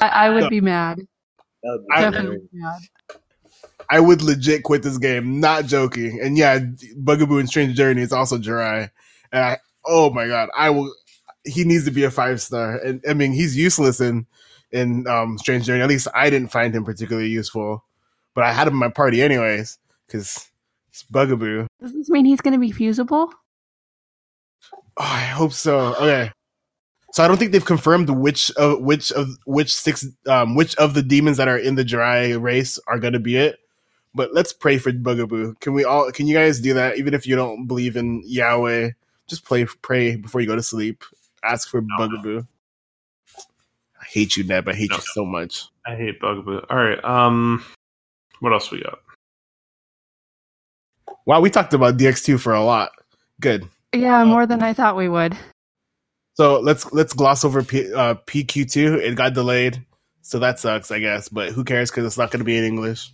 [0.00, 0.98] I, I would be mad.
[1.62, 2.80] Would be I- Definitely mad.
[3.88, 5.40] I would legit quit this game.
[5.40, 6.20] Not joking.
[6.20, 6.60] And yeah,
[6.96, 8.90] Bugaboo and Strange Journey is also Jirae.
[9.32, 10.94] And I, oh my god, I will.
[11.44, 12.76] He needs to be a five star.
[12.76, 14.26] And I mean, he's useless in
[14.70, 15.82] in um, Strange Journey.
[15.82, 17.84] At least I didn't find him particularly useful.
[18.34, 20.48] But I had him in my party anyways because
[20.88, 21.66] it's Bugaboo.
[21.80, 23.32] Does this mean he's going to be fusible?
[24.96, 25.94] Oh, I hope so.
[25.96, 26.30] Okay.
[27.12, 30.94] So I don't think they've confirmed which of which of which six um which of
[30.94, 33.58] the demons that are in the dry race are going to be it.
[34.14, 35.54] But let's pray for Bugaboo.
[35.60, 36.10] Can we all?
[36.10, 36.96] Can you guys do that?
[36.96, 38.90] Even if you don't believe in Yahweh,
[39.32, 41.02] just play pray before you go to sleep.
[41.42, 41.96] Ask for No.
[41.98, 42.46] Bugaboo.
[44.00, 44.68] I hate you, Neb.
[44.68, 44.96] I hate No.
[44.96, 45.64] you so much.
[45.86, 46.60] I hate Bugaboo.
[46.68, 47.02] All right.
[47.02, 47.64] Um,
[48.40, 48.98] what else we got?
[51.24, 52.90] Wow, we talked about DX2 for a lot.
[53.40, 53.66] Good.
[53.94, 55.36] Yeah, more than I thought we would.
[56.34, 58.98] So let's let's gloss over P, uh, PQ2.
[59.00, 59.84] It got delayed,
[60.22, 61.28] so that sucks, I guess.
[61.28, 61.90] But who cares?
[61.90, 63.12] Because it's not going to be in English.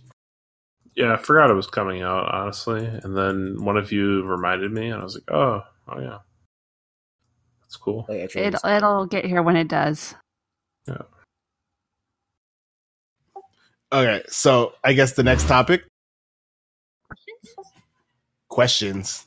[0.95, 4.89] Yeah, I forgot it was coming out honestly, and then one of you reminded me,
[4.89, 6.19] and I was like, oh, oh yeah,
[7.61, 8.05] that's cool.
[8.07, 10.15] Like, It, it'll get here when it does.
[10.87, 11.01] Yeah.
[13.91, 15.83] Okay, so I guess the next topic
[18.49, 19.25] questions.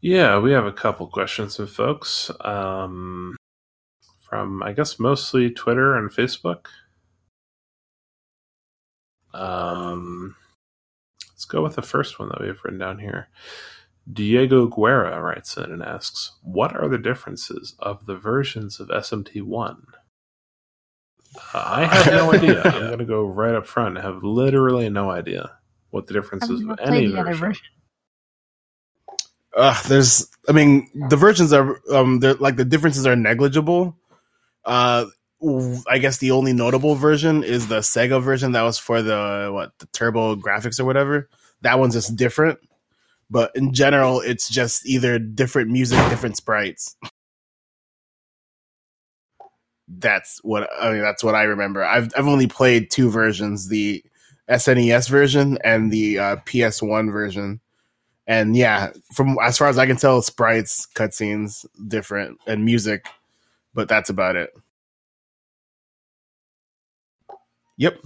[0.00, 2.30] Yeah, we have a couple questions from folks.
[2.40, 3.36] Um,
[4.22, 6.66] from I guess mostly Twitter and Facebook.
[9.34, 10.37] Um, let's
[11.48, 13.28] go with the first one that we have written down here.
[14.10, 19.42] Diego Guerra writes in and asks, "What are the differences of the versions of SMT
[19.42, 19.84] one?"
[21.54, 22.62] Uh, I have no idea.
[22.64, 23.98] I'm going to go right up front.
[23.98, 25.52] I have literally no idea
[25.90, 27.34] what the differences I've of any the version.
[27.34, 27.66] version.
[29.56, 33.96] Uh, there's, I mean, the versions are, um, they're like the differences are negligible.
[34.64, 35.06] Uh,
[35.40, 39.50] w- I guess the only notable version is the Sega version that was for the
[39.52, 41.28] what the TurboGrafx or whatever.
[41.62, 42.58] That one's just different,
[43.30, 46.96] but in general, it's just either different music, different sprites.
[49.88, 51.02] That's what I mean.
[51.02, 51.84] That's what I remember.
[51.84, 54.04] I've I've only played two versions: the
[54.48, 57.60] SNES version and the uh, PS1 version.
[58.26, 63.06] And yeah, from as far as I can tell, sprites, cutscenes, different, and music,
[63.74, 64.50] but that's about it.
[67.78, 68.00] Yep.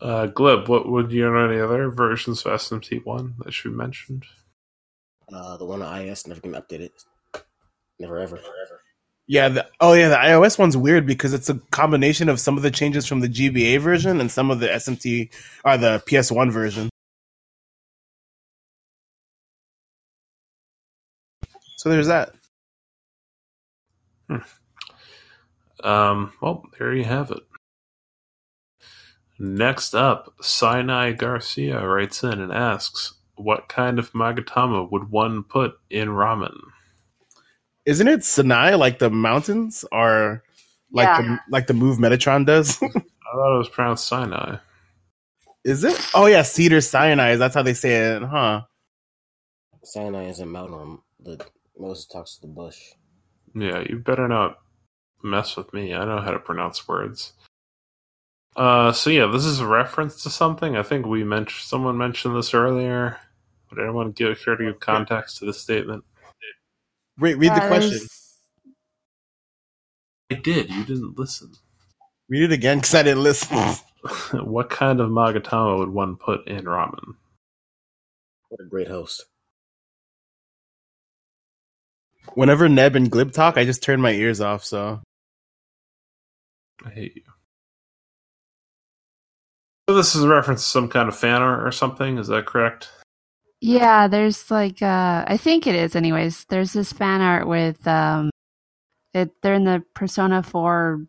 [0.00, 4.24] Uh, Glib, what would you know any other versions of SMT1 that should be mentioned?
[5.32, 6.90] uh, the one on IS never been updated.
[7.98, 8.36] Never ever.
[8.36, 8.80] Ever.
[9.26, 9.48] Yeah.
[9.48, 10.08] The, oh, yeah.
[10.08, 13.28] The iOS one's weird because it's a combination of some of the changes from the
[13.28, 15.30] GBA version and some of the SMT
[15.64, 16.90] or the PS1 version.
[21.76, 22.34] So there's that.
[25.82, 27.42] Um, well, there you have it.
[29.38, 35.74] Next up, Sinai Garcia writes in and asks, "What kind of magatama would one put
[35.90, 36.56] in ramen?"
[37.84, 40.42] Isn't it Sinai like the mountains or
[40.90, 41.22] like Yeah.
[41.22, 42.82] the like the move Metatron does?
[42.82, 44.58] I thought it was pronounced Sinai.
[45.64, 46.00] Is it?
[46.14, 47.36] Oh yeah, Cedar Sinai.
[47.36, 48.62] That's how they say it, huh?
[49.84, 50.98] Sinai is a mountain.
[51.20, 51.44] The
[51.78, 52.78] Moses talks to the bush.
[53.54, 54.58] Yeah, you better not
[55.22, 55.94] mess with me.
[55.94, 57.32] I know how to pronounce words.
[58.56, 60.76] Uh, so yeah, this is a reference to something.
[60.76, 63.18] I think we mentioned someone mentioned this earlier,
[63.68, 66.04] but anyone give care to give context to the statement?
[67.18, 67.90] Read, read the Uh, question.
[67.90, 68.38] there's-
[70.30, 70.70] I did.
[70.70, 71.52] You didn't listen.
[72.28, 73.56] Read it again because I didn't listen.
[74.44, 77.14] what kind of magatama would one put in ramen?
[78.48, 79.24] What a great host.
[82.34, 84.64] Whenever Neb and Glib talk, I just turn my ears off.
[84.64, 85.00] So
[86.84, 87.22] I hate you.
[89.88, 92.18] So this is a reference to some kind of fan art or something.
[92.18, 92.88] Is that correct?
[93.60, 96.44] Yeah, there's like uh I think it is anyways.
[96.46, 98.30] There's this fan art with um
[99.14, 101.06] it they're in the Persona 4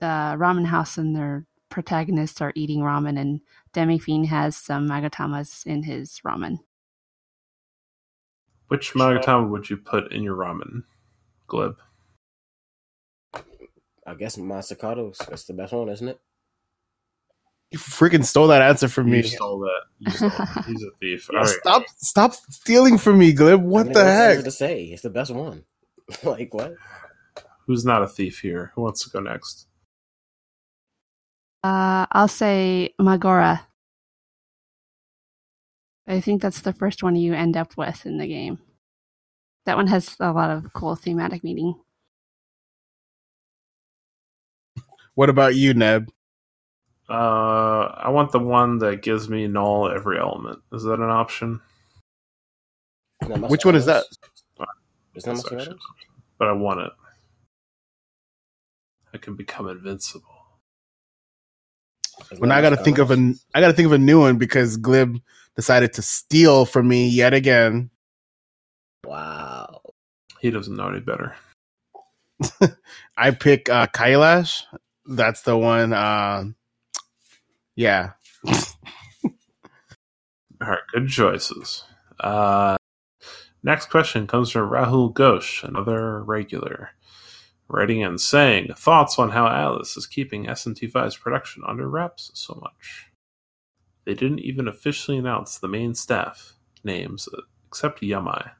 [0.00, 3.40] uh ramen house and their protagonists are eating ramen and
[3.72, 6.58] Demi Fiend has some magatamas in his ramen.
[8.68, 10.84] Which magatama would you put in your ramen,
[11.48, 11.76] Glib?
[14.06, 15.18] I guess Masakado's.
[15.18, 16.20] That's the best one, isn't it?
[17.74, 19.22] You freaking stole that answer from You me.
[19.24, 19.82] stole that.
[20.00, 20.60] You stole it.
[20.66, 21.30] He's a thief.
[21.34, 21.60] All right.
[21.60, 21.84] Stop!
[21.98, 23.62] Stop stealing from me, Glib.
[23.62, 24.44] What I mean, the heck?
[24.44, 25.64] To say it's the best one.
[26.24, 26.78] like what?
[27.66, 28.72] Who's not a thief here?
[28.74, 29.66] Who wants to go next?
[31.64, 33.60] Uh I'll say Magora.
[36.08, 38.58] I think that's the first one you end up with in the game.
[39.66, 41.74] That one has a lot of cool thematic meaning.
[45.14, 46.10] What about you, Neb?
[47.08, 50.60] Uh, I want the one that gives me null every element.
[50.72, 51.60] Is that an option?
[53.28, 54.04] That Which one is that?
[54.58, 54.68] That
[55.14, 55.68] That's?
[56.38, 56.92] But I want it.
[59.12, 60.28] I can become invincible.
[62.32, 64.20] Isn't Well, I got to think of a, I got to think of a new
[64.20, 65.20] one because Glib
[65.56, 67.90] decided to steal from me yet again.
[69.04, 69.82] Wow.
[70.40, 71.36] He doesn't know any better.
[73.16, 74.62] I pick uh, Kailash.
[75.06, 75.92] That's the one.
[75.92, 76.46] Uh,
[77.76, 78.10] yeah.
[80.60, 81.84] All right, good choices.
[82.20, 82.76] Uh,
[83.62, 86.90] next question comes from Rahul Ghosh, another regular,
[87.68, 93.06] writing and saying thoughts on how Atlus is keeping SMT5's production under wraps so much.
[94.04, 97.28] They didn't even officially announce the main staff names
[97.66, 98.52] except Yamai.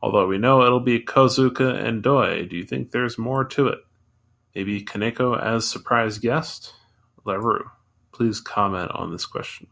[0.00, 3.78] Although we know it'll be Kozuka and Doi, do you think there's more to it?
[4.54, 6.74] Maybe Kaneko as surprise guest?
[7.24, 7.70] Leroux,
[8.12, 9.68] please comment on this question.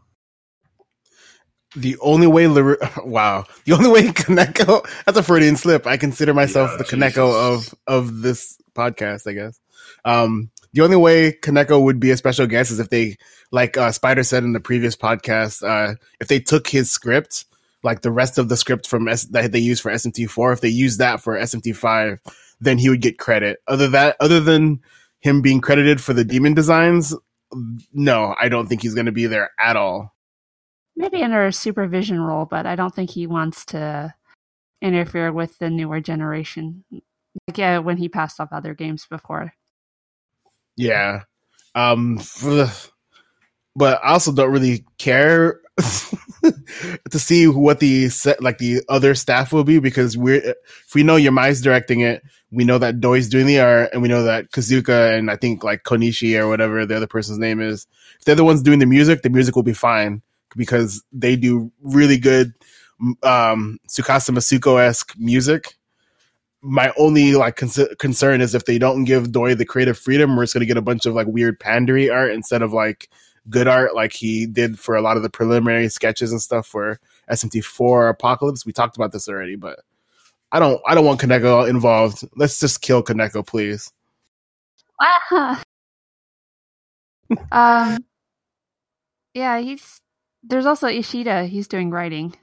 [1.76, 2.46] The only way,
[3.04, 5.86] wow, the only way Kaneko, that's a Freudian slip.
[5.86, 7.16] I consider myself Yeah, the Jesus.
[7.16, 9.60] Kaneko of, of this podcast, I guess.
[10.04, 13.16] Um, the only way Kaneko would be a special guest is if they,
[13.52, 17.44] like uh, Spider said in the previous podcast, uh, if they took his script,
[17.82, 20.68] like the rest of the script from S- that they used for SMT4, if they
[20.68, 22.18] use that for SMT5,
[22.60, 23.58] then he would get credit.
[23.68, 24.80] Other that, other than
[25.20, 27.14] him being credited for the demon designs,
[27.92, 30.14] no, I don't think he's going to be there at all.
[30.96, 34.14] Maybe under a supervision role, but I don't think he wants to
[34.82, 36.84] interfere with the newer generation.
[36.90, 39.54] Like yeah, when he passed off other games before.
[40.76, 41.22] Yeah.
[41.74, 42.70] Um ugh.
[43.80, 45.58] But I also don't really care
[47.10, 51.02] to see what the set like the other staff will be because we're if we
[51.02, 54.50] know Yamai's directing it, we know that Doi's doing the art, and we know that
[54.50, 57.86] Kozuka and I think like Konishi or whatever the other person's name is.
[58.18, 60.20] If they're the ones doing the music, the music will be fine
[60.54, 62.52] because they do really good
[63.22, 65.78] um Tsukasa Masuko esque music
[66.62, 70.42] my only like con- concern is if they don't give Doi the creative freedom, we're
[70.42, 73.08] just gonna get a bunch of like weird pandery art instead of like
[73.50, 77.00] good art, like he did for a lot of the preliminary sketches and stuff for
[77.30, 78.64] SMT4 Apocalypse.
[78.64, 79.80] We talked about this already, but
[80.52, 82.26] I don't, I don't want Kaneko involved.
[82.36, 83.92] Let's just kill Kaneko, please.
[87.52, 88.04] Um.
[89.34, 90.00] Yeah, he's.
[90.42, 91.46] There's also Ishida.
[91.46, 92.34] He's doing writing.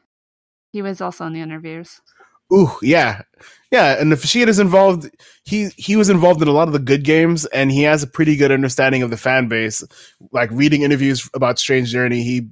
[0.72, 2.02] He was also in the interviews.
[2.54, 3.24] Ooh, yeah,
[3.72, 4.00] yeah.
[4.00, 5.10] And if she is involved,
[5.44, 8.08] he he was involved in a lot of the good games, and he has a
[8.08, 9.84] pretty good understanding of the fan base.
[10.32, 12.48] Like reading interviews about Strange Journey, he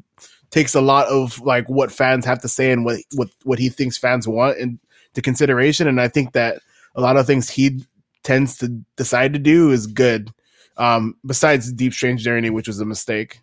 [0.52, 3.70] takes a lot of like what fans have to say and what what what he
[3.70, 5.88] thinks fans want into consideration.
[5.88, 6.60] And I think that
[6.96, 7.84] a lot of things he
[8.24, 8.68] tends to
[8.98, 10.32] decide to do is good.
[10.78, 13.40] Um, besides Deep Strange Journey, which was a mistake.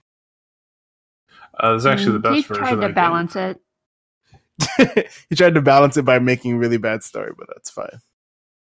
[1.62, 3.37] Uh, it's actually the Mm, best he version tried to balance game.
[3.37, 3.61] it.
[5.30, 8.01] he tried to balance it by making a really bad story, but that's fine.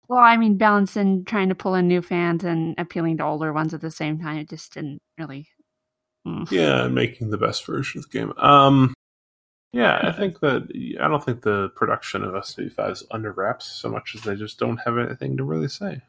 [0.08, 3.74] Well, I mean, balancing trying to pull in new fans and appealing to older ones
[3.74, 4.38] at the same time.
[4.38, 5.48] It just didn't really.
[6.28, 6.50] mm.
[6.52, 8.34] Yeah, making the best version of the game.
[8.38, 8.94] Um,
[9.72, 10.70] yeah, I think that
[11.02, 14.60] I don't think the production of SW5 is under wraps so much as they just
[14.60, 16.02] don't have anything to really say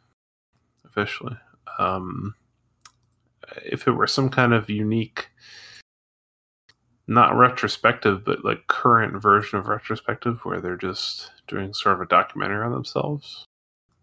[0.84, 1.36] officially.
[1.78, 2.34] Um,
[3.64, 5.30] if it were some kind of unique,
[7.06, 12.06] not retrospective, but like current version of retrospective where they're just doing sort of a
[12.06, 13.44] documentary on themselves,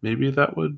[0.01, 0.77] maybe that would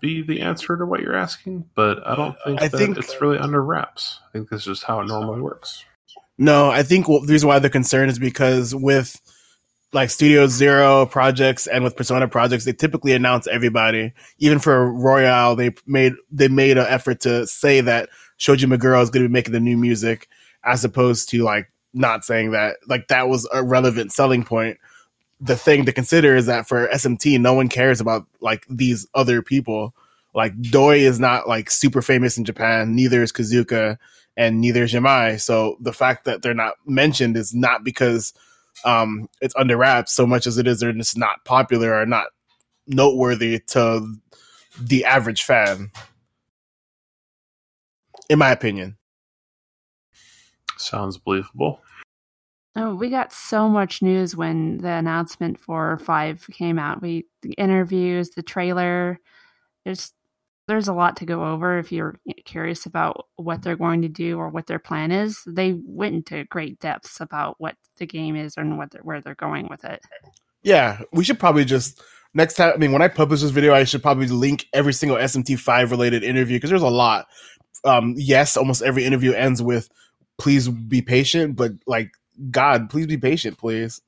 [0.00, 1.64] be the answer to what you're asking.
[1.74, 4.20] But I don't think I that think- it's really under wraps.
[4.28, 5.84] I think this is just how it normally works.
[6.38, 9.20] No, I think w- the reason why they're concerned is because with
[9.92, 14.12] like Studio Zero projects and with Persona projects, they typically announce everybody.
[14.38, 18.08] Even for Royal, they made they made an effort to say that
[18.38, 20.28] Shoji Meguro is going to be making the new music,
[20.64, 22.76] as opposed to like not saying that.
[22.86, 24.78] Like that was a relevant selling point.
[25.40, 29.42] The thing to consider is that for SMT, no one cares about like these other
[29.42, 29.94] people.
[30.34, 32.94] Like Doi is not like super famous in Japan.
[32.94, 33.98] Neither is Kozuka
[34.36, 35.40] and neither is Yamai.
[35.40, 38.32] So the fact that they're not mentioned is not because
[38.84, 42.26] um, it's under wraps so much as it is they're just not popular or not
[42.86, 44.14] noteworthy to
[44.80, 45.90] the average fan.
[48.28, 48.96] In my opinion.
[50.80, 51.80] Sounds believable.
[52.76, 57.02] Oh, we got so much news when the announcement for five came out.
[57.02, 59.18] We the interviews, the trailer.
[59.84, 60.12] There's
[60.68, 64.38] there's a lot to go over if you're curious about what they're going to do
[64.38, 65.40] or what their plan is.
[65.44, 69.34] They went into great depths about what the game is and what they're, where they're
[69.34, 70.00] going with it.
[70.62, 72.00] Yeah, we should probably just
[72.34, 72.72] next time.
[72.72, 76.22] I mean, when I publish this video, I should probably link every single SMT5 related
[76.22, 77.26] interview because there's a lot.
[77.84, 79.88] Um, yes, almost every interview ends with
[80.40, 82.12] "Please be patient," but like,
[82.50, 84.00] God, please be patient, please.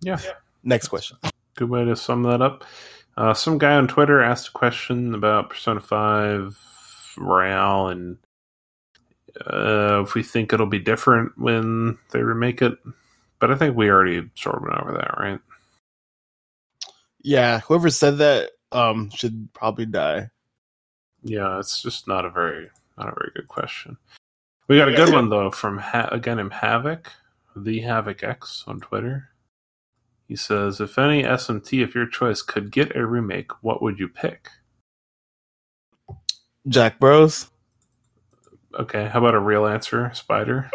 [0.00, 0.20] Yeah.
[0.62, 1.16] Next question.
[1.56, 2.64] Good way to sum that up.
[3.16, 8.18] Uh, some guy on Twitter asked a question about Persona 5 Royal and
[9.40, 12.78] uh, if we think it'll be different when they remake it.
[13.38, 15.40] But I think we already sort of went over that, right?
[17.22, 20.30] Yeah, whoever said that um should probably die.
[21.26, 23.98] Yeah, it's just not a very not a very good question.
[24.68, 27.12] We got a good one though from ha- again in Havoc,
[27.56, 29.30] the Havoc X on Twitter.
[30.28, 34.08] He says, "If any SMT of your choice could get a remake, what would you
[34.08, 34.50] pick?"
[36.68, 37.50] Jack Bros.
[38.78, 40.70] Okay, how about a real answer, Spider?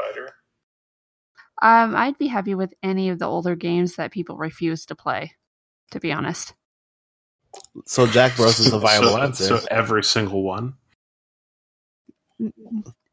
[1.62, 5.34] Um, I'd be happy with any of the older games that people refuse to play.
[5.92, 6.56] To be honest,
[7.86, 9.58] So Jack Bros is a viable so, answer.
[9.60, 10.76] So every single one.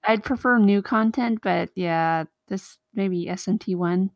[0.04, 4.10] I'd prefer new content, but yeah, this maybe SMT one.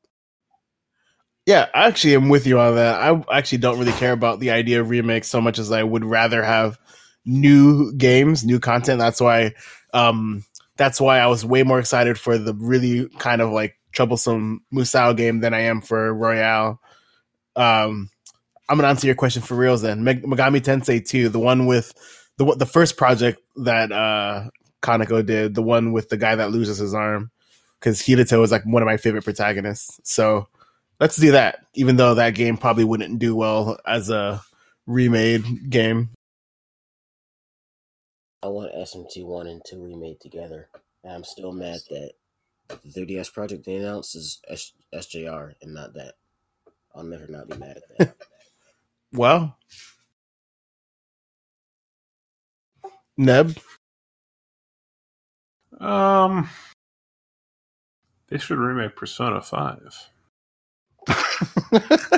[1.47, 3.01] Yeah, I actually am with you on that.
[3.01, 6.05] I actually don't really care about the idea of remakes so much as I would
[6.05, 6.78] rather have
[7.24, 9.01] new games, new content.
[9.01, 9.55] That's why
[9.93, 10.44] um
[10.77, 15.16] that's why I was way more excited for the really kind of like troublesome Musou
[15.16, 16.81] game than I am for Royal.
[17.57, 18.09] Um
[18.73, 20.03] I'm gonna answer your question for reals then.
[20.03, 21.93] Meg- Megami Tensei 2, the one with
[22.39, 24.49] the the first project that uh
[24.81, 27.31] Kaneko did, the one with the guy that loses his arm,
[27.78, 30.01] because Hidito is like one of my favorite protagonists.
[30.05, 30.49] So
[31.01, 31.66] let's do that.
[31.74, 34.40] Even though that game probably wouldn't do well as a
[34.86, 36.09] remade game.
[38.43, 40.70] I want SMT one and two remade together.
[41.05, 42.12] And I'm still mad that
[42.69, 42.77] the
[43.07, 46.15] 3DS project they announced is S- SJR and not that.
[46.94, 48.16] I'll never not be mad at that.
[49.12, 49.56] Well,
[53.16, 53.56] Neb,
[55.80, 56.48] Um,
[58.28, 60.10] they should remake Persona Five.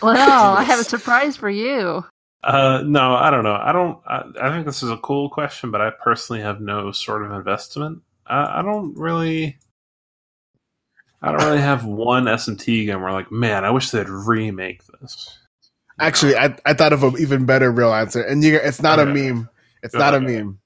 [0.00, 2.04] Well, I have a surprise for you.
[2.44, 3.58] Uh, no, I don't know.
[3.60, 3.98] I don't.
[4.06, 7.32] I, I think this is a cool question, but I personally have no sort of
[7.32, 8.02] investment.
[8.24, 9.58] I, I don't really.
[11.20, 15.36] I don't really have one SMT game where like, man, I wish they'd remake this.
[16.00, 16.36] You actually.
[16.36, 19.12] I, I thought of an even better real answer, and you, it's not a Okay.
[19.32, 19.48] meme.
[19.82, 20.30] It's Go not a ahead.
[20.30, 20.58] meme.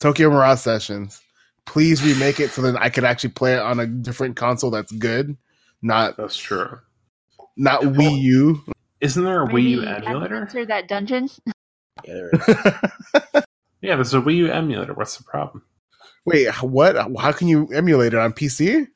[0.00, 1.20] Tokyo Mirage Sessions.
[1.66, 4.92] Please remake it so that I could actually play it on a different console that's
[4.92, 5.36] good,
[5.82, 6.78] not that's true.
[7.56, 8.64] not Wii U.
[9.00, 10.36] Isn't there a Wii U emulator?
[10.42, 11.28] Enter that dungeon.
[12.06, 12.46] Yeah, there is.
[13.82, 14.94] Yeah, there's a Wii U emulator.
[14.94, 15.62] What's the problem?
[16.26, 16.96] Wait, what?
[17.18, 18.86] How can you emulate it on PC?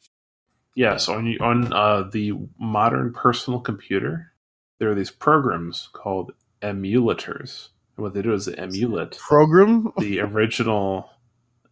[0.75, 4.33] Yes, on on uh, the modern personal computer,
[4.78, 6.32] there are these programs called
[6.62, 7.68] emulators.
[7.96, 9.92] And what they do is they emulate Program?
[9.98, 11.10] the original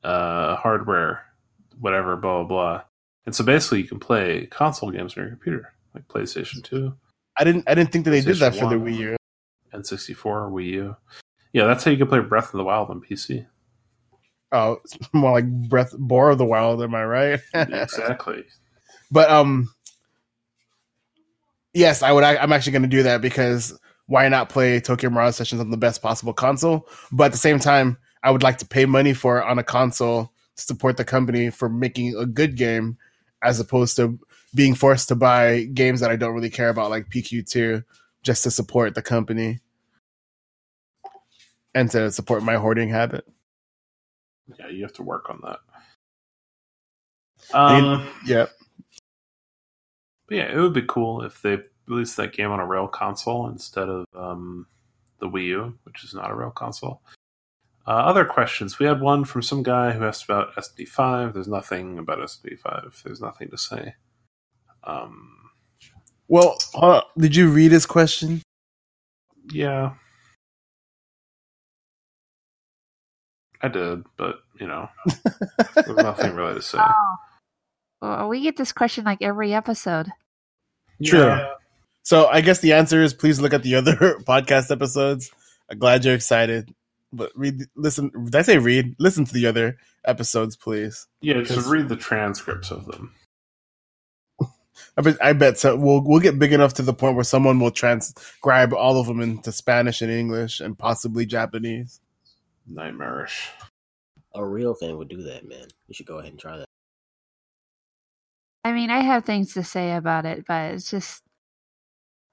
[0.04, 1.24] uh, hardware,
[1.80, 2.82] whatever, blah blah blah.
[3.26, 6.96] And so basically, you can play console games on your computer, like PlayStation Two,
[7.36, 7.64] I didn't.
[7.68, 9.16] I didn't think that they did that for the Wii U.
[9.74, 10.96] N64, Wii U.
[11.52, 13.46] Yeah, that's how you can play Breath of the Wild on PC.
[14.52, 14.78] Oh,
[15.12, 16.82] more like Breath Boar of the Wild.
[16.82, 17.40] Am I right?
[17.54, 18.44] exactly.
[19.10, 19.72] But um,
[21.74, 22.24] yes, I would.
[22.24, 25.70] I, I'm actually going to do that because why not play Tokyo Mirage Sessions on
[25.70, 26.88] the best possible console?
[27.10, 29.64] But at the same time, I would like to pay money for it on a
[29.64, 32.98] console to support the company for making a good game,
[33.42, 34.18] as opposed to
[34.54, 37.84] being forced to buy games that I don't really care about, like PQ2,
[38.22, 39.60] just to support the company
[41.74, 43.24] and to support my hoarding habit.
[44.58, 45.58] Yeah, you have to work on that.
[47.54, 48.50] Um, Yep.
[48.50, 48.61] But
[50.32, 53.88] yeah, it would be cool if they released that game on a real console instead
[53.88, 54.66] of um,
[55.20, 57.02] the Wii U, which is not a real console.
[57.86, 58.78] Uh, other questions.
[58.78, 61.34] We had one from some guy who asked about SD5.
[61.34, 63.02] There's nothing about SD5.
[63.02, 63.94] There's nothing to say.
[64.84, 65.50] Um,
[66.28, 68.42] Well, uh, did you read his question?
[69.52, 69.94] yeah.
[73.64, 74.88] I did, but, you know,
[75.76, 76.78] there's nothing really to say.
[78.02, 80.08] Well, we get this question like every episode.
[81.02, 81.20] True.
[81.20, 81.52] Yeah.
[82.02, 83.94] So I guess the answer is please look at the other
[84.26, 85.30] podcast episodes.
[85.70, 86.74] I'm glad you're excited.
[87.12, 88.10] But read, listen.
[88.24, 88.96] Did I say read?
[88.98, 91.06] Listen to the other episodes, please.
[91.20, 93.14] Yeah, just read the transcripts of them.
[94.96, 95.76] I bet, I bet so.
[95.76, 99.20] We'll we'll get big enough to the point where someone will transcribe all of them
[99.20, 102.00] into Spanish and English and possibly Japanese.
[102.66, 103.50] Nightmarish.
[104.34, 105.68] A real thing would do that, man.
[105.86, 106.66] You should go ahead and try that.
[108.64, 111.22] I mean, I have things to say about it, but it's just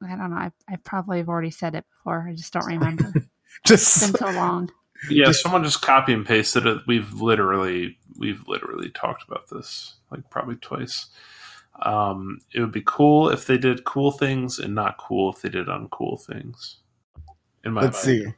[0.03, 0.37] I don't know.
[0.37, 2.27] I, I probably have already said it before.
[2.29, 3.11] I just don't remember.
[3.15, 3.29] it's
[3.65, 4.69] Just been so long.
[5.09, 6.79] Yeah, Just- someone just copy and pasted it.
[6.87, 11.07] We've literally we've literally talked about this like probably twice.
[11.81, 15.47] Um, it would be cool if they did cool things and not cool if they
[15.49, 16.77] did uncool things.
[17.63, 18.31] In my let's opinion.
[18.31, 18.35] see.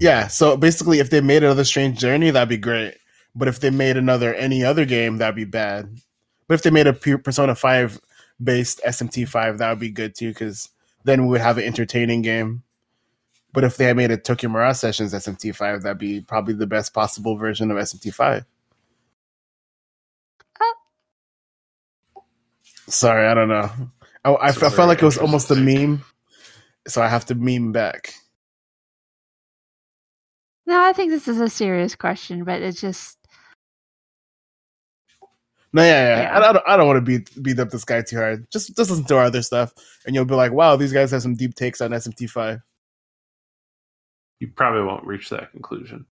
[0.00, 0.26] Yeah.
[0.26, 2.94] So basically, if they made another strange journey, that'd be great.
[3.34, 5.96] But if they made another any other game, that'd be bad.
[6.52, 7.98] But if they made a Persona Five
[8.44, 10.68] based SMT Five, that would be good too, because
[11.02, 12.62] then we would have an entertaining game.
[13.54, 16.92] But if they had made a Tokyo Mirage Sessions SMT5, that'd be probably the best
[16.92, 18.44] possible version of SMT5.
[20.60, 22.20] Uh.
[22.86, 23.70] Sorry, I don't know.
[24.22, 26.04] I, I, I felt like it was almost a meme,
[26.86, 28.12] so I have to meme back.
[30.66, 33.16] No, I think this is a serious question, but it's just.
[35.72, 36.22] No, yeah, yeah.
[36.22, 36.38] yeah.
[36.38, 38.46] I, don't, I don't want to beat beat up this guy too hard.
[38.50, 39.72] Just just listen to our other stuff,
[40.04, 42.60] and you'll be like, "Wow, these guys have some deep takes on SMT5."
[44.40, 46.04] You probably won't reach that conclusion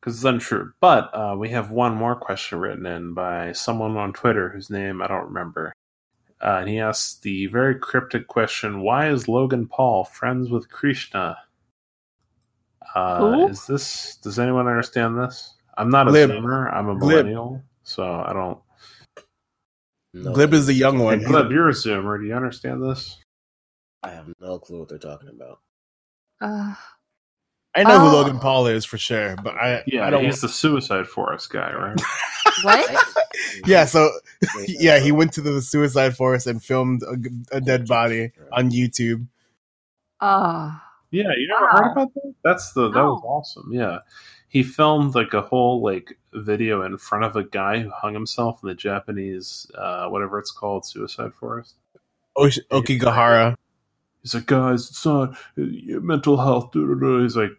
[0.00, 0.72] because it's untrue.
[0.80, 5.00] But uh, we have one more question written in by someone on Twitter whose name
[5.00, 5.72] I don't remember.
[6.42, 11.38] Uh, and he asks the very cryptic question Why is Logan Paul friends with Krishna?
[12.94, 15.54] Uh, is this, does anyone understand this?
[15.78, 16.30] I'm not a Glib.
[16.30, 17.62] Zoomer, I'm a millennial, Glib.
[17.82, 18.58] so I don't.
[20.14, 20.32] No.
[20.32, 21.22] Glib is the young one.
[21.22, 22.20] Glib, you're a Zoomer.
[22.20, 23.18] Do you understand this?
[24.04, 25.58] I have no clue what they're talking about.
[26.40, 26.74] Uh,
[27.74, 27.98] I know oh.
[27.98, 31.50] who Logan Paul is for sure, but I yeah, I don't he's the Suicide Forest
[31.50, 32.00] guy, right?
[32.62, 33.04] what?
[33.66, 34.08] yeah, so
[34.68, 39.26] yeah, he went to the Suicide Forest and filmed a, a dead body on YouTube.
[40.20, 40.80] Oh.
[41.10, 41.70] Yeah, you never wow.
[41.72, 42.34] heard about that?
[42.44, 43.70] That's the that was awesome.
[43.72, 43.98] Yeah.
[44.54, 48.60] He filmed like a whole like video in front of a guy who hung himself
[48.62, 51.74] in the Japanese uh whatever it's called, Suicide Forest.
[52.36, 53.56] Osh- Aokigahara.
[54.22, 56.70] He's like, guys, it's not uh, mental health.
[56.72, 57.50] He's like,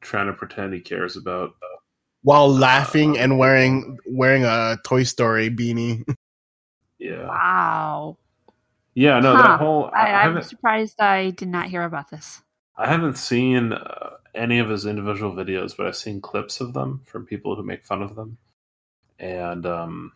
[0.00, 1.50] trying to pretend he cares about.
[1.62, 1.76] Uh,
[2.22, 6.04] While laughing uh, and wearing wearing a Toy Story beanie.
[6.98, 7.26] Yeah.
[7.26, 8.16] Wow.
[8.94, 9.42] Yeah, no, huh.
[9.42, 9.90] that whole.
[9.92, 12.40] I, am surprised I did not hear about this.
[12.76, 17.02] I haven't seen uh, any of his individual videos, but I've seen clips of them
[17.06, 18.38] from people who make fun of them.
[19.18, 20.12] And um,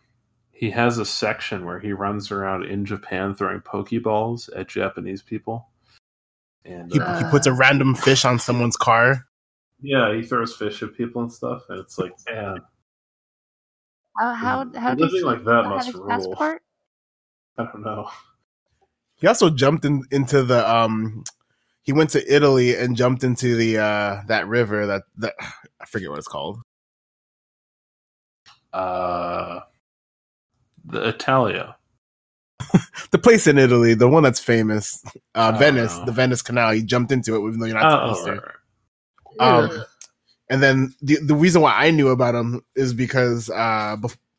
[0.51, 5.67] he has a section where he runs around in Japan throwing Pokeballs at Japanese people.
[6.63, 9.25] And he, uh, he puts a random fish on someone's car.
[9.81, 12.57] Yeah, he throws fish at people and stuff, and it's like, man.
[14.15, 16.07] How how how living like that must rule.
[16.07, 16.61] Passport?
[17.57, 18.09] I don't know.
[19.15, 21.23] He also jumped in, into the um.
[21.83, 25.33] He went to Italy and jumped into the uh that river that that
[25.79, 26.59] I forget what it's called.
[28.73, 29.61] Uh,
[30.85, 31.75] the Italia.
[33.11, 35.03] the place in Italy, the one that's famous,
[35.35, 36.71] uh, Venice, the Venice Canal.
[36.71, 39.43] He jumped into it, even though you're not oh, supposed to.
[39.43, 39.83] Um,
[40.49, 43.97] and then the the reason why I knew about him is because uh,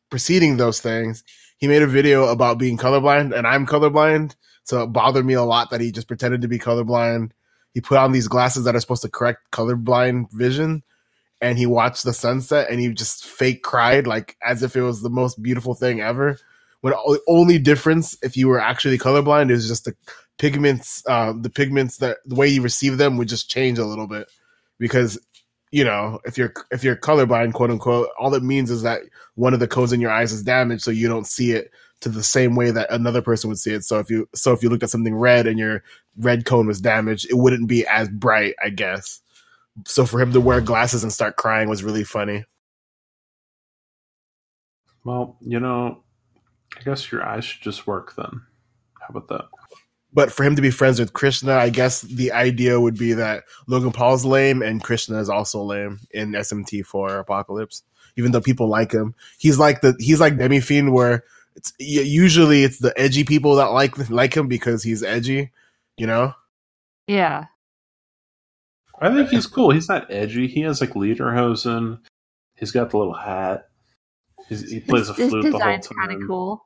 [0.09, 1.23] preceding those things,
[1.57, 5.43] he made a video about being colorblind, and I'm colorblind, so it bothered me a
[5.43, 7.31] lot that he just pretended to be colorblind.
[7.73, 10.83] He put on these glasses that are supposed to correct colorblind vision,
[11.41, 15.01] and he watched the sunset, and he just fake cried like as if it was
[15.01, 16.37] the most beautiful thing ever.
[16.81, 19.95] When the only difference, if you were actually colorblind, is just the
[20.37, 24.07] pigments, uh, the pigments that the way you receive them would just change a little
[24.07, 24.27] bit
[24.79, 25.17] because
[25.71, 29.01] you know if you're if you're colorblind quote unquote all it means is that
[29.35, 31.71] one of the cones in your eyes is damaged so you don't see it
[32.03, 33.83] to the same way that another person would see it.
[33.83, 35.83] So if you so if you looked at something red and your
[36.17, 39.21] red cone was damaged it wouldn't be as bright i guess.
[39.87, 42.45] So for him to wear glasses and start crying was really funny.
[45.03, 46.03] Well you know
[46.77, 48.41] i guess your eyes should just work then.
[48.99, 49.45] How about that?
[50.13, 53.45] But for him to be friends with Krishna, I guess the idea would be that
[53.67, 57.81] Logan Paul's lame and Krishna is also lame in SMT4 Apocalypse.
[58.15, 61.23] Even though people like him, he's like the he's like Demi Fiend, where
[61.55, 65.51] it's usually it's the edgy people that like like him because he's edgy,
[65.97, 66.33] you know.
[67.07, 67.45] Yeah,
[68.99, 69.71] I think he's cool.
[69.71, 70.47] He's not edgy.
[70.47, 71.99] He has like lederhosen.
[72.55, 73.67] He's got the little hat.
[74.47, 75.81] He's, he plays a flute the whole time.
[75.81, 76.65] kind of cool.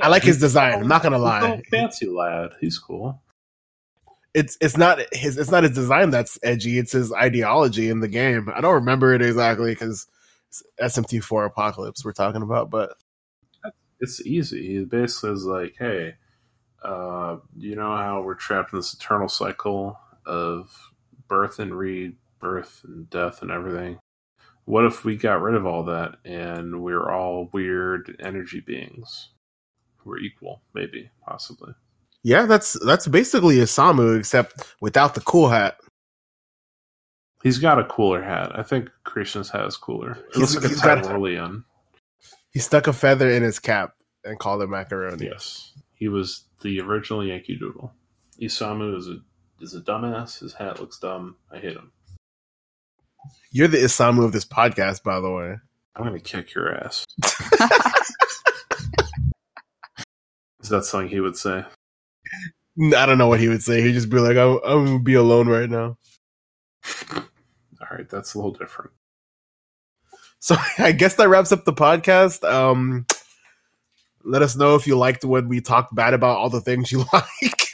[0.00, 0.74] I like his design.
[0.74, 1.62] I'm not gonna lie.
[1.70, 2.50] fancy lad.
[2.60, 3.20] He's cool.
[4.34, 6.78] It's it's not his it's not his design that's edgy.
[6.78, 8.50] It's his ideology in the game.
[8.54, 10.06] I don't remember it exactly because
[10.80, 12.96] SMT4 Apocalypse we're talking about, but
[14.00, 14.78] it's easy.
[14.78, 16.14] He basically is like, hey,
[16.82, 20.92] uh, you know how we're trapped in this eternal cycle of
[21.28, 23.98] birth and rebirth and death and everything.
[24.66, 29.30] What if we got rid of all that and we're all weird energy beings?
[30.04, 31.74] We're equal, maybe, possibly.
[32.22, 35.76] Yeah, that's that's basically Isamu, except without the cool hat.
[37.42, 38.58] He's got a cooler hat.
[38.58, 40.12] I think Krishna's hat is cooler.
[40.12, 41.64] It he's, looks like a Tyrolean.
[42.54, 43.94] He stuck a feather in his cap
[44.24, 45.26] and called it macaroni.
[45.26, 47.92] Yes, he was the original Yankee Doodle.
[48.40, 49.18] Isamu is a
[49.60, 50.38] is a dumbass.
[50.38, 51.36] His hat looks dumb.
[51.52, 51.90] I hate him.
[53.50, 55.56] You're the Isamu of this podcast, by the way.
[55.96, 57.04] I'm gonna kick your ass.
[60.62, 61.64] Is that something he would say?
[62.96, 63.82] I don't know what he would say.
[63.82, 65.98] He'd just be like, I'm, I'm gonna be alone right now.
[67.14, 68.92] All right, that's a little different.
[70.44, 72.46] So I guess that wraps up the podcast.
[72.46, 73.06] Um,
[74.24, 77.02] let us know if you liked when we talked bad about all the things you
[77.14, 77.68] like.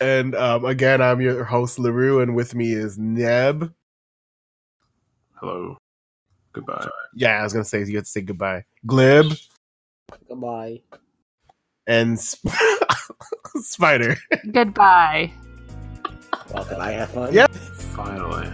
[0.00, 3.74] and um, again, I'm your host Larue, and with me is Neb.
[5.34, 5.76] Hello.
[6.54, 6.88] Goodbye.
[7.14, 8.64] Yeah, I was gonna say you had to say goodbye.
[8.86, 9.34] Glib
[10.28, 10.80] Goodbye.
[11.86, 12.48] and Sp-
[13.60, 14.16] Spider.
[14.50, 15.30] Goodbye.
[16.54, 17.34] Well, could I have fun?
[17.34, 17.50] Yep.
[17.52, 18.50] Finally.